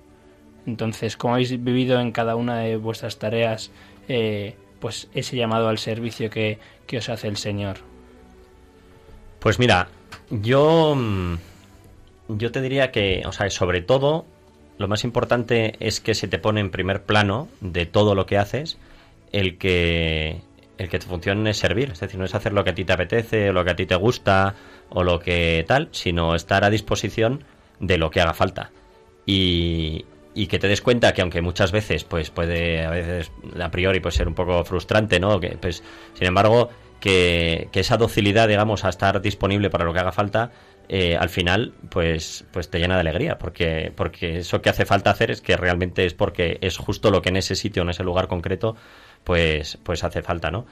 Entonces, 0.65 1.17
¿cómo 1.17 1.33
habéis 1.33 1.61
vivido 1.63 1.99
en 1.99 2.11
cada 2.11 2.35
una 2.35 2.59
de 2.59 2.77
vuestras 2.77 3.17
tareas 3.17 3.71
eh, 4.07 4.55
pues 4.79 5.09
ese 5.13 5.35
llamado 5.35 5.67
al 5.67 5.79
servicio 5.79 6.29
que, 6.29 6.59
que 6.85 6.99
os 6.99 7.09
hace 7.09 7.27
el 7.27 7.37
Señor? 7.37 7.77
Pues 9.39 9.57
mira, 9.57 9.89
yo, 10.29 10.95
mm, 10.95 11.35
yo 12.29 12.51
te 12.51 12.61
diría 12.61 12.91
que, 12.91 13.23
o 13.25 13.31
sea, 13.31 13.49
sobre 13.49 13.81
todo, 13.81 14.25
lo 14.79 14.87
más 14.87 15.03
importante 15.03 15.75
es 15.79 15.99
que 15.99 16.15
se 16.15 16.27
te 16.27 16.39
pone 16.39 16.61
en 16.61 16.71
primer 16.71 17.03
plano 17.03 17.49
de 17.59 17.85
todo 17.85 18.15
lo 18.15 18.25
que 18.25 18.37
haces 18.37 18.77
el 19.31 19.57
que 19.57 20.41
el 20.77 20.87
que 20.87 20.99
tu 20.99 21.07
función 21.07 21.45
es 21.47 21.57
servir, 21.57 21.91
es 21.91 21.99
decir, 21.99 22.17
no 22.17 22.25
es 22.25 22.33
hacer 22.33 22.53
lo 22.53 22.63
que 22.63 22.69
a 22.69 22.75
ti 22.75 22.85
te 22.85 22.93
apetece 22.93 23.49
o 23.49 23.53
lo 23.53 23.65
que 23.65 23.71
a 23.71 23.75
ti 23.75 23.85
te 23.85 23.95
gusta 23.95 24.55
o 24.89 25.03
lo 25.03 25.19
que 25.19 25.65
tal, 25.67 25.89
sino 25.91 26.33
estar 26.33 26.63
a 26.63 26.69
disposición 26.69 27.43
de 27.81 27.97
lo 27.97 28.09
que 28.09 28.21
haga 28.21 28.33
falta. 28.33 28.71
Y, 29.25 30.05
y 30.33 30.47
que 30.47 30.57
te 30.57 30.69
des 30.69 30.81
cuenta 30.81 31.13
que 31.13 31.21
aunque 31.21 31.41
muchas 31.41 31.73
veces 31.73 32.05
pues 32.05 32.29
puede 32.29 32.85
a 32.85 32.91
veces 32.91 33.33
a 33.61 33.69
priori 33.69 33.99
pues 33.99 34.15
ser 34.15 34.29
un 34.29 34.33
poco 34.33 34.63
frustrante, 34.63 35.19
¿no? 35.19 35.41
Pues 35.59 35.83
sin 36.13 36.27
embargo 36.27 36.69
que, 37.01 37.67
que 37.73 37.81
esa 37.81 37.97
docilidad, 37.97 38.47
digamos, 38.47 38.85
a 38.85 38.89
estar 38.89 39.21
disponible 39.21 39.69
para 39.69 39.83
lo 39.83 39.91
que 39.91 39.99
haga 39.99 40.13
falta, 40.13 40.51
eh, 40.91 41.15
al 41.15 41.29
final, 41.29 41.73
pues, 41.89 42.45
pues 42.51 42.71
te 42.71 42.79
llena 42.79 42.95
de 42.95 43.01
alegría, 43.01 43.37
porque, 43.37 43.93
porque 43.95 44.39
eso 44.39 44.59
que 44.61 44.69
hace 44.69 44.85
falta 44.85 45.11
hacer 45.11 45.29
es 45.29 45.39
que 45.39 45.55
realmente 45.55 46.03
es 46.03 46.15
porque 46.15 46.57
es 46.61 46.77
justo 46.77 47.11
lo 47.11 47.21
que 47.21 47.29
en 47.29 47.37
ese 47.37 47.55
sitio, 47.55 47.83
en 47.83 47.89
ese 47.89 48.03
lugar 48.03 48.27
concreto, 48.27 48.75
pues, 49.23 49.77
pues 49.83 50.03
hace 50.03 50.23
falta, 50.23 50.49
¿no? 50.49 50.65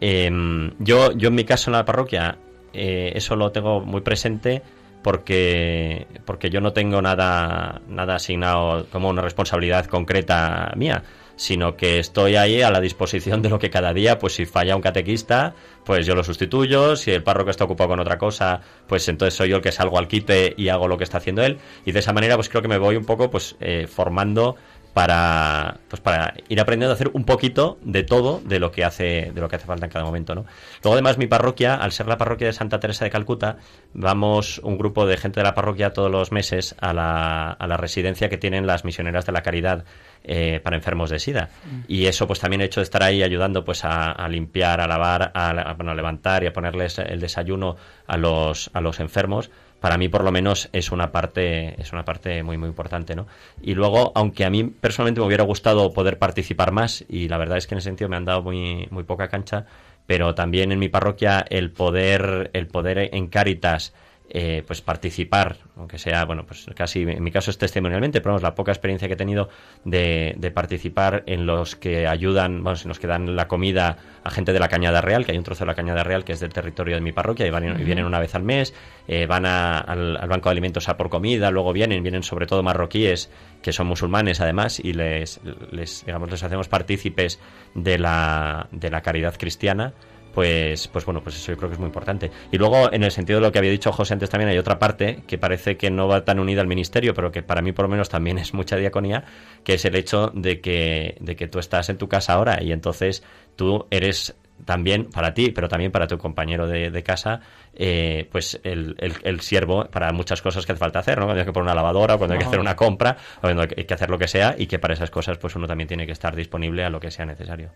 Em, 0.00 0.72
yo, 0.78 1.12
yo 1.12 1.28
en 1.28 1.34
mi 1.34 1.44
caso 1.44 1.70
en 1.70 1.72
la 1.72 1.86
parroquia, 1.86 2.36
eh, 2.74 3.12
eso 3.14 3.34
lo 3.34 3.50
tengo 3.50 3.80
muy 3.80 4.02
presente 4.02 4.62
porque, 5.02 6.06
porque 6.26 6.50
yo 6.50 6.60
no 6.60 6.74
tengo 6.74 7.00
nada, 7.00 7.80
nada 7.88 8.16
asignado 8.16 8.86
como 8.92 9.08
una 9.08 9.22
responsabilidad 9.22 9.86
concreta 9.86 10.72
mía 10.76 11.02
sino 11.42 11.76
que 11.76 11.98
estoy 11.98 12.36
ahí 12.36 12.62
a 12.62 12.70
la 12.70 12.80
disposición 12.80 13.42
de 13.42 13.48
lo 13.48 13.58
que 13.58 13.68
cada 13.68 13.92
día, 13.92 14.20
pues 14.20 14.34
si 14.34 14.46
falla 14.46 14.76
un 14.76 14.80
catequista, 14.80 15.56
pues 15.84 16.06
yo 16.06 16.14
lo 16.14 16.22
sustituyo, 16.22 16.94
si 16.94 17.10
el 17.10 17.24
párroco 17.24 17.50
está 17.50 17.64
ocupado 17.64 17.90
con 17.90 17.98
otra 17.98 18.16
cosa, 18.16 18.60
pues 18.86 19.08
entonces 19.08 19.34
soy 19.34 19.48
yo 19.48 19.56
el 19.56 19.62
que 19.62 19.72
salgo 19.72 19.98
al 19.98 20.06
quite 20.06 20.54
y 20.56 20.68
hago 20.68 20.86
lo 20.86 20.96
que 20.96 21.02
está 21.02 21.18
haciendo 21.18 21.42
él, 21.42 21.58
y 21.84 21.90
de 21.90 21.98
esa 21.98 22.12
manera 22.12 22.36
pues 22.36 22.48
creo 22.48 22.62
que 22.62 22.68
me 22.68 22.78
voy 22.78 22.94
un 22.94 23.04
poco 23.04 23.28
pues 23.28 23.56
eh, 23.58 23.88
formando 23.88 24.54
para 24.94 25.78
pues 25.88 26.00
para 26.00 26.34
ir 26.48 26.60
aprendiendo 26.60 26.92
a 26.92 26.94
hacer 26.94 27.10
un 27.14 27.24
poquito 27.24 27.78
de 27.82 28.02
todo 28.02 28.42
de 28.44 28.58
lo 28.58 28.70
que 28.70 28.84
hace 28.84 29.32
de 29.34 29.40
lo 29.40 29.48
que 29.48 29.56
hace 29.56 29.64
falta 29.64 29.86
en 29.86 29.90
cada 29.90 30.04
momento 30.04 30.34
no 30.34 30.44
luego 30.82 30.92
además 30.92 31.16
mi 31.16 31.26
parroquia 31.26 31.76
al 31.76 31.92
ser 31.92 32.08
la 32.08 32.18
parroquia 32.18 32.48
de 32.48 32.52
Santa 32.52 32.78
Teresa 32.78 33.06
de 33.06 33.10
Calcuta 33.10 33.56
vamos 33.94 34.58
un 34.58 34.76
grupo 34.76 35.06
de 35.06 35.16
gente 35.16 35.40
de 35.40 35.44
la 35.44 35.54
parroquia 35.54 35.94
todos 35.94 36.10
los 36.10 36.30
meses 36.30 36.74
a 36.78 36.92
la, 36.92 37.52
a 37.52 37.66
la 37.66 37.78
residencia 37.78 38.28
que 38.28 38.36
tienen 38.36 38.66
las 38.66 38.84
misioneras 38.84 39.24
de 39.24 39.32
la 39.32 39.42
caridad 39.42 39.84
eh, 40.24 40.60
para 40.62 40.76
enfermos 40.76 41.10
de 41.10 41.18
sida. 41.18 41.50
Y 41.88 42.06
eso 42.06 42.26
pues 42.26 42.40
también 42.40 42.60
he 42.60 42.64
hecho 42.64 42.80
de 42.80 42.84
estar 42.84 43.02
ahí 43.02 43.22
ayudando 43.22 43.64
pues 43.64 43.84
a, 43.84 44.26
limpiar 44.28 44.80
a 44.80 44.86
lavar 44.86 45.32
a, 45.34 45.50
a 45.50 45.94
levantar 45.94 46.44
y 46.44 46.46
a 46.46 46.52
ponerles 46.52 46.98
el 46.98 47.20
desayuno 47.20 47.76
a 48.06 48.16
los 48.16 48.70
a 48.72 48.80
los 48.80 49.00
enfermos. 49.00 49.50
Para 49.80 49.98
mí 49.98 50.08
por 50.08 50.22
lo 50.22 50.30
menos 50.30 50.68
es 50.72 50.92
una 50.92 51.10
parte 51.10 51.80
es 51.80 51.92
una 51.92 52.04
parte 52.04 52.42
muy 52.42 52.56
muy 52.56 52.68
importante 52.68 53.16
no 53.16 53.26
y 53.60 53.74
luego 53.74 54.12
aunque 54.14 54.44
a 54.44 54.50
mí 54.50 54.64
personalmente 54.64 55.20
me 55.20 55.26
hubiera 55.26 55.44
gustado 55.44 55.92
poder 55.92 56.18
participar 56.18 56.70
más 56.70 57.04
y 57.08 57.28
la 57.28 57.36
verdad 57.36 57.58
es 57.58 57.66
que 57.66 57.74
en 57.74 57.78
ese 57.78 57.88
sentido 57.88 58.08
me 58.08 58.16
han 58.16 58.24
dado 58.24 58.42
muy 58.42 58.86
muy 58.90 59.02
poca 59.02 59.28
cancha 59.28 59.66
pero 60.06 60.34
también 60.34 60.70
en 60.70 60.78
mi 60.78 60.88
parroquia 60.88 61.44
el 61.48 61.72
poder 61.72 62.50
el 62.52 62.68
poder 62.68 63.10
en 63.12 63.26
Cáritas 63.26 63.92
eh, 64.34 64.62
pues 64.66 64.80
participar, 64.80 65.58
aunque 65.76 65.98
sea, 65.98 66.24
bueno, 66.24 66.46
pues 66.46 66.64
casi 66.74 67.02
en 67.02 67.22
mi 67.22 67.30
caso 67.30 67.50
es 67.50 67.58
testimonialmente, 67.58 68.22
pero 68.22 68.30
vamos, 68.30 68.42
la 68.42 68.54
poca 68.54 68.72
experiencia 68.72 69.06
que 69.06 69.12
he 69.12 69.16
tenido 69.18 69.50
de, 69.84 70.34
de 70.38 70.50
participar 70.50 71.22
en 71.26 71.44
los 71.44 71.76
que 71.76 72.06
ayudan, 72.06 72.64
vamos, 72.64 72.82
en 72.84 72.88
los 72.88 72.98
que 72.98 73.06
dan 73.06 73.36
la 73.36 73.46
comida 73.46 73.98
a 74.24 74.30
gente 74.30 74.54
de 74.54 74.58
la 74.58 74.68
Cañada 74.68 75.02
Real, 75.02 75.26
que 75.26 75.32
hay 75.32 75.38
un 75.38 75.44
trozo 75.44 75.64
de 75.64 75.66
la 75.66 75.74
Cañada 75.74 76.02
Real 76.02 76.24
que 76.24 76.32
es 76.32 76.40
del 76.40 76.50
territorio 76.52 76.94
de 76.94 77.02
mi 77.02 77.12
parroquia 77.12 77.46
y, 77.46 77.50
van, 77.50 77.78
y 77.78 77.84
vienen 77.84 78.06
una 78.06 78.20
vez 78.20 78.34
al 78.34 78.42
mes, 78.42 78.72
eh, 79.06 79.26
van 79.26 79.44
a- 79.44 79.78
al, 79.80 80.16
al 80.16 80.28
banco 80.30 80.48
de 80.48 80.52
alimentos 80.52 80.88
a 80.88 80.96
por 80.96 81.10
comida, 81.10 81.50
luego 81.50 81.74
vienen, 81.74 82.02
vienen 82.02 82.22
sobre 82.22 82.46
todo 82.46 82.62
marroquíes 82.62 83.30
que 83.60 83.72
son 83.72 83.86
musulmanes 83.86 84.40
además 84.40 84.80
y 84.80 84.94
les, 84.94 85.40
les 85.72 86.06
digamos, 86.06 86.30
les 86.30 86.42
hacemos 86.42 86.68
partícipes 86.68 87.38
de 87.74 87.98
la, 87.98 88.66
de 88.72 88.90
la 88.90 89.02
caridad 89.02 89.34
cristiana 89.38 89.92
pues, 90.34 90.88
pues 90.88 91.04
bueno, 91.04 91.22
pues 91.22 91.36
eso 91.36 91.52
yo 91.52 91.58
creo 91.58 91.68
que 91.68 91.74
es 91.74 91.78
muy 91.78 91.86
importante. 91.86 92.30
Y 92.50 92.58
luego, 92.58 92.92
en 92.92 93.02
el 93.02 93.10
sentido 93.10 93.38
de 93.38 93.46
lo 93.46 93.52
que 93.52 93.58
había 93.58 93.70
dicho 93.70 93.92
José 93.92 94.14
antes 94.14 94.30
también, 94.30 94.50
hay 94.50 94.58
otra 94.58 94.78
parte 94.78 95.22
que 95.26 95.38
parece 95.38 95.76
que 95.76 95.90
no 95.90 96.08
va 96.08 96.24
tan 96.24 96.38
unida 96.38 96.60
al 96.60 96.66
ministerio, 96.66 97.14
pero 97.14 97.30
que 97.30 97.42
para 97.42 97.62
mí 97.62 97.72
por 97.72 97.84
lo 97.84 97.88
menos 97.90 98.08
también 98.08 98.38
es 98.38 98.54
mucha 98.54 98.76
diaconía, 98.76 99.24
que 99.64 99.74
es 99.74 99.84
el 99.84 99.94
hecho 99.94 100.28
de 100.34 100.60
que, 100.60 101.16
de 101.20 101.36
que 101.36 101.48
tú 101.48 101.58
estás 101.58 101.88
en 101.88 101.98
tu 101.98 102.08
casa 102.08 102.34
ahora 102.34 102.62
y 102.62 102.72
entonces 102.72 103.22
tú 103.56 103.86
eres 103.90 104.34
también 104.64 105.06
para 105.10 105.34
ti, 105.34 105.50
pero 105.50 105.68
también 105.68 105.90
para 105.90 106.06
tu 106.06 106.18
compañero 106.18 106.66
de, 106.66 106.90
de 106.90 107.02
casa, 107.02 107.40
eh, 107.74 108.28
pues 108.30 108.60
el, 108.62 108.94
el, 108.98 109.14
el 109.24 109.40
siervo 109.40 109.86
para 109.86 110.12
muchas 110.12 110.40
cosas 110.40 110.64
que 110.66 110.72
hace 110.72 110.78
falta 110.78 111.00
hacer, 111.00 111.18
¿no? 111.18 111.24
Cuando 111.24 111.40
hay 111.40 111.46
que 111.46 111.52
poner 111.52 111.64
una 111.64 111.74
lavadora, 111.74 112.14
o 112.14 112.18
cuando 112.18 112.34
hay 112.34 112.38
que 112.38 112.46
hacer 112.46 112.60
una 112.60 112.76
compra, 112.76 113.16
o 113.38 113.40
cuando 113.40 113.62
hay 113.62 113.84
que 113.84 113.94
hacer 113.94 114.10
lo 114.10 114.18
que 114.18 114.28
sea, 114.28 114.54
y 114.56 114.66
que 114.66 114.78
para 114.78 114.94
esas 114.94 115.10
cosas 115.10 115.38
pues 115.38 115.56
uno 115.56 115.66
también 115.66 115.88
tiene 115.88 116.06
que 116.06 116.12
estar 116.12 116.36
disponible 116.36 116.84
a 116.84 116.90
lo 116.90 117.00
que 117.00 117.10
sea 117.10 117.26
necesario. 117.26 117.70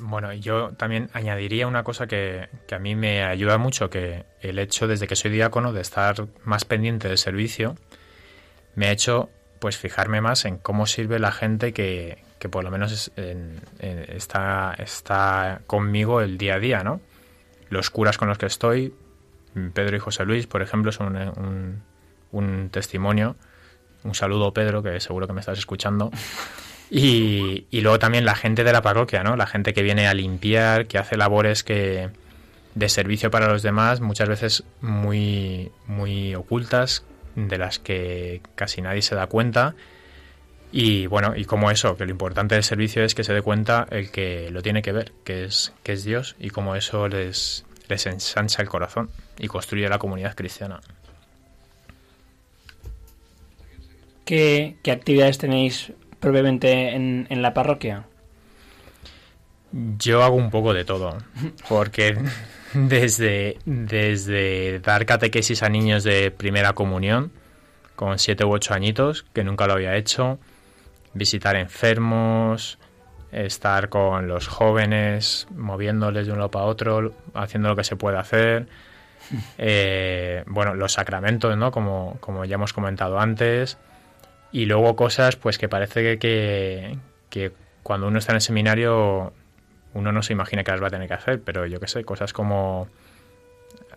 Bueno, 0.00 0.32
yo 0.32 0.70
también 0.72 1.08
añadiría 1.12 1.66
una 1.66 1.84
cosa 1.84 2.06
que, 2.06 2.48
que 2.66 2.74
a 2.74 2.78
mí 2.78 2.94
me 2.96 3.22
ayuda 3.24 3.58
mucho, 3.58 3.90
que 3.90 4.24
el 4.40 4.58
hecho 4.58 4.86
desde 4.88 5.06
que 5.06 5.16
soy 5.16 5.30
diácono 5.30 5.72
de 5.72 5.80
estar 5.80 6.26
más 6.44 6.64
pendiente 6.64 7.08
del 7.08 7.18
servicio 7.18 7.76
me 8.74 8.86
ha 8.88 8.90
hecho 8.92 9.30
pues 9.60 9.78
fijarme 9.78 10.20
más 10.20 10.44
en 10.44 10.58
cómo 10.58 10.86
sirve 10.86 11.18
la 11.18 11.30
gente 11.32 11.72
que, 11.72 12.18
que 12.38 12.48
por 12.48 12.64
lo 12.64 12.70
menos 12.70 12.92
es- 12.92 13.12
en- 13.16 13.60
está, 13.80 14.74
está 14.78 15.60
conmigo 15.66 16.20
el 16.20 16.38
día 16.38 16.54
a 16.56 16.58
día, 16.58 16.82
¿no? 16.82 17.00
los 17.70 17.90
curas 17.90 18.18
con 18.18 18.28
los 18.28 18.36
que 18.38 18.46
estoy, 18.46 18.94
Pedro 19.72 19.96
y 19.96 20.00
José 20.00 20.24
Luis, 20.24 20.46
por 20.46 20.60
ejemplo, 20.62 20.92
son 20.92 21.16
un, 21.16 21.82
un 22.30 22.68
testimonio. 22.70 23.36
Un 24.04 24.14
saludo, 24.14 24.52
Pedro, 24.52 24.82
que 24.82 25.00
seguro 25.00 25.26
que 25.26 25.32
me 25.32 25.40
estás 25.40 25.58
escuchando. 25.58 26.10
Y, 26.96 27.66
luego 27.80 27.98
también 27.98 28.24
la 28.24 28.36
gente 28.36 28.62
de 28.62 28.72
la 28.72 28.80
parroquia, 28.80 29.24
¿no? 29.24 29.34
La 29.34 29.48
gente 29.48 29.74
que 29.74 29.82
viene 29.82 30.06
a 30.06 30.14
limpiar, 30.14 30.86
que 30.86 30.96
hace 30.96 31.16
labores 31.16 31.64
que 31.64 32.08
de 32.76 32.88
servicio 32.88 33.32
para 33.32 33.48
los 33.48 33.64
demás, 33.64 34.00
muchas 34.00 34.28
veces 34.28 34.62
muy, 34.80 35.72
muy 35.88 36.36
ocultas, 36.36 37.04
de 37.34 37.58
las 37.58 37.80
que 37.80 38.42
casi 38.54 38.80
nadie 38.80 39.02
se 39.02 39.16
da 39.16 39.26
cuenta. 39.26 39.74
Y 40.70 41.08
bueno, 41.08 41.34
y 41.34 41.46
como 41.46 41.72
eso, 41.72 41.96
que 41.96 42.04
lo 42.04 42.12
importante 42.12 42.54
del 42.54 42.62
servicio 42.62 43.02
es 43.02 43.16
que 43.16 43.24
se 43.24 43.34
dé 43.34 43.42
cuenta 43.42 43.88
el 43.90 44.12
que 44.12 44.52
lo 44.52 44.62
tiene 44.62 44.80
que 44.80 44.92
ver, 44.92 45.10
que 45.24 45.46
es, 45.46 45.72
que 45.82 45.94
es 45.94 46.04
Dios, 46.04 46.36
y 46.38 46.50
como 46.50 46.76
eso 46.76 47.08
les, 47.08 47.64
les 47.88 48.06
ensancha 48.06 48.62
el 48.62 48.68
corazón 48.68 49.10
y 49.36 49.48
construye 49.48 49.88
la 49.88 49.98
comunidad 49.98 50.36
cristiana. 50.36 50.80
¿Qué, 54.24 54.76
qué 54.84 54.92
actividades 54.92 55.38
tenéis 55.38 55.92
brevemente 56.24 56.94
en, 56.94 57.26
en, 57.30 57.42
la 57.42 57.54
parroquia? 57.54 58.04
Yo 59.72 60.22
hago 60.22 60.36
un 60.36 60.50
poco 60.50 60.72
de 60.72 60.84
todo, 60.84 61.18
porque 61.68 62.16
desde, 62.74 63.58
desde 63.64 64.80
dar 64.80 65.06
catequesis 65.06 65.62
a 65.62 65.68
niños 65.68 66.04
de 66.04 66.30
primera 66.30 66.72
comunión, 66.72 67.32
con 67.96 68.18
siete 68.18 68.44
u 68.44 68.52
ocho 68.52 68.74
añitos, 68.74 69.24
que 69.32 69.44
nunca 69.44 69.66
lo 69.66 69.74
había 69.74 69.96
hecho, 69.96 70.38
visitar 71.14 71.56
enfermos, 71.56 72.78
estar 73.32 73.88
con 73.88 74.28
los 74.28 74.46
jóvenes, 74.48 75.46
moviéndoles 75.54 76.26
de 76.26 76.32
un 76.32 76.38
lado 76.38 76.50
para 76.50 76.64
otro, 76.66 77.14
haciendo 77.34 77.68
lo 77.68 77.76
que 77.76 77.84
se 77.84 77.96
puede 77.96 78.18
hacer. 78.18 78.66
Eh, 79.56 80.44
bueno, 80.46 80.74
los 80.74 80.92
sacramentos, 80.92 81.56
¿no? 81.56 81.70
Como, 81.70 82.18
como 82.20 82.44
ya 82.44 82.56
hemos 82.56 82.74
comentado 82.74 83.18
antes 83.18 83.78
y 84.54 84.66
luego 84.66 84.94
cosas 84.94 85.34
pues 85.34 85.58
que 85.58 85.68
parece 85.68 86.16
que, 86.16 86.96
que, 87.28 87.52
cuando 87.82 88.06
uno 88.06 88.20
está 88.20 88.30
en 88.30 88.36
el 88.36 88.40
seminario 88.40 89.32
uno 89.94 90.12
no 90.12 90.22
se 90.22 90.32
imagina 90.32 90.62
que 90.62 90.70
las 90.70 90.80
va 90.80 90.86
a 90.86 90.90
tener 90.90 91.08
que 91.08 91.14
hacer, 91.14 91.42
pero 91.42 91.66
yo 91.66 91.80
qué 91.80 91.88
sé, 91.88 92.04
cosas 92.04 92.32
como 92.32 92.86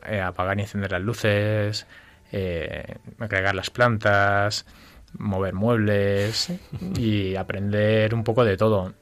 eh, 0.07 0.19
apagar 0.19 0.57
y 0.57 0.63
encender 0.63 0.91
las 0.91 1.01
luces, 1.01 1.85
eh, 2.31 2.95
agregar 3.19 3.53
las 3.53 3.69
plantas, 3.69 4.65
mover 5.19 5.53
muebles 5.53 6.51
y 6.97 7.35
aprender 7.35 8.15
un 8.15 8.23
poco 8.23 8.43
de 8.43 8.57
todo. 8.57 8.93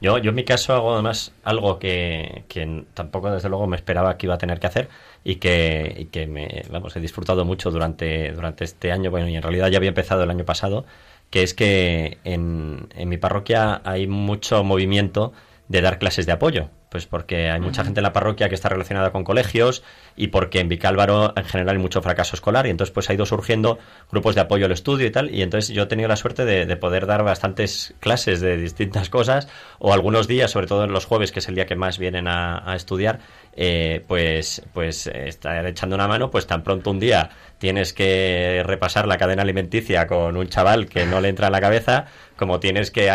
Yo, 0.00 0.16
yo 0.16 0.30
en 0.30 0.36
mi 0.36 0.44
caso 0.44 0.72
hago 0.72 0.94
además 0.94 1.34
algo 1.44 1.78
que, 1.78 2.44
que, 2.48 2.84
tampoco 2.94 3.30
desde 3.30 3.50
luego 3.50 3.66
me 3.66 3.76
esperaba 3.76 4.16
que 4.16 4.24
iba 4.24 4.36
a 4.36 4.38
tener 4.38 4.58
que 4.58 4.68
hacer 4.68 4.88
y 5.24 5.36
que, 5.36 5.94
y 5.98 6.04
que 6.06 6.26
me, 6.26 6.64
vamos, 6.70 6.96
he 6.96 7.00
disfrutado 7.00 7.44
mucho 7.44 7.70
durante, 7.70 8.32
durante 8.32 8.64
este 8.64 8.92
año, 8.92 9.10
bueno, 9.10 9.28
y 9.28 9.36
en 9.36 9.42
realidad 9.42 9.68
ya 9.68 9.78
había 9.78 9.88
empezado 9.88 10.22
el 10.22 10.30
año 10.30 10.44
pasado, 10.44 10.84
que 11.30 11.42
es 11.42 11.54
que 11.54 12.18
en, 12.24 12.88
en 12.96 13.08
mi 13.08 13.18
parroquia 13.18 13.80
hay 13.84 14.06
mucho 14.06 14.64
movimiento 14.64 15.32
de 15.68 15.80
dar 15.82 15.98
clases 15.98 16.26
de 16.26 16.32
apoyo. 16.32 16.68
Pues 16.90 17.06
porque 17.06 17.48
hay 17.48 17.60
mucha 17.60 17.84
gente 17.84 18.00
en 18.00 18.02
la 18.02 18.12
parroquia 18.12 18.48
que 18.48 18.56
está 18.56 18.68
relacionada 18.68 19.12
con 19.12 19.22
colegios 19.22 19.84
y 20.16 20.26
porque 20.26 20.58
en 20.58 20.68
Vicálvaro 20.68 21.32
en 21.36 21.44
general 21.44 21.76
hay 21.76 21.80
mucho 21.80 22.02
fracaso 22.02 22.34
escolar. 22.34 22.66
Y 22.66 22.70
entonces 22.70 22.92
pues 22.92 23.08
ha 23.08 23.14
ido 23.14 23.24
surgiendo 23.26 23.78
grupos 24.10 24.34
de 24.34 24.40
apoyo 24.40 24.66
al 24.66 24.72
estudio 24.72 25.06
y 25.06 25.12
tal. 25.12 25.32
Y 25.32 25.42
entonces 25.42 25.72
yo 25.72 25.84
he 25.84 25.86
tenido 25.86 26.08
la 26.08 26.16
suerte 26.16 26.44
de, 26.44 26.76
poder 26.76 27.06
dar 27.06 27.22
bastantes 27.22 27.94
clases 28.00 28.40
de 28.40 28.56
distintas 28.56 29.08
cosas 29.08 29.46
o 29.78 29.92
algunos 29.92 30.26
días, 30.26 30.50
sobre 30.50 30.66
todo 30.66 30.82
en 30.82 30.90
los 30.90 31.04
jueves 31.04 31.30
que 31.30 31.38
es 31.38 31.48
el 31.48 31.54
día 31.54 31.66
que 31.66 31.76
más 31.76 32.00
vienen 32.00 32.26
a, 32.26 32.74
estudiar, 32.74 33.20
eh, 33.54 34.04
pues 34.06 34.62
pues 34.72 35.06
estar 35.06 35.66
echando 35.66 35.96
una 35.96 36.08
mano, 36.08 36.30
pues 36.30 36.46
tan 36.46 36.62
pronto 36.62 36.90
un 36.90 37.00
día 37.00 37.30
tienes 37.58 37.92
que 37.92 38.62
repasar 38.64 39.06
la 39.06 39.18
cadena 39.18 39.42
alimenticia 39.42 40.06
con 40.06 40.36
un 40.36 40.48
chaval 40.48 40.88
que 40.88 41.04
no 41.04 41.20
le 41.20 41.28
entra 41.28 41.48
en 41.48 41.52
la 41.52 41.60
cabeza, 41.60 42.06
como 42.40 42.58
tienes 42.58 42.90
que, 42.90 43.10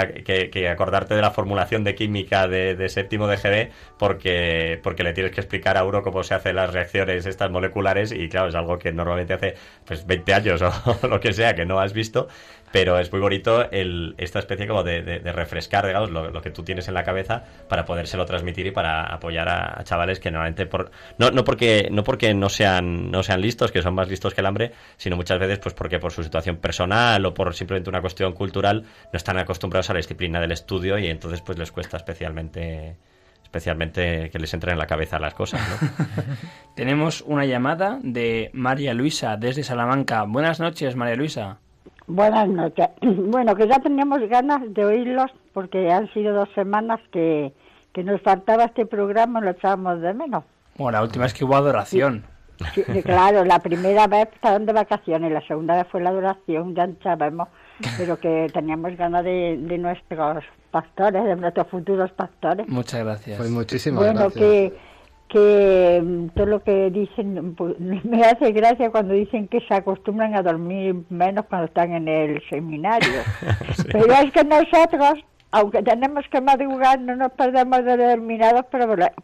acordarte 0.69 1.15
de 1.15 1.21
la 1.23 1.32
formulación 1.32 1.84
de 1.84 1.95
química 1.95 2.47
de, 2.47 2.76
de 2.76 2.89
séptimo 2.89 3.26
de 3.26 3.38
GB 3.38 3.71
porque, 3.97 4.80
porque 4.84 5.03
le 5.03 5.13
tienes 5.13 5.34
que 5.34 5.41
explicar 5.41 5.78
a 5.78 5.84
uno 5.84 6.03
cómo 6.03 6.21
se 6.21 6.36
hacen 6.36 6.57
las 6.57 6.71
reacciones 6.71 7.26
estas 7.26 7.49
moleculares 7.49 8.11
y 8.11 8.30
claro, 8.30 8.49
es 8.49 8.55
algo 8.55 8.78
que 8.78 8.93
normalmente 8.93 9.34
hace 9.34 9.55
pues 9.84 10.05
20 10.05 10.32
años 10.32 10.61
o 11.01 11.07
lo 11.07 11.19
que 11.19 11.34
sea 11.34 11.55
que 11.55 11.65
no 11.65 11.80
has 11.80 11.91
visto 11.91 12.28
pero 12.76 12.99
es 12.99 13.09
muy 13.09 13.21
bonito 13.21 13.71
el, 13.71 14.15
esta 14.17 14.39
especie 14.39 14.67
como 14.67 14.84
de, 14.84 15.21
refrescar, 15.32 15.88
digamos, 15.88 16.11
lo, 16.11 16.41
que 16.41 16.51
tú 16.51 16.61
tienes 16.63 16.89
en 16.89 16.93
la 16.93 17.05
cabeza 17.05 17.45
para 17.69 17.86
podérselo 17.86 18.26
transmitir 18.26 18.67
y 18.67 18.71
para 18.71 19.03
apoyar 19.03 19.47
a, 19.47 19.82
chavales 19.86 20.19
que 20.19 20.30
normalmente 20.30 20.65
por 20.65 20.91
no, 21.17 21.32
no 21.32 21.45
porque 21.45 21.88
no 21.89 22.03
porque 22.03 22.34
no 22.34 22.49
sean 22.49 23.11
no 23.11 23.23
sean 23.23 23.39
listos, 23.39 23.71
que 23.71 23.82
son 23.82 23.93
más 23.95 24.09
listos 24.09 24.34
que 24.34 24.41
el 24.41 24.47
hambre, 24.47 24.73
sino 24.97 25.15
muchas 25.15 25.39
veces 25.39 25.59
pues 25.59 25.73
porque 25.73 25.99
por 25.99 26.11
su 26.11 26.21
situación 26.21 26.57
personal 26.57 27.26
o 27.26 27.34
por 27.34 27.55
simplemente 27.55 27.89
una 27.89 28.01
cuestión 28.01 28.34
cultural 28.34 28.84
no 29.16 29.18
están 29.18 29.38
acostumbrados 29.38 29.89
a 29.89 29.93
la 29.93 29.99
disciplina 29.99 30.41
del 30.41 30.51
estudio 30.51 30.99
y 30.99 31.07
entonces 31.07 31.39
pues 31.39 31.57
les 31.57 31.72
cuesta 31.72 31.95
especialmente 31.95 32.97
especialmente 33.41 34.30
que 34.30 34.38
les 34.39 34.53
entren 34.53 34.74
en 34.74 34.78
la 34.78 34.88
cabeza 34.88 35.18
las 35.20 35.34
cosas. 35.34 35.61
¿no? 35.70 35.88
Tenemos 36.76 37.22
una 37.22 37.45
llamada 37.45 37.97
de 38.03 38.49
María 38.51 38.93
Luisa 38.93 39.38
desde 39.38 39.63
Salamanca. 39.63 40.26
Buenas 40.28 40.59
noches, 40.59 40.97
María 40.97 41.16
Luisa. 41.16 41.59
Buenas 42.07 42.49
noches. 42.49 42.89
Bueno, 43.01 43.55
que 43.55 43.70
ya 43.70 43.80
teníamos 43.80 44.20
ganas 44.28 44.61
de 44.74 44.84
oírlos 44.84 45.32
porque 45.53 45.89
han 45.89 46.11
sido 46.11 46.34
dos 46.34 46.49
semanas 46.53 46.99
que, 47.13 47.53
que 47.93 48.03
nos 48.03 48.22
faltaba 48.22 48.66
este 48.66 48.86
programa, 48.86 49.39
lo 49.39 49.51
echábamos 49.51 50.01
de 50.01 50.13
menos. 50.13 50.43
Bueno, 50.76 50.97
la 50.97 51.03
última 51.03 51.26
es 51.26 51.34
que 51.34 51.45
hubo 51.45 51.55
adoración. 51.55 52.26
claro, 53.05 53.45
la 53.45 53.59
primera 53.59 54.07
vez 54.07 54.28
estaban 54.34 54.66
de 54.66 54.74
vacaciones, 54.74 55.32
la 55.32 55.47
segunda 55.47 55.76
vez 55.78 55.88
fue 55.89 56.01
la 56.01 56.09
adoración, 56.09 56.76
ya 56.76 56.89
sabemos, 57.01 57.47
pero 57.97 58.19
que 58.19 58.47
teníamos 58.53 58.95
ganas 58.95 59.23
de, 59.23 59.57
de 59.59 59.78
nuestros 59.78 60.43
pastores, 60.71 61.23
de 61.23 61.36
nuestros 61.36 61.67
futuros 61.67 62.11
pastores. 62.11 62.67
Muchas 62.67 63.03
gracias. 63.03 63.38
Pues 63.38 63.49
muchísimas 63.49 64.03
bueno, 64.03 64.19
gracias. 64.21 64.43
que 64.43 64.73
que 65.30 66.01
mm, 66.03 66.28
todo 66.30 66.45
lo 66.45 66.63
que 66.63 66.89
dicen 66.91 67.55
pues, 67.55 67.80
me 67.80 68.23
hace 68.23 68.51
gracia 68.51 68.91
cuando 68.91 69.13
dicen 69.13 69.47
que 69.47 69.59
se 69.61 69.73
acostumbran 69.73 70.36
a 70.36 70.41
dormir 70.41 70.95
menos 71.09 71.45
cuando 71.45 71.67
están 71.67 71.93
en 71.93 72.07
el 72.07 72.41
seminario. 72.49 73.21
Pero 73.91 74.13
es 74.13 74.32
que 74.32 74.43
nosotros, 74.43 75.26
aunque 75.51 75.82
tenemos 75.84 76.26
que 76.32 76.41
madrugar, 76.41 76.99
no 76.99 77.15
nos 77.15 77.32
perdemos 77.34 77.84
de 77.84 77.97
determinados 77.97 78.65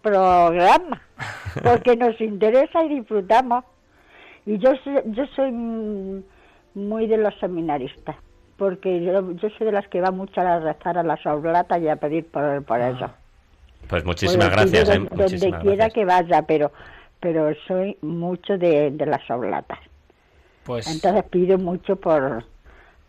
programas, 0.02 1.00
porque 1.64 1.96
nos 1.96 2.20
interesa 2.20 2.84
y 2.84 2.96
disfrutamos. 3.00 3.64
Y 4.46 4.58
yo, 4.58 4.72
yo 5.06 5.26
soy 5.36 5.52
muy 6.74 7.08
de 7.08 7.18
los 7.18 7.38
seminaristas, 7.40 8.16
porque 8.58 9.04
yo, 9.04 9.32
yo 9.34 9.50
soy 9.58 9.68
de 9.68 9.72
las 9.72 9.88
que 9.88 10.02
va 10.02 10.12
mucho 10.12 10.42
a 10.42 10.60
rezar 10.60 10.98
a 10.98 11.04
las 11.04 11.26
oblatas 11.26 11.82
y 11.82 11.88
a 11.88 11.96
pedir 11.96 12.26
por, 12.26 12.64
por 12.64 12.80
eso. 12.80 13.10
Pues 13.88 14.06
muchísimas 14.06 14.50
gracias. 14.52 14.90
¿eh? 14.90 15.00
Donde, 15.10 15.60
quiera 15.62 15.90
que 15.90 16.06
vaya, 16.06 16.44
pero 16.44 16.72
pero 17.22 17.54
soy 17.68 17.98
mucho 18.02 18.58
de, 18.58 18.92
las 18.98 19.30
oblatas. 19.30 19.80
Pues... 20.64 20.88
Entonces 20.88 21.24
pido 21.30 21.58
mucho 21.58 21.96
por, 21.96 22.44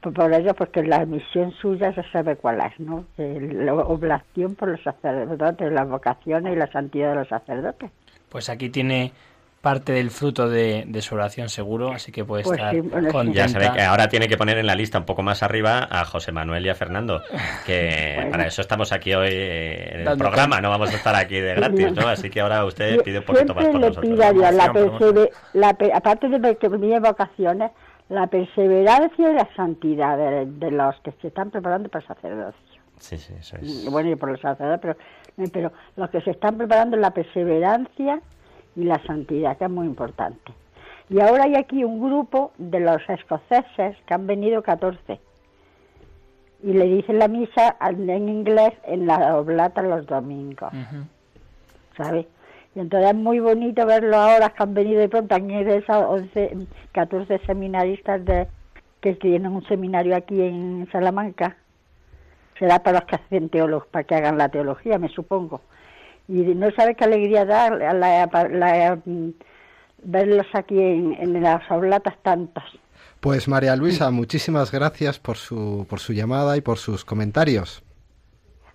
por, 0.01 0.33
ello, 0.33 0.55
porque 0.55 0.83
la 0.85 1.05
misión 1.07 1.51
suya 1.53 1.93
se 1.95 2.03
sabe 2.13 2.37
cuál 2.37 2.61
es, 2.61 2.79
¿no? 2.79 3.07
La 3.17 3.75
oblación 3.75 4.55
por 4.55 4.69
los 4.69 4.83
sacerdotes, 4.83 5.73
las 5.73 5.89
vocaciones 5.89 6.53
y 6.53 6.57
la 6.57 6.71
santidad 6.71 7.11
de 7.11 7.15
los 7.17 7.29
sacerdotes. 7.29 7.91
Pues 8.29 8.49
aquí 8.49 8.69
tiene 8.69 9.13
parte 9.63 9.93
del 9.93 10.11
fruto 10.11 10.49
de, 10.49 10.85
su 11.01 11.15
oración 11.15 11.49
seguro, 11.49 11.93
así 11.93 12.11
que 12.11 12.25
puede 12.25 12.43
pues 12.43 12.59
estar 12.59 12.75
Ya 13.33 13.47
sabe 13.47 13.71
que 13.73 13.83
ahora 13.83 14.09
tiene 14.09 14.27
que 14.27 14.37
poner 14.37 14.59
en 14.59 14.67
la 14.67 14.75
lista 14.75 14.99
un 14.99 15.05
poco 15.05 15.23
más 15.23 15.45
arriba 15.45 15.87
a 15.89 16.05
José 16.05 16.33
Manuel 16.33 16.67
y 16.67 16.69
a 16.69 16.75
Fernando, 16.75 17.23
que 17.65 18.27
para 18.31 18.47
eso 18.47 18.61
estamos 18.61 18.93
aquí 18.93 19.15
hoy 19.15 19.31
en 19.33 20.09
el 20.09 20.19
programa, 20.19 20.61
no 20.61 20.69
vamos 20.69 20.93
a 20.93 20.97
estar 20.97 21.15
aquí 21.15 21.37
de 21.37 21.55
gratis, 21.55 21.93
¿no? 21.93 22.09
Así 22.09 22.29
que 22.29 22.41
ahora 22.41 22.65
usted 22.65 23.01
pide 23.03 23.21
un 23.21 23.25
poquito 23.25 23.55
más 23.55 23.67
por 23.67 23.81
le 23.81 23.89
nosotros. 23.89 25.31
la, 25.53 25.77
aparte 25.95 26.29
de 26.29 26.57
que 26.57 26.69
mi 26.69 26.99
vocaciones, 26.99 27.71
la 28.09 28.27
perseverancia 28.27 29.31
y 29.31 29.35
la 29.35 29.49
santidad 29.55 30.19
de, 30.45 30.71
los 30.73 30.97
que 31.03 31.13
se 31.23 31.29
están 31.29 31.53
preparando 31.53 31.89
para 31.89 32.05
el 32.05 32.09
sacerdocio. 32.09 32.83
Sí, 32.99 33.17
sí, 33.17 33.33
eso 33.39 33.57
es. 33.57 33.89
Bueno, 33.91 34.11
y 34.11 34.17
por 34.17 34.31
los 34.31 34.41
sacerdotes, 34.41 34.97
pero, 35.37 35.51
pero 35.53 35.73
los 35.97 36.11
que 36.11 36.21
se 36.23 36.33
están 36.33 36.59
preparando 36.59 36.97
la 36.97 37.13
perseverancia 37.13 38.21
y 38.77 38.85
la 38.85 39.03
santidad, 39.07 39.57
que 39.57 39.65
es 39.65 39.71
muy 39.71 39.87
importante. 39.87 40.53
Y 41.09 41.21
ahora 41.21 41.45
hay 41.45 41.57
aquí 41.57 41.85
un 41.85 42.01
grupo 42.01 42.53
de 42.59 42.81
los 42.81 43.03
escoceses 43.09 43.97
que 44.07 44.15
han 44.15 44.27
venido 44.27 44.63
14 44.63 45.21
y 46.63 46.73
le 46.73 46.85
dicen 46.85 47.19
la 47.19 47.29
misa 47.29 47.77
en 47.81 48.29
inglés 48.29 48.73
en 48.85 49.07
la 49.07 49.37
oblata 49.37 49.83
los 49.83 50.07
domingos, 50.07 50.73
¿sabes? 51.97 52.27
Y 52.75 52.81
entonces 52.81 53.11
es 53.11 53.17
muy 53.17 53.41
bonito 53.41 53.85
verlo 53.85 54.17
ahora 54.17 54.51
que 54.51 54.63
han 54.63 54.73
venido 54.73 55.01
de 55.01 55.09
pronto, 55.09 55.35
han 55.35 55.51
esos 55.51 55.91
11, 55.91 56.67
14 56.93 57.41
seminaristas 57.41 58.25
de, 58.25 58.49
que 59.01 59.15
tienen 59.17 59.53
un 59.53 59.67
seminario 59.67 60.17
aquí 60.17 60.41
en 60.41 60.89
Salamanca. 60.93 61.57
Será 62.59 62.79
para 62.79 63.01
los 63.01 63.09
que 63.09 63.17
hacen 63.17 63.49
teólogos, 63.51 63.89
para 63.89 64.05
que 64.05 64.15
hagan 64.15 64.39
la 64.39 64.49
teología, 64.49 64.99
me 64.99 65.09
supongo 65.09 65.61
y 66.29 66.33
no 66.55 66.71
sabe 66.73 66.95
qué 66.95 67.05
alegría 67.05 67.45
da 67.45 67.71
la, 67.71 67.93
la- 67.95 68.27
la- 68.49 68.99
verlos 70.05 70.47
aquí 70.55 70.79
en, 70.79 71.15
en 71.15 71.43
las 71.43 71.69
oblatas 71.71 72.15
tantas. 72.23 72.65
Pues 73.21 73.47
María 73.47 73.77
Luisa, 73.77 74.11
muchísimas 74.11 74.73
gracias 74.73 75.19
por 75.21 75.37
su, 75.37 75.87
por 75.89 76.01
su 76.01 76.13
llamada 76.13 76.57
y 76.57 76.61
por 76.61 76.79
sus 76.79 77.05
comentarios. 77.05 77.83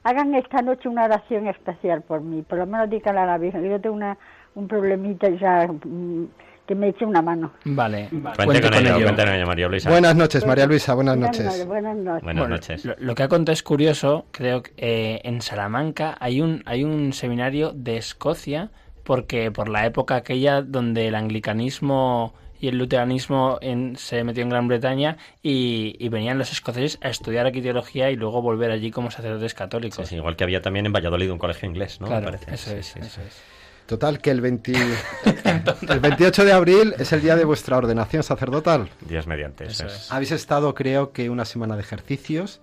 Hagan 0.03 0.33
esta 0.35 0.61
noche 0.61 0.87
una 0.87 1.03
oración 1.03 1.47
especial 1.47 2.01
por 2.01 2.21
mí, 2.21 2.41
por 2.43 2.57
lo 2.59 2.65
menos 2.65 2.89
díganle 2.89 3.19
a 3.21 3.25
la 3.25 3.37
Virgen, 3.37 3.69
yo 3.69 3.81
tengo 3.81 3.95
una, 3.97 4.17
un 4.55 4.67
problemita 4.69 5.27
ya 5.29 5.67
mm, 5.67 6.27
que 6.68 6.76
me 6.76 6.89
eche 6.89 7.05
una 7.05 7.22
mano. 7.22 7.53
Vale, 7.63 8.09
Cuente 8.11 8.45
cuento 8.45 8.70
con 8.70 8.86
ello, 8.86 8.95
ello. 8.97 9.05
cuente 9.05 9.24
con 9.26 9.34
ello, 9.34 9.45
María 9.47 9.68
Luisa. 9.68 9.89
Buenas 9.89 10.15
noches, 10.15 10.45
María 10.45 10.65
Luisa, 10.68 10.93
buenas 10.93 11.18
Buenas 11.18 11.39
noches. 11.39 11.65
Buenas 11.65 11.95
noches. 11.95 12.24
Buenas 12.24 12.41
Bueno, 12.43 12.55
noches. 12.55 12.86
Lo, 12.86 12.95
lo 12.99 13.15
que 13.15 13.24
ha 13.24 13.28
contado 13.28 13.53
es 13.53 13.63
curioso. 13.63 14.26
Creo 14.32 14.61
que 14.63 14.72
eh, 14.78 15.22
en 15.24 15.41
Salamanca 15.41 16.18
hay 16.20 16.41
un, 16.41 16.61
hay 16.65 16.84
un 16.84 17.13
seminario 17.13 17.72
de 17.74 17.97
Escocia 17.97 18.70
porque 19.03 19.51
por 19.51 19.70
la 19.70 19.86
época 19.86 20.15
aquella 20.18 20.61
donde 20.61 21.07
el 21.07 21.15
anglicanismo 21.15 22.34
y 22.59 22.68
el 22.68 22.78
luteranismo 22.78 23.59
en- 23.61 23.95
se 23.95 24.24
metió 24.24 24.43
en 24.43 24.49
Gran 24.49 24.68
Bretaña 24.68 25.18
y, 25.43 25.95
y 25.99 26.09
venían 26.09 26.38
los 26.39 26.51
escoceses 26.51 26.97
a 27.03 27.09
estudiar 27.09 27.45
aquí 27.45 27.61
teología 27.61 28.09
y 28.11 28.15
luego 28.15 28.41
volver 28.41 28.72
allí 28.72 28.91
como 28.91 29.11
sacerdotes 29.11 29.53
católicos. 29.53 30.05
Sí, 30.07 30.09
sí, 30.09 30.15
igual 30.15 30.36
que 30.36 30.43
había 30.43 30.61
también 30.61 30.86
en 30.88 30.91
Valladolid 30.91 31.32
un 31.32 31.38
colegio 31.38 31.70
inglés, 31.70 32.01
¿no? 32.01 32.07
Me 32.07 32.11
Claro, 32.13 32.26
parece. 32.26 32.53
eso 32.55 32.72
Sí, 32.72 32.76
es, 32.78 32.86
sí, 32.88 32.99
eso 32.99 33.09
sí. 33.09 33.22
es. 33.28 33.43
Total, 33.88 34.19
que 34.19 34.31
el, 34.31 34.41
20 34.41 34.73
el 35.89 35.99
28 35.99 36.45
de 36.45 36.51
abril 36.51 36.93
es 36.99 37.13
el 37.13 37.21
día 37.21 37.35
de 37.35 37.45
vuestra 37.45 37.77
ordenación 37.77 38.21
sacerdotal. 38.21 38.89
Dios 39.01 39.27
mediante, 39.27 39.65
es. 39.65 39.79
es. 39.79 40.11
Habéis 40.11 40.31
estado, 40.33 40.75
creo 40.75 41.13
que, 41.13 41.29
una 41.29 41.45
semana 41.45 41.75
de 41.75 41.81
ejercicios. 41.81 42.59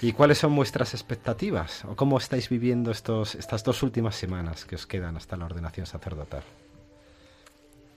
¿Y 0.00 0.12
cuáles 0.12 0.38
son 0.38 0.54
vuestras 0.54 0.94
expectativas? 0.94 1.84
¿O 1.84 1.96
cómo 1.96 2.18
estáis 2.18 2.48
viviendo 2.48 2.92
estos, 2.92 3.34
estas 3.34 3.64
dos 3.64 3.82
últimas 3.82 4.14
semanas 4.14 4.64
que 4.64 4.76
os 4.76 4.86
quedan 4.86 5.16
hasta 5.16 5.36
la 5.36 5.46
ordenación 5.46 5.86
sacerdotal? 5.86 6.44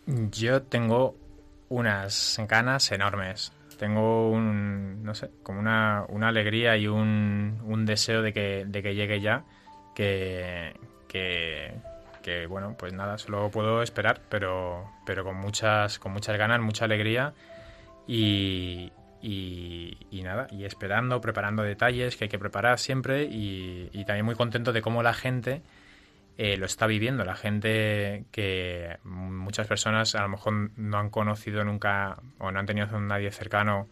Yo 0.08 0.64
tengo 0.64 1.16
unas 1.70 2.42
ganas 2.50 2.92
enormes. 2.92 3.54
Tengo 3.78 4.32
un, 4.32 5.04
no 5.04 5.14
sé, 5.14 5.30
como 5.44 5.60
una, 5.60 6.06
una 6.10 6.30
alegría 6.30 6.76
y 6.78 6.88
un, 6.88 7.60
un 7.66 7.86
deseo 7.86 8.22
de 8.24 8.34
que, 8.34 8.66
de 8.68 8.84
que 8.84 8.96
llegue 8.96 9.22
ya, 9.22 9.44
que, 9.96 10.74
que, 11.08 11.74
que, 12.22 12.46
bueno, 12.48 12.76
pues 12.78 12.94
nada, 12.94 13.18
solo 13.18 13.50
puedo 13.52 13.82
esperar, 13.82 14.22
pero, 14.30 14.90
pero 15.06 15.24
con 15.24 15.36
muchas, 15.36 16.00
con 16.00 16.12
muchas 16.14 16.38
ganas, 16.38 16.60
mucha 16.60 16.86
alegría 16.86 17.34
y, 18.08 18.92
y, 19.22 19.98
y 20.10 20.24
nada, 20.24 20.48
y 20.52 20.66
esperando, 20.66 21.22
preparando 21.22 21.64
detalles 21.64 22.16
que 22.18 22.26
hay 22.26 22.30
que 22.30 22.40
preparar 22.40 22.80
siempre 22.80 23.24
y, 23.24 23.90
y 23.94 24.06
también 24.06 24.26
muy 24.26 24.36
contento 24.36 24.74
de 24.74 24.82
cómo 24.82 25.04
la 25.04 25.14
gente 25.14 25.62
eh, 26.38 26.58
lo 26.58 26.66
está 26.66 26.88
viviendo. 26.88 27.24
La 27.24 27.36
gente 27.36 28.26
que 28.32 28.98
muchas 29.04 29.68
personas 29.68 30.16
a 30.16 30.22
lo 30.24 30.30
mejor 30.30 30.72
no 30.76 30.98
han 30.98 31.10
conocido 31.10 31.64
nunca 31.64 32.18
o 32.40 32.52
no 32.52 32.60
han 32.60 32.66
tenido 32.66 32.88
a 32.96 33.00
nadie 33.00 33.32
cercano 33.32 33.88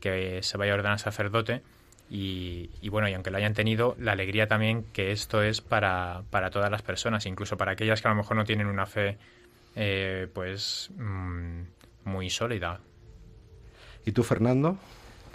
que 0.00 0.42
se 0.42 0.56
vaya 0.56 0.72
a 0.72 0.76
ordenar 0.76 0.98
sacerdote. 0.98 1.62
Y, 2.10 2.70
y 2.82 2.88
bueno, 2.88 3.08
y 3.08 3.14
aunque 3.14 3.30
lo 3.30 3.38
hayan 3.38 3.54
tenido, 3.54 3.94
la 3.98 4.12
alegría 4.12 4.48
también 4.48 4.84
que 4.92 5.12
esto 5.12 5.42
es 5.42 5.60
para, 5.60 6.24
para 6.30 6.50
todas 6.50 6.70
las 6.70 6.82
personas, 6.82 7.24
incluso 7.24 7.56
para 7.56 7.72
aquellas 7.72 8.02
que 8.02 8.08
a 8.08 8.10
lo 8.10 8.16
mejor 8.16 8.36
no 8.36 8.44
tienen 8.44 8.66
una 8.66 8.84
fe 8.84 9.16
eh, 9.76 10.26
pues 10.34 10.90
mm, 10.98 11.62
muy 12.04 12.28
sólida. 12.28 12.80
¿Y 14.04 14.10
tú, 14.12 14.24
Fernando? 14.24 14.76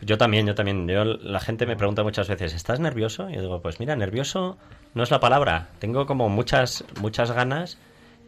Yo 0.01 0.17
también, 0.17 0.45
yo 0.45 0.55
también. 0.55 0.87
Yo, 0.87 1.05
la 1.05 1.39
gente 1.39 1.65
me 1.65 1.77
pregunta 1.77 2.03
muchas 2.03 2.27
veces, 2.27 2.53
¿estás 2.53 2.81
nervioso? 2.81 3.29
Y 3.29 3.35
yo 3.35 3.41
digo, 3.41 3.61
pues 3.61 3.79
mira, 3.79 3.95
nervioso 3.95 4.57
no 4.93 5.03
es 5.03 5.11
la 5.11 5.21
palabra. 5.21 5.69
Tengo 5.79 6.05
como 6.05 6.27
muchas, 6.27 6.83
muchas 6.99 7.31
ganas 7.31 7.77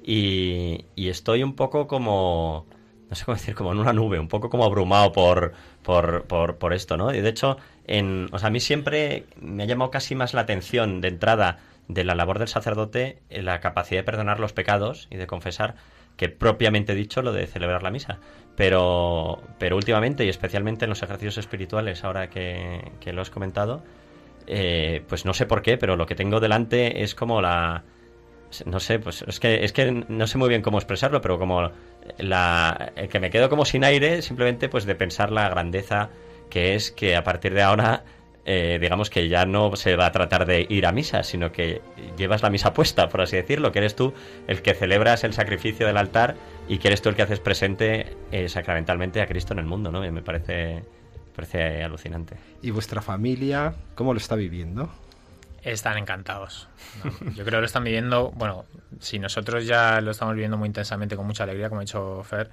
y, 0.03 0.85
y 0.95 1.09
estoy 1.09 1.43
un 1.43 1.55
poco 1.55 1.87
como, 1.87 2.65
no 3.09 3.15
sé 3.15 3.25
cómo 3.25 3.35
decir, 3.35 3.55
como 3.55 3.71
en 3.71 3.79
una 3.79 3.93
nube, 3.93 4.19
un 4.19 4.27
poco 4.27 4.49
como 4.49 4.65
abrumado 4.65 5.11
por, 5.11 5.53
por, 5.83 6.23
por, 6.25 6.57
por 6.57 6.73
esto, 6.73 6.97
¿no? 6.97 7.13
Y 7.13 7.21
de 7.21 7.29
hecho, 7.29 7.57
en, 7.85 8.27
o 8.31 8.39
sea, 8.39 8.47
a 8.47 8.51
mí 8.51 8.59
siempre 8.59 9.25
me 9.39 9.63
ha 9.63 9.65
llamado 9.65 9.91
casi 9.91 10.15
más 10.15 10.33
la 10.33 10.41
atención 10.41 11.01
de 11.01 11.07
entrada 11.07 11.59
de 11.87 12.03
la 12.03 12.15
labor 12.15 12.39
del 12.39 12.47
sacerdote 12.47 13.19
eh, 13.29 13.41
la 13.41 13.59
capacidad 13.59 14.01
de 14.01 14.03
perdonar 14.03 14.39
los 14.39 14.53
pecados 14.53 15.07
y 15.09 15.15
de 15.15 15.27
confesar 15.27 15.75
que 16.17 16.29
propiamente 16.29 16.95
dicho 16.95 17.21
lo 17.21 17.31
de 17.31 17.47
celebrar 17.47 17.83
la 17.83 17.91
misa. 17.91 18.17
Pero, 18.55 19.41
pero 19.59 19.75
últimamente 19.75 20.25
y 20.25 20.29
especialmente 20.29 20.85
en 20.85 20.89
los 20.89 21.03
ejercicios 21.03 21.37
espirituales, 21.37 22.03
ahora 22.03 22.29
que, 22.29 22.91
que 22.99 23.13
lo 23.13 23.21
has 23.21 23.29
comentado, 23.29 23.83
eh, 24.47 25.03
pues 25.07 25.25
no 25.25 25.33
sé 25.33 25.45
por 25.45 25.61
qué, 25.61 25.77
pero 25.77 25.95
lo 25.95 26.07
que 26.07 26.15
tengo 26.15 26.39
delante 26.39 27.03
es 27.03 27.13
como 27.13 27.41
la... 27.41 27.83
No 28.65 28.79
sé, 28.79 28.99
pues 28.99 29.23
es 29.27 29.39
que, 29.39 29.63
es 29.65 29.73
que 29.73 29.91
no 30.07 30.27
sé 30.27 30.37
muy 30.37 30.49
bien 30.49 30.61
cómo 30.61 30.77
expresarlo, 30.77 31.21
pero 31.21 31.37
como 31.37 31.71
la, 32.17 32.91
el 32.95 33.09
que 33.09 33.19
me 33.19 33.29
quedo 33.29 33.49
como 33.49 33.65
sin 33.65 33.83
aire 33.83 34.21
simplemente 34.21 34.69
pues 34.69 34.85
de 34.85 34.95
pensar 34.95 35.31
la 35.31 35.49
grandeza 35.49 36.09
que 36.49 36.75
es 36.75 36.91
que 36.91 37.15
a 37.15 37.23
partir 37.23 37.53
de 37.53 37.61
ahora 37.61 38.03
eh, 38.49 38.77
digamos 38.79 39.09
que 39.09 39.27
ya 39.27 39.45
no 39.45 39.75
se 39.75 39.97
va 39.97 40.05
a 40.05 40.11
tratar 40.13 40.45
de 40.45 40.65
ir 40.69 40.85
a 40.85 40.93
misa, 40.93 41.23
sino 41.23 41.51
que 41.51 41.81
llevas 42.17 42.43
la 42.43 42.49
misa 42.49 42.73
puesta, 42.73 43.09
por 43.09 43.19
así 43.19 43.35
decirlo, 43.35 43.73
que 43.73 43.79
eres 43.79 43.93
tú 43.93 44.13
el 44.47 44.61
que 44.61 44.73
celebras 44.73 45.25
el 45.25 45.33
sacrificio 45.33 45.85
del 45.85 45.97
altar 45.97 46.37
y 46.69 46.77
que 46.77 46.87
eres 46.87 47.01
tú 47.01 47.09
el 47.09 47.15
que 47.15 47.23
haces 47.23 47.41
presente 47.41 48.15
eh, 48.31 48.47
sacramentalmente 48.47 49.21
a 49.21 49.27
Cristo 49.27 49.51
en 49.51 49.59
el 49.59 49.65
mundo, 49.65 49.91
¿no? 49.91 49.99
Me 49.99 50.21
parece, 50.21 50.81
parece 51.35 51.83
alucinante. 51.83 52.37
¿Y 52.61 52.71
vuestra 52.71 53.01
familia 53.01 53.75
cómo 53.95 54.13
lo 54.13 54.17
está 54.17 54.35
viviendo? 54.35 54.89
Están 55.63 55.97
encantados. 55.97 56.67
No, 57.03 57.11
Yo 57.31 57.43
creo 57.43 57.57
que 57.57 57.61
lo 57.61 57.65
están 57.65 57.83
viviendo, 57.83 58.31
bueno, 58.31 58.65
si 58.99 59.19
nosotros 59.19 59.65
ya 59.65 59.99
lo 60.01 60.11
estamos 60.11 60.33
viviendo 60.35 60.57
muy 60.57 60.67
intensamente, 60.67 61.15
con 61.15 61.25
mucha 61.27 61.43
alegría, 61.43 61.69
como 61.69 61.81
ha 61.81 61.83
dicho 61.83 62.23
Fer, 62.23 62.49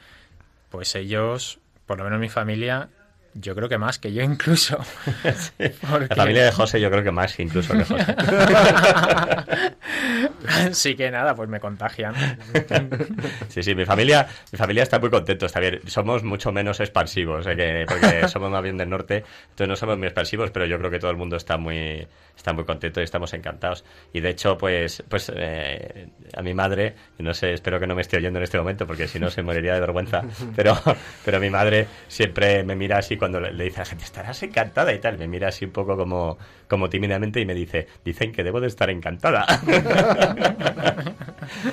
pues 0.70 0.94
ellos, 0.96 1.58
por 1.86 1.98
lo 1.98 2.04
menos 2.04 2.18
mi 2.18 2.28
familia, 2.28 2.88
yo 3.34 3.54
creo 3.54 3.68
que 3.68 3.78
más 3.78 3.98
que 3.98 4.12
yo 4.12 4.22
incluso. 4.22 4.78
Porque- 5.90 6.08
La 6.08 6.16
familia 6.16 6.44
de 6.44 6.52
José 6.52 6.80
yo 6.80 6.90
creo 6.90 7.04
que 7.04 7.12
más 7.12 7.38
incluso 7.38 7.72
que 7.74 7.84
José. 7.84 8.16
Así 10.70 10.94
que 10.94 11.10
nada, 11.10 11.34
pues 11.34 11.48
me 11.48 11.60
contagian. 11.60 12.14
Sí, 13.48 13.62
sí, 13.62 13.74
mi 13.74 13.84
familia, 13.84 14.26
mi 14.52 14.58
familia 14.58 14.82
está 14.82 14.98
muy 14.98 15.10
contento, 15.10 15.46
está 15.46 15.60
bien. 15.60 15.80
Somos 15.86 16.22
mucho 16.24 16.50
menos 16.52 16.80
expansivos, 16.80 17.46
eh, 17.46 17.54
que- 17.56 17.84
porque 17.88 18.26
somos 18.28 18.50
más 18.50 18.62
bien 18.62 18.76
del 18.76 18.88
norte, 18.90 19.24
entonces 19.44 19.68
no 19.68 19.76
somos 19.76 19.96
muy 19.98 20.06
expansivos, 20.06 20.50
pero 20.50 20.66
yo 20.66 20.78
creo 20.78 20.90
que 20.90 20.98
todo 20.98 21.10
el 21.10 21.16
mundo 21.16 21.36
está 21.36 21.56
muy, 21.56 22.06
está 22.36 22.52
muy 22.52 22.64
contento 22.64 23.00
y 23.00 23.04
estamos 23.04 23.32
encantados. 23.34 23.84
Y 24.12 24.20
de 24.20 24.30
hecho, 24.30 24.58
pues, 24.58 25.02
pues 25.08 25.30
eh, 25.34 26.08
a 26.36 26.42
mi 26.42 26.54
madre, 26.54 26.94
no 27.18 27.32
sé, 27.34 27.52
espero 27.52 27.78
que 27.78 27.86
no 27.86 27.94
me 27.94 28.02
esté 28.02 28.16
oyendo 28.16 28.38
en 28.38 28.42
este 28.44 28.58
momento, 28.58 28.86
porque 28.86 29.06
si 29.08 29.18
no 29.18 29.30
se 29.30 29.42
moriría 29.42 29.74
de 29.74 29.80
vergüenza, 29.80 30.22
pero, 30.56 30.76
pero 31.24 31.38
mi 31.40 31.50
madre 31.50 31.86
siempre 32.08 32.64
me 32.64 32.74
mira 32.76 32.98
así 32.98 33.16
cuando 33.16 33.40
le, 33.40 33.52
le 33.52 33.64
dice 33.64 33.76
a 33.76 33.80
la 33.84 33.86
gente, 33.86 34.04
estarás 34.04 34.42
encantada 34.42 34.92
y 34.92 34.98
tal, 34.98 35.18
me 35.18 35.28
mira 35.28 35.48
así 35.48 35.64
un 35.64 35.70
poco 35.72 35.96
como, 35.96 36.38
como 36.68 36.88
tímidamente 36.90 37.40
y 37.40 37.46
me 37.46 37.54
dice, 37.54 37.86
dicen 38.04 38.32
que 38.32 38.42
debo 38.42 38.60
de 38.60 38.66
estar 38.68 38.90
encantada. 38.90 39.46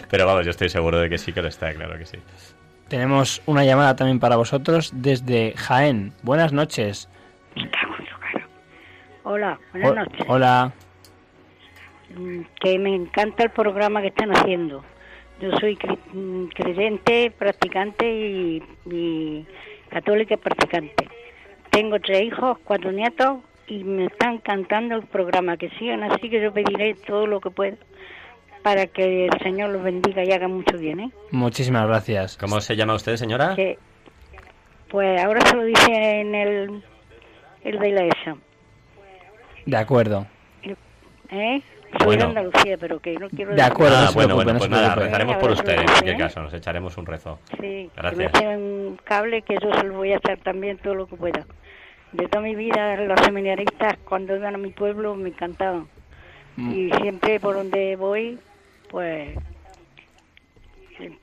Pero 0.10 0.26
vamos, 0.26 0.46
yo 0.46 0.52
estoy 0.52 0.70
seguro 0.70 1.00
de 1.00 1.10
que 1.10 1.18
sí 1.18 1.34
que 1.34 1.42
lo 1.42 1.48
está, 1.48 1.74
claro 1.74 1.98
que 1.98 2.06
sí. 2.06 2.18
Tenemos 2.88 3.42
una 3.46 3.64
llamada 3.64 3.96
también 3.96 4.20
para 4.20 4.36
vosotros 4.36 4.92
desde 4.94 5.54
Jaén. 5.56 6.14
Buenas 6.24 6.52
noches. 6.52 7.08
Hola, 9.24 9.60
buenas 9.72 9.96
noches. 9.96 10.26
Hola. 10.28 10.74
Mm, 12.16 12.42
Que 12.60 12.78
me 12.80 12.94
encanta 12.96 13.44
el 13.44 13.52
programa 13.52 14.02
que 14.02 14.08
están 14.08 14.36
haciendo. 14.36 14.84
Yo 15.40 15.52
soy 15.60 15.78
mm, 16.14 16.48
creyente, 16.48 17.32
practicante 17.32 18.06
y, 18.12 18.64
y 18.86 19.46
católica 19.90 20.38
practicante. 20.38 21.08
Tengo 21.70 22.00
tres 22.00 22.24
hijos, 22.24 22.58
cuatro 22.64 22.92
nietos 22.92 23.38
y 23.68 23.84
me 23.84 24.06
está 24.06 24.32
encantando 24.32 24.96
el 24.96 25.04
programa. 25.04 25.56
Que 25.56 25.70
sigan 25.80 26.04
así, 26.04 26.30
que 26.30 26.42
yo 26.42 26.52
pediré 26.52 26.96
todo 26.96 27.26
lo 27.26 27.40
que 27.40 27.52
pueda 27.52 27.78
para 28.64 28.88
que 28.88 29.26
el 29.26 29.40
Señor 29.42 29.70
los 29.72 29.84
bendiga 29.84 30.24
y 30.24 30.32
haga 30.32 30.48
mucho 30.48 30.78
bien. 30.78 31.00
¿eh? 31.00 31.12
Muchísimas 31.32 31.88
gracias. 31.88 32.38
¿Cómo 32.38 32.62
se 32.62 32.76
llama 32.76 32.94
usted, 32.96 33.16
señora? 33.18 33.56
Que, 33.56 33.78
pues 34.90 35.22
ahora 35.22 35.42
se 35.46 35.56
lo 35.56 35.64
dice 35.64 35.92
en 36.22 36.36
el, 36.36 36.84
el 37.64 37.80
de 37.80 37.92
la 37.92 38.06
ESA. 38.06 38.36
De 39.66 39.78
acuerdo. 39.78 40.28
¿eh? 41.30 41.62
Soy 41.98 42.06
Bueno. 42.06 42.24
de 42.24 42.40
Andalucía, 42.40 42.78
pero 42.78 43.00
que 43.02 43.14
no 43.18 43.30
quiero 43.30 43.52
De 43.52 43.58
decir- 43.58 43.72
acuerdo, 43.72 43.96
Ah, 43.98 44.12
bueno, 44.14 44.36
bueno, 44.36 44.54
no 44.54 44.60
pues 44.60 44.70
nada, 44.70 44.96
rezaremos 44.96 45.36
por 45.38 45.50
Venga, 45.50 45.60
usted, 45.62 45.72
en 45.74 45.78
gracias, 45.80 45.92
cualquier 46.02 46.16
¿eh? 46.16 46.20
caso, 46.20 46.42
nos 46.42 46.54
echaremos 46.54 46.98
un 46.98 47.06
rezo. 47.06 47.40
Sí, 47.52 47.58
que 47.60 47.92
me 48.16 48.26
Gracias. 48.26 48.44
un 48.58 49.00
cable 49.04 49.42
que 49.42 49.56
yo 49.62 49.74
se 49.74 49.84
lo 49.84 49.96
voy 49.96 50.14
a 50.14 50.18
echar 50.18 50.38
también 50.40 50.78
todo 50.78 50.96
lo 50.96 51.08
que 51.08 51.16
pueda. 51.18 51.46
De 52.14 52.28
toda 52.28 52.42
mi 52.44 52.56
vida, 52.56 52.96
los 52.98 53.20
seminaristas 53.22 53.98
cuando 54.08 54.36
iban 54.36 54.56
a 54.56 54.58
mi 54.58 54.70
pueblo 54.72 55.16
me 55.16 55.30
encantaban. 55.30 55.88
Mm. 56.56 56.72
Y 56.74 56.92
siempre 57.02 57.40
por 57.42 57.56
donde 57.56 57.96
voy, 57.98 58.40
pues 58.92 59.38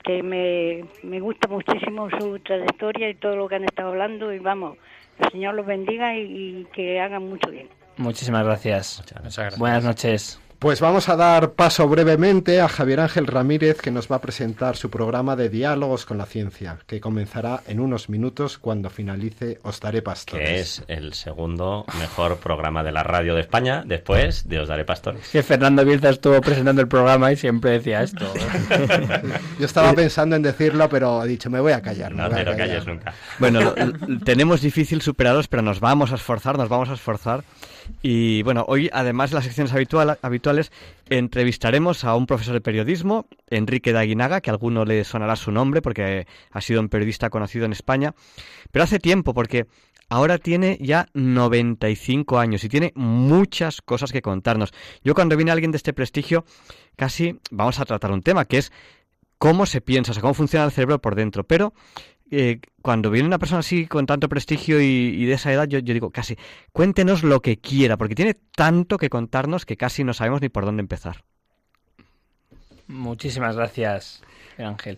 que 0.03 0.23
me, 0.23 0.83
me 1.03 1.19
gusta 1.21 1.47
muchísimo 1.47 2.09
su 2.19 2.39
trayectoria 2.39 3.09
y 3.09 3.15
todo 3.15 3.35
lo 3.35 3.47
que 3.47 3.55
han 3.55 3.63
estado 3.63 3.89
hablando 3.89 4.33
y 4.33 4.39
vamos, 4.39 4.77
el 5.19 5.31
Señor 5.31 5.53
los 5.53 5.65
bendiga 5.65 6.17
y, 6.17 6.21
y 6.21 6.67
que 6.73 6.99
hagan 6.99 7.29
mucho 7.29 7.49
bien. 7.49 7.69
Muchísimas 7.95 8.43
gracias. 8.43 8.97
Muchas 8.99 9.37
gracias. 9.37 9.59
Buenas 9.59 9.83
noches. 9.83 10.41
Pues 10.59 10.81
vamos 10.81 11.07
a 11.07 11.15
dar 11.15 11.51
paso 11.51 11.87
brevemente 11.87 12.59
a 12.59 12.67
Javier 12.67 12.99
Ángel 12.99 13.27
Ramírez 13.27 13.77
que 13.79 13.91
nos 13.91 14.11
va 14.11 14.17
a 14.17 14.21
presentar 14.21 14.75
su 14.75 14.89
programa 14.89 15.37
de 15.37 15.47
diálogos 15.47 16.05
con 16.05 16.17
la 16.17 16.25
ciencia, 16.25 16.79
que 16.85 16.99
comenzará 16.99 17.61
en 17.69 17.79
unos 17.79 18.09
minutos 18.09 18.57
cuando 18.57 18.89
finalice 18.89 19.59
Os 19.63 19.79
Daré 19.79 20.01
Pastores. 20.01 20.49
Que 20.49 20.59
es 20.59 20.83
el 20.89 21.13
segundo 21.13 21.85
mejor 21.97 22.39
programa 22.39 22.83
de 22.83 22.91
la 22.91 23.03
radio 23.03 23.35
de 23.35 23.41
España 23.41 23.83
después 23.85 24.49
de 24.49 24.59
Os 24.59 24.67
Daré 24.67 24.83
Pastores. 24.83 25.29
Que 25.29 25.43
Fernando 25.43 25.85
Bielsa 25.85 26.09
estuvo 26.09 26.41
presentando 26.41 26.81
el 26.81 26.89
programa 26.89 27.31
y 27.31 27.37
siempre 27.37 27.71
decía 27.71 28.03
esto. 28.03 28.25
Yo 29.59 29.65
estaba 29.65 29.93
pensando 29.93 30.35
en 30.35 30.41
decirlo, 30.41 30.89
pero 30.89 31.23
he 31.23 31.27
dicho, 31.29 31.49
me 31.49 31.61
voy 31.61 31.71
a 31.71 31.81
callar. 31.81 32.13
No 32.13 32.27
te 32.29 32.43
lo 32.43 32.57
calles 32.57 32.85
nunca. 32.85 33.13
Bueno, 33.39 33.61
lo- 33.61 33.73
tenemos 34.25 34.59
difícil 34.59 35.01
superaros, 35.01 35.47
pero 35.47 35.61
nos 35.63 35.79
vamos 35.79 36.11
a 36.11 36.15
esforzar, 36.15 36.57
nos 36.57 36.67
vamos 36.67 36.89
a 36.89 36.95
esforzar. 36.95 37.45
Y 38.01 38.43
bueno, 38.43 38.65
hoy, 38.67 38.89
además 38.93 39.29
de 39.31 39.35
las 39.35 39.45
secciones 39.45 39.73
habitual- 39.73 40.17
habituales, 40.21 40.71
entrevistaremos 41.09 42.03
a 42.03 42.15
un 42.15 42.25
profesor 42.25 42.53
de 42.53 42.61
periodismo, 42.61 43.25
Enrique 43.49 43.91
de 43.93 43.99
Aguinaga, 43.99 44.41
que 44.41 44.49
a 44.49 44.53
alguno 44.53 44.85
le 44.85 45.03
sonará 45.03 45.35
su 45.35 45.51
nombre 45.51 45.81
porque 45.81 46.25
ha 46.51 46.61
sido 46.61 46.79
un 46.79 46.89
periodista 46.89 47.29
conocido 47.29 47.65
en 47.65 47.71
España, 47.73 48.13
pero 48.71 48.83
hace 48.83 48.99
tiempo 48.99 49.33
porque 49.33 49.67
ahora 50.09 50.37
tiene 50.37 50.77
ya 50.81 51.07
95 51.13 52.39
años 52.39 52.63
y 52.63 52.69
tiene 52.69 52.91
muchas 52.95 53.81
cosas 53.81 54.11
que 54.11 54.21
contarnos. 54.21 54.71
Yo 55.03 55.13
cuando 55.13 55.35
viene 55.35 55.51
alguien 55.51 55.71
de 55.71 55.77
este 55.77 55.93
prestigio, 55.93 56.45
casi 56.95 57.39
vamos 57.51 57.79
a 57.79 57.85
tratar 57.85 58.11
un 58.11 58.21
tema 58.21 58.45
que 58.45 58.59
es 58.59 58.71
cómo 59.37 59.65
se 59.65 59.81
piensa, 59.81 60.11
o 60.11 60.13
sea, 60.13 60.21
cómo 60.21 60.33
funciona 60.33 60.65
el 60.65 60.71
cerebro 60.71 60.99
por 60.99 61.15
dentro. 61.15 61.43
Pero 61.45 61.73
eh, 62.31 62.59
cuando 62.81 63.09
viene 63.11 63.27
una 63.27 63.39
persona 63.39 63.59
así 63.59 63.87
con 63.87 64.05
tanto 64.05 64.29
prestigio 64.29 64.81
y, 64.81 64.85
y 64.85 65.25
de 65.25 65.33
esa 65.33 65.51
edad, 65.51 65.67
yo, 65.67 65.79
yo 65.79 65.93
digo, 65.93 66.11
casi, 66.11 66.37
cuéntenos 66.71 67.23
lo 67.23 67.41
que 67.41 67.57
quiera, 67.57 67.97
porque 67.97 68.15
tiene 68.15 68.35
tanto 68.55 68.97
que 68.97 69.09
contarnos 69.09 69.65
que 69.65 69.77
casi 69.77 70.03
no 70.03 70.13
sabemos 70.13 70.41
ni 70.41 70.49
por 70.49 70.65
dónde 70.65 70.81
empezar. 70.81 71.23
Muchísimas 72.87 73.55
gracias, 73.55 74.23
Ángel. 74.57 74.97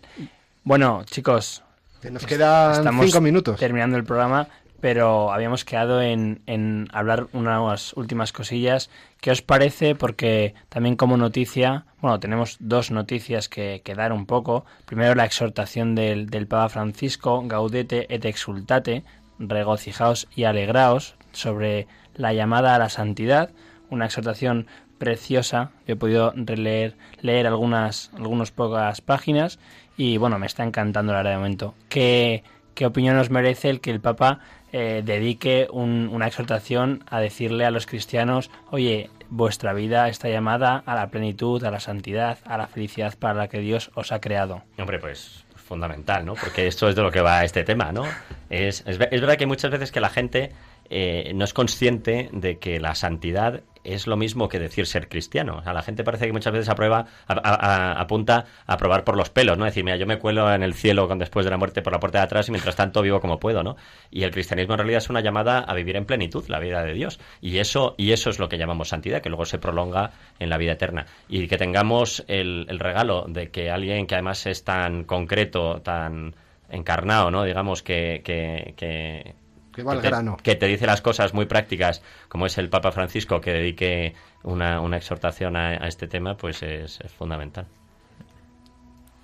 Bueno, 0.64 1.04
chicos. 1.04 1.62
Que 2.00 2.10
nos 2.10 2.26
quedan 2.26 2.72
estamos 2.72 3.06
cinco 3.06 3.20
minutos. 3.20 3.60
Terminando 3.60 3.96
el 3.96 4.04
programa, 4.04 4.48
pero 4.82 5.30
habíamos 5.32 5.64
quedado 5.64 6.02
en, 6.02 6.42
en 6.46 6.88
hablar 6.92 7.28
unas 7.32 7.92
últimas 7.92 8.32
cosillas. 8.32 8.90
¿Qué 9.20 9.30
os 9.30 9.40
parece? 9.40 9.94
Porque 9.94 10.54
también 10.68 10.96
como 10.96 11.16
noticia, 11.16 11.86
bueno, 12.00 12.18
tenemos 12.18 12.56
dos 12.58 12.90
noticias 12.90 13.48
que, 13.48 13.80
que 13.84 13.94
dar 13.94 14.12
un 14.12 14.26
poco. 14.26 14.64
Primero 14.84 15.14
la 15.14 15.24
exhortación 15.24 15.94
del, 15.94 16.30
del 16.30 16.48
Papa 16.48 16.68
Francisco, 16.68 17.44
Gaudete 17.46 18.12
et 18.12 18.24
exultate, 18.24 19.04
regocijaos 19.38 20.26
y 20.34 20.44
alegraos, 20.44 21.14
sobre 21.30 21.86
la 22.16 22.32
llamada 22.32 22.74
a 22.74 22.78
la 22.80 22.88
santidad, 22.88 23.50
una 23.88 24.06
exhortación 24.06 24.66
preciosa. 24.98 25.70
Yo 25.86 25.94
he 25.94 25.96
podido 25.96 26.32
releer, 26.34 26.96
leer 27.20 27.46
algunas, 27.46 28.10
pocas 28.56 29.00
páginas 29.00 29.60
y 29.96 30.16
bueno, 30.16 30.40
me 30.40 30.46
está 30.46 30.64
encantando 30.64 31.12
la 31.12 31.18
verdad 31.18 31.30
de 31.30 31.36
momento. 31.36 31.74
¿Qué, 31.88 32.42
qué 32.74 32.84
opinión 32.84 33.16
os 33.18 33.30
merece 33.30 33.70
el 33.70 33.80
que 33.80 33.92
el 33.92 34.00
Papa 34.00 34.40
eh, 34.72 35.02
dedique 35.04 35.68
un- 35.70 36.08
una 36.12 36.26
exhortación 36.26 37.04
a 37.08 37.20
decirle 37.20 37.64
a 37.66 37.70
los 37.70 37.86
cristianos, 37.86 38.50
oye, 38.70 39.10
vuestra 39.28 39.72
vida 39.72 40.08
está 40.08 40.28
llamada 40.28 40.82
a 40.86 40.94
la 40.94 41.08
plenitud, 41.10 41.62
a 41.64 41.70
la 41.70 41.80
santidad, 41.80 42.38
a 42.44 42.56
la 42.58 42.66
felicidad 42.66 43.14
para 43.18 43.34
la 43.34 43.48
que 43.48 43.58
Dios 43.60 43.90
os 43.94 44.12
ha 44.12 44.20
creado? 44.20 44.62
Hombre, 44.78 44.98
pues 44.98 45.44
fundamental, 45.56 46.24
¿no? 46.26 46.34
Porque 46.34 46.66
esto 46.66 46.88
es 46.88 46.96
de 46.96 47.02
lo 47.02 47.10
que 47.10 47.20
va 47.22 47.44
este 47.44 47.64
tema, 47.64 47.92
¿no? 47.92 48.04
Es, 48.50 48.82
es, 48.86 48.98
ve- 48.98 49.08
es 49.10 49.20
verdad 49.20 49.36
que 49.36 49.46
muchas 49.46 49.70
veces 49.70 49.90
que 49.92 50.00
la 50.00 50.10
gente 50.10 50.50
eh, 50.90 51.32
no 51.34 51.44
es 51.44 51.54
consciente 51.54 52.28
de 52.32 52.58
que 52.58 52.78
la 52.80 52.94
santidad 52.94 53.62
es 53.84 54.06
lo 54.06 54.16
mismo 54.16 54.48
que 54.48 54.58
decir 54.58 54.86
ser 54.86 55.08
cristiano. 55.08 55.56
O 55.58 55.62
sea, 55.62 55.72
la 55.72 55.82
gente 55.82 56.04
parece 56.04 56.26
que 56.26 56.32
muchas 56.32 56.52
veces 56.52 56.68
aprueba, 56.68 57.06
a- 57.26 57.32
a- 57.34 57.92
a- 57.94 58.00
apunta 58.00 58.44
a 58.66 58.76
probar 58.76 59.04
por 59.04 59.16
los 59.16 59.30
pelos, 59.30 59.58
¿no? 59.58 59.64
Decir, 59.64 59.84
mira, 59.84 59.96
yo 59.96 60.06
me 60.06 60.18
cuelo 60.18 60.52
en 60.52 60.62
el 60.62 60.74
cielo 60.74 61.08
con 61.08 61.18
después 61.18 61.44
de 61.44 61.50
la 61.50 61.56
muerte 61.56 61.82
por 61.82 61.92
la 61.92 62.00
puerta 62.00 62.18
de 62.18 62.24
atrás 62.24 62.48
y 62.48 62.52
mientras 62.52 62.76
tanto 62.76 63.02
vivo 63.02 63.20
como 63.20 63.38
puedo, 63.38 63.62
¿no? 63.62 63.76
Y 64.10 64.22
el 64.24 64.30
cristianismo 64.30 64.74
en 64.74 64.78
realidad 64.78 64.98
es 64.98 65.10
una 65.10 65.20
llamada 65.20 65.58
a 65.60 65.74
vivir 65.74 65.96
en 65.96 66.04
plenitud 66.04 66.44
la 66.48 66.58
vida 66.58 66.82
de 66.82 66.92
Dios. 66.94 67.18
Y 67.40 67.58
eso, 67.58 67.94
y 67.98 68.12
eso 68.12 68.30
es 68.30 68.38
lo 68.38 68.48
que 68.48 68.58
llamamos 68.58 68.88
santidad, 68.88 69.20
que 69.20 69.28
luego 69.28 69.44
se 69.46 69.58
prolonga 69.58 70.10
en 70.38 70.48
la 70.50 70.58
vida 70.58 70.72
eterna. 70.72 71.06
Y 71.28 71.48
que 71.48 71.58
tengamos 71.58 72.24
el, 72.28 72.66
el 72.68 72.78
regalo 72.78 73.24
de 73.28 73.50
que 73.50 73.70
alguien 73.70 74.06
que 74.06 74.14
además 74.14 74.46
es 74.46 74.64
tan 74.64 75.04
concreto, 75.04 75.80
tan 75.82 76.34
encarnado, 76.70 77.30
¿no? 77.30 77.44
Digamos 77.44 77.82
que, 77.82 78.22
que, 78.24 78.74
que, 78.76 79.34
Que 79.74 79.82
va 79.82 79.92
al 79.92 80.00
te, 80.02 80.08
grano. 80.08 80.36
que 80.42 80.54
te 80.54 80.66
dice 80.66 80.86
las 80.86 81.00
cosas 81.00 81.32
muy 81.34 81.46
prácticas, 81.46 82.02
como 82.28 82.46
es 82.46 82.58
el 82.58 82.68
Papa 82.68 82.92
Francisco, 82.92 83.40
que 83.40 83.52
dedique 83.52 84.14
una, 84.42 84.80
una 84.80 84.96
exhortación 84.98 85.56
a, 85.56 85.68
a 85.70 85.88
este 85.88 86.06
tema, 86.08 86.36
pues 86.36 86.62
es, 86.62 87.00
es 87.00 87.12
fundamental. 87.12 87.66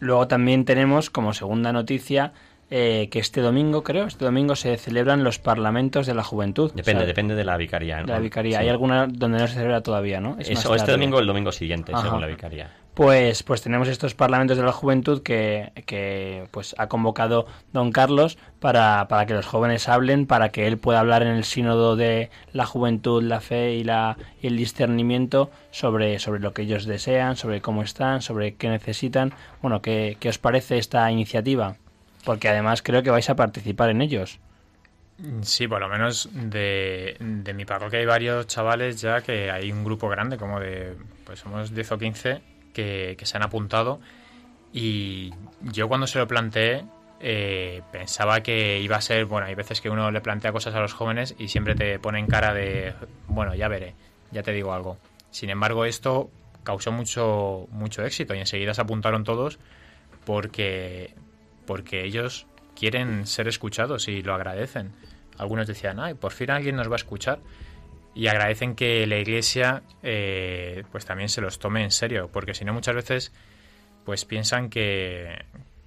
Luego 0.01 0.29
también 0.29 0.65
tenemos 0.65 1.11
como 1.11 1.33
segunda 1.33 1.73
noticia 1.73 2.33
eh, 2.71 3.09
que 3.11 3.19
este 3.19 3.41
domingo, 3.41 3.83
creo, 3.83 4.05
este 4.07 4.25
domingo 4.25 4.55
se 4.55 4.77
celebran 4.77 5.25
los 5.25 5.39
parlamentos 5.39 6.07
de 6.07 6.15
la 6.15 6.23
juventud. 6.23 6.71
Depende, 6.75 6.99
O 6.99 7.01
sea, 7.01 7.07
depende 7.07 7.35
de 7.35 7.45
la 7.45 7.57
vicaría. 7.57 8.01
¿no? 8.01 8.07
de 8.07 8.13
la 8.13 8.19
vicaría. 8.19 8.59
Sí. 8.59 8.65
Hay 8.65 8.69
alguna 8.69 9.07
donde 9.07 9.39
no 9.39 9.47
se 9.49 9.55
celebra 9.55 9.81
todavía, 9.83 10.21
¿no? 10.21 10.37
Es 10.39 10.49
más 10.51 10.59
Eso, 10.61 10.75
este 10.75 10.79
tarde. 10.87 10.93
domingo 10.93 11.17
o 11.17 11.21
el 11.21 11.27
domingo 11.27 11.51
siguiente, 11.51 11.93
Ajá. 11.93 12.03
según 12.03 12.21
la 12.21 12.27
vicaría. 12.27 12.71
Pues, 12.99 13.45
pues 13.45 13.63
tenemos 13.63 13.87
estos 13.87 14.17
parlamentos 14.17 14.57
de 14.57 14.65
la 14.65 14.73
juventud 14.73 15.23
que, 15.23 15.71
que 15.87 16.49
pues 16.51 16.75
ha 16.79 16.89
convocado 16.89 17.47
don 17.73 17.93
Carlos 17.93 18.39
para, 18.59 19.07
para 19.07 19.25
que 19.25 19.35
los 19.35 19.47
jóvenes 19.47 19.89
hablen, 19.89 20.27
para 20.27 20.49
que 20.49 20.67
él 20.67 20.79
pueda 20.79 20.99
hablar 20.99 21.23
en 21.23 21.29
el 21.29 21.45
sínodo 21.45 21.95
de 21.95 22.29
la 22.53 22.67
juventud, 22.67 23.23
la 23.23 23.41
fe 23.41 23.75
y, 23.75 23.85
la, 23.85 24.17
y 24.43 24.49
el 24.49 24.57
discernimiento 24.57 25.49
sobre, 25.71 26.19
sobre 26.19 26.41
lo 26.41 26.53
que 26.53 26.63
ellos 26.63 26.87
desean, 26.87 27.37
sobre 27.37 27.61
cómo 27.61 27.85
están, 27.85 28.21
sobre 28.21 28.57
qué 28.57 28.69
necesitan. 28.69 29.33
Bueno, 29.63 29.81
¿qué, 29.81 30.17
qué 30.19 30.31
os 30.31 30.39
parece 30.39 30.79
esta 30.79 31.09
iniciativa? 31.13 31.77
Porque 32.25 32.49
además 32.49 32.83
creo 32.83 33.05
que 33.05 33.11
vais 33.11 33.31
a 33.31 33.37
participar 33.37 33.91
en 33.91 34.03
ellos. 34.03 34.41
Sí, 35.43 35.69
por 35.69 35.79
lo 35.79 35.89
menos 35.89 36.31
de, 36.33 37.17
de 37.21 37.55
mi 37.55 37.65
parroquia 37.65 38.01
hay 38.01 38.07
varios 38.07 38.49
chavales 38.49 39.01
ya 39.01 39.21
que 39.21 39.53
hay 39.53 39.71
un 39.71 39.85
grupo 39.85 40.09
grande, 40.09 40.37
como 40.37 40.59
de, 40.59 40.97
pues 41.25 41.39
somos 41.39 41.73
10 41.73 41.93
o 41.93 41.99
15 41.99 42.58
que, 42.79 43.27
se 43.27 43.37
han 43.37 43.43
apuntado 43.43 44.01
y 44.73 45.33
yo 45.61 45.89
cuando 45.89 46.07
se 46.07 46.19
lo 46.19 46.29
planteé 46.29 46.85
eh, 47.21 47.83
pensaba 47.91 48.43
que 48.43 48.81
iba 48.81 48.97
a 48.97 49.01
ser, 49.01 49.25
bueno, 49.25 49.49
hay 49.49 49.55
veces 49.55 49.81
que 49.81 49.91
uno 49.91 50.11
le 50.11 50.21
plantea 50.21 50.53
cosas 50.53 50.75
a 50.75 50.81
los 50.81 50.93
jóvenes 50.93 51.35
y 51.39 51.49
siempre 51.49 51.75
te 51.75 51.99
pone 51.99 52.21
en 52.21 52.27
cara 52.27 52.55
de, 52.55 52.95
bueno, 53.27 53.55
ya 53.55 53.67
veré, 53.69 53.95
ya 54.31 54.43
te 54.43 54.53
digo 54.53 54.73
algo. 54.73 54.99
Sin 55.31 55.51
embargo, 55.51 55.85
esto 55.85 56.31
causó 56.63 56.93
mucho, 56.93 57.67
mucho 57.71 58.05
éxito 58.05 58.35
y 58.35 58.39
enseguida 58.39 58.75
se 58.75 58.81
apuntaron 58.81 59.25
todos 59.25 59.59
porque, 60.25 61.15
porque 61.67 62.05
ellos 62.05 62.47
quieren 62.77 63.27
ser 63.27 63.49
escuchados 63.49 64.07
y 64.07 64.23
lo 64.23 64.35
agradecen. 64.35 64.93
Algunos 65.37 65.67
decían, 65.67 65.99
ay, 65.99 66.15
por 66.15 66.33
fin 66.33 66.51
alguien 66.51 66.77
nos 66.77 66.89
va 66.89 66.95
a 66.95 66.97
escuchar. 66.97 67.41
Y 68.19 68.27
agradecen 68.27 68.75
que 68.75 69.07
la 69.07 69.17
iglesia 69.17 69.85
eh, 70.03 70.83
pues 70.91 71.05
también 71.05 71.29
se 71.29 71.41
los 71.41 71.61
tome 71.61 71.85
en 71.85 71.93
serio, 71.93 72.29
porque 72.33 72.53
si 72.53 72.65
no 72.65 72.73
muchas 72.73 72.97
veces 72.97 73.33
pues 74.05 74.25
piensan 74.25 74.71
que, 74.71 75.45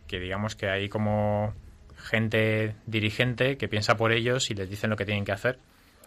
que 0.07 0.17
digamos 0.17 0.55
que 0.55 0.69
hay 0.69 0.87
como 0.87 1.53
gente 1.97 2.73
dirigente 2.85 3.57
que 3.57 3.67
piensa 3.67 3.97
por 3.97 4.13
ellos 4.13 4.49
y 4.49 4.53
les 4.53 4.69
dicen 4.69 4.89
lo 4.89 4.95
que 4.95 5.03
tienen 5.03 5.25
que 5.25 5.33
hacer. 5.33 5.59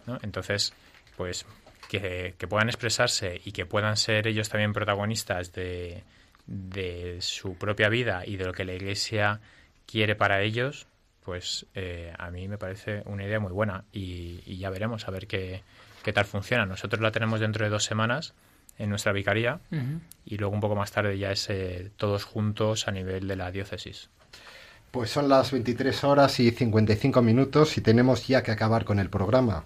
¿no? 0.07 0.17
Entonces, 0.23 0.73
pues 1.15 1.45
que, 1.89 2.33
que 2.39 2.47
puedan 2.47 2.69
expresarse 2.69 3.39
y 3.45 3.51
que 3.51 3.67
puedan 3.67 3.95
ser 3.95 4.25
ellos 4.25 4.49
también 4.49 4.73
protagonistas 4.73 5.53
de, 5.53 6.01
de 6.47 7.17
su 7.21 7.55
propia 7.55 7.87
vida 7.87 8.23
y 8.25 8.37
de 8.37 8.45
lo 8.45 8.53
que 8.53 8.65
la 8.65 8.73
iglesia 8.73 9.41
quiere 9.85 10.15
para 10.15 10.41
ellos, 10.41 10.87
pues 11.23 11.67
eh, 11.75 12.11
a 12.17 12.31
mí 12.31 12.47
me 12.47 12.57
parece 12.57 13.03
una 13.05 13.25
idea 13.25 13.39
muy 13.39 13.51
buena 13.51 13.83
y, 13.93 14.41
y 14.47 14.57
ya 14.57 14.71
veremos 14.71 15.07
a 15.07 15.11
ver 15.11 15.27
qué, 15.27 15.61
qué 16.05 16.13
tal 16.13 16.25
funciona. 16.25 16.67
Nosotros 16.67 17.01
la 17.01 17.11
tenemos 17.11 17.39
dentro 17.39 17.65
de 17.65 17.71
dos 17.71 17.83
semanas 17.83 18.35
en 18.77 18.89
nuestra 18.89 19.11
vicaría 19.11 19.59
y 20.23 20.37
luego 20.37 20.53
un 20.53 20.61
poco 20.61 20.75
más 20.75 20.91
tarde 20.91 21.17
ya 21.17 21.31
es 21.31 21.49
eh, 21.49 21.89
todos 21.97 22.25
juntos 22.25 22.87
a 22.87 22.91
nivel 22.91 23.27
de 23.27 23.35
la 23.35 23.51
diócesis. 23.51 24.09
Pues 24.91 25.09
son 25.09 25.27
las 25.27 25.51
23 25.51 26.03
horas 26.03 26.39
y 26.39 26.51
55 26.51 27.23
minutos 27.23 27.77
y 27.77 27.81
tenemos 27.81 28.27
ya 28.27 28.43
que 28.43 28.51
acabar 28.51 28.85
con 28.85 28.99
el 28.99 29.09
programa. 29.09 29.65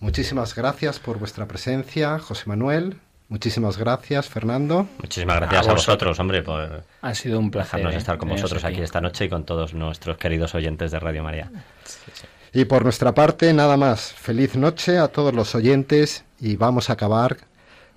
Muchísimas 0.00 0.56
gracias 0.56 0.98
por 0.98 1.20
vuestra 1.20 1.46
presencia, 1.46 2.18
José 2.18 2.44
Manuel. 2.46 2.96
Muchísimas 3.28 3.78
gracias, 3.78 4.28
Fernando. 4.28 4.88
Muchísimas 4.98 5.36
gracias 5.36 5.68
a, 5.68 5.72
vosotros, 5.72 6.18
hombre, 6.18 6.42
por 6.42 6.82
Ha 7.00 7.14
sido 7.14 7.38
un 7.38 7.50
placer. 7.50 7.78
dejarnos 7.78 7.94
¿eh? 7.94 7.98
estar 7.98 8.18
con 8.18 8.28
teneros 8.28 8.42
vosotros 8.42 8.64
aquí 8.64 8.82
esta 8.82 9.00
noche 9.00 9.26
y 9.26 9.28
con 9.28 9.44
todos 9.44 9.72
nuestros 9.72 10.16
queridos 10.16 10.54
oyentes 10.56 10.90
de 10.90 10.98
Radio 10.98 11.22
María. 11.22 11.50
Y 12.56 12.64
por 12.64 12.84
nuestra 12.84 13.12
parte, 13.12 13.52
nada 13.52 13.76
más. 13.76 14.14
Feliz 14.14 14.56
noche 14.56 14.96
a 14.96 15.08
todos 15.08 15.34
los 15.34 15.54
oyentes 15.54 16.24
y 16.40 16.56
vamos 16.56 16.88
a 16.88 16.94
acabar 16.94 17.36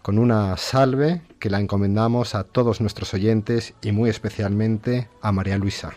con 0.01 0.19
una 0.19 0.57
salve 0.57 1.21
que 1.39 1.49
la 1.49 1.61
encomendamos 1.61 2.35
a 2.35 2.43
todos 2.43 2.81
nuestros 2.81 3.13
oyentes 3.13 3.73
y 3.81 3.93
muy 3.93 4.09
especialmente 4.09 5.07
a 5.21 5.31
María 5.31 5.57
Luisa. 5.57 5.93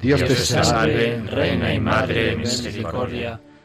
Dios 0.00 0.24
te 0.24 0.34
salve, 0.34 1.20
Reina 1.30 1.72
y 1.72 1.78
Madre 1.78 2.24
de 2.24 2.36
Misericordia 2.38 3.40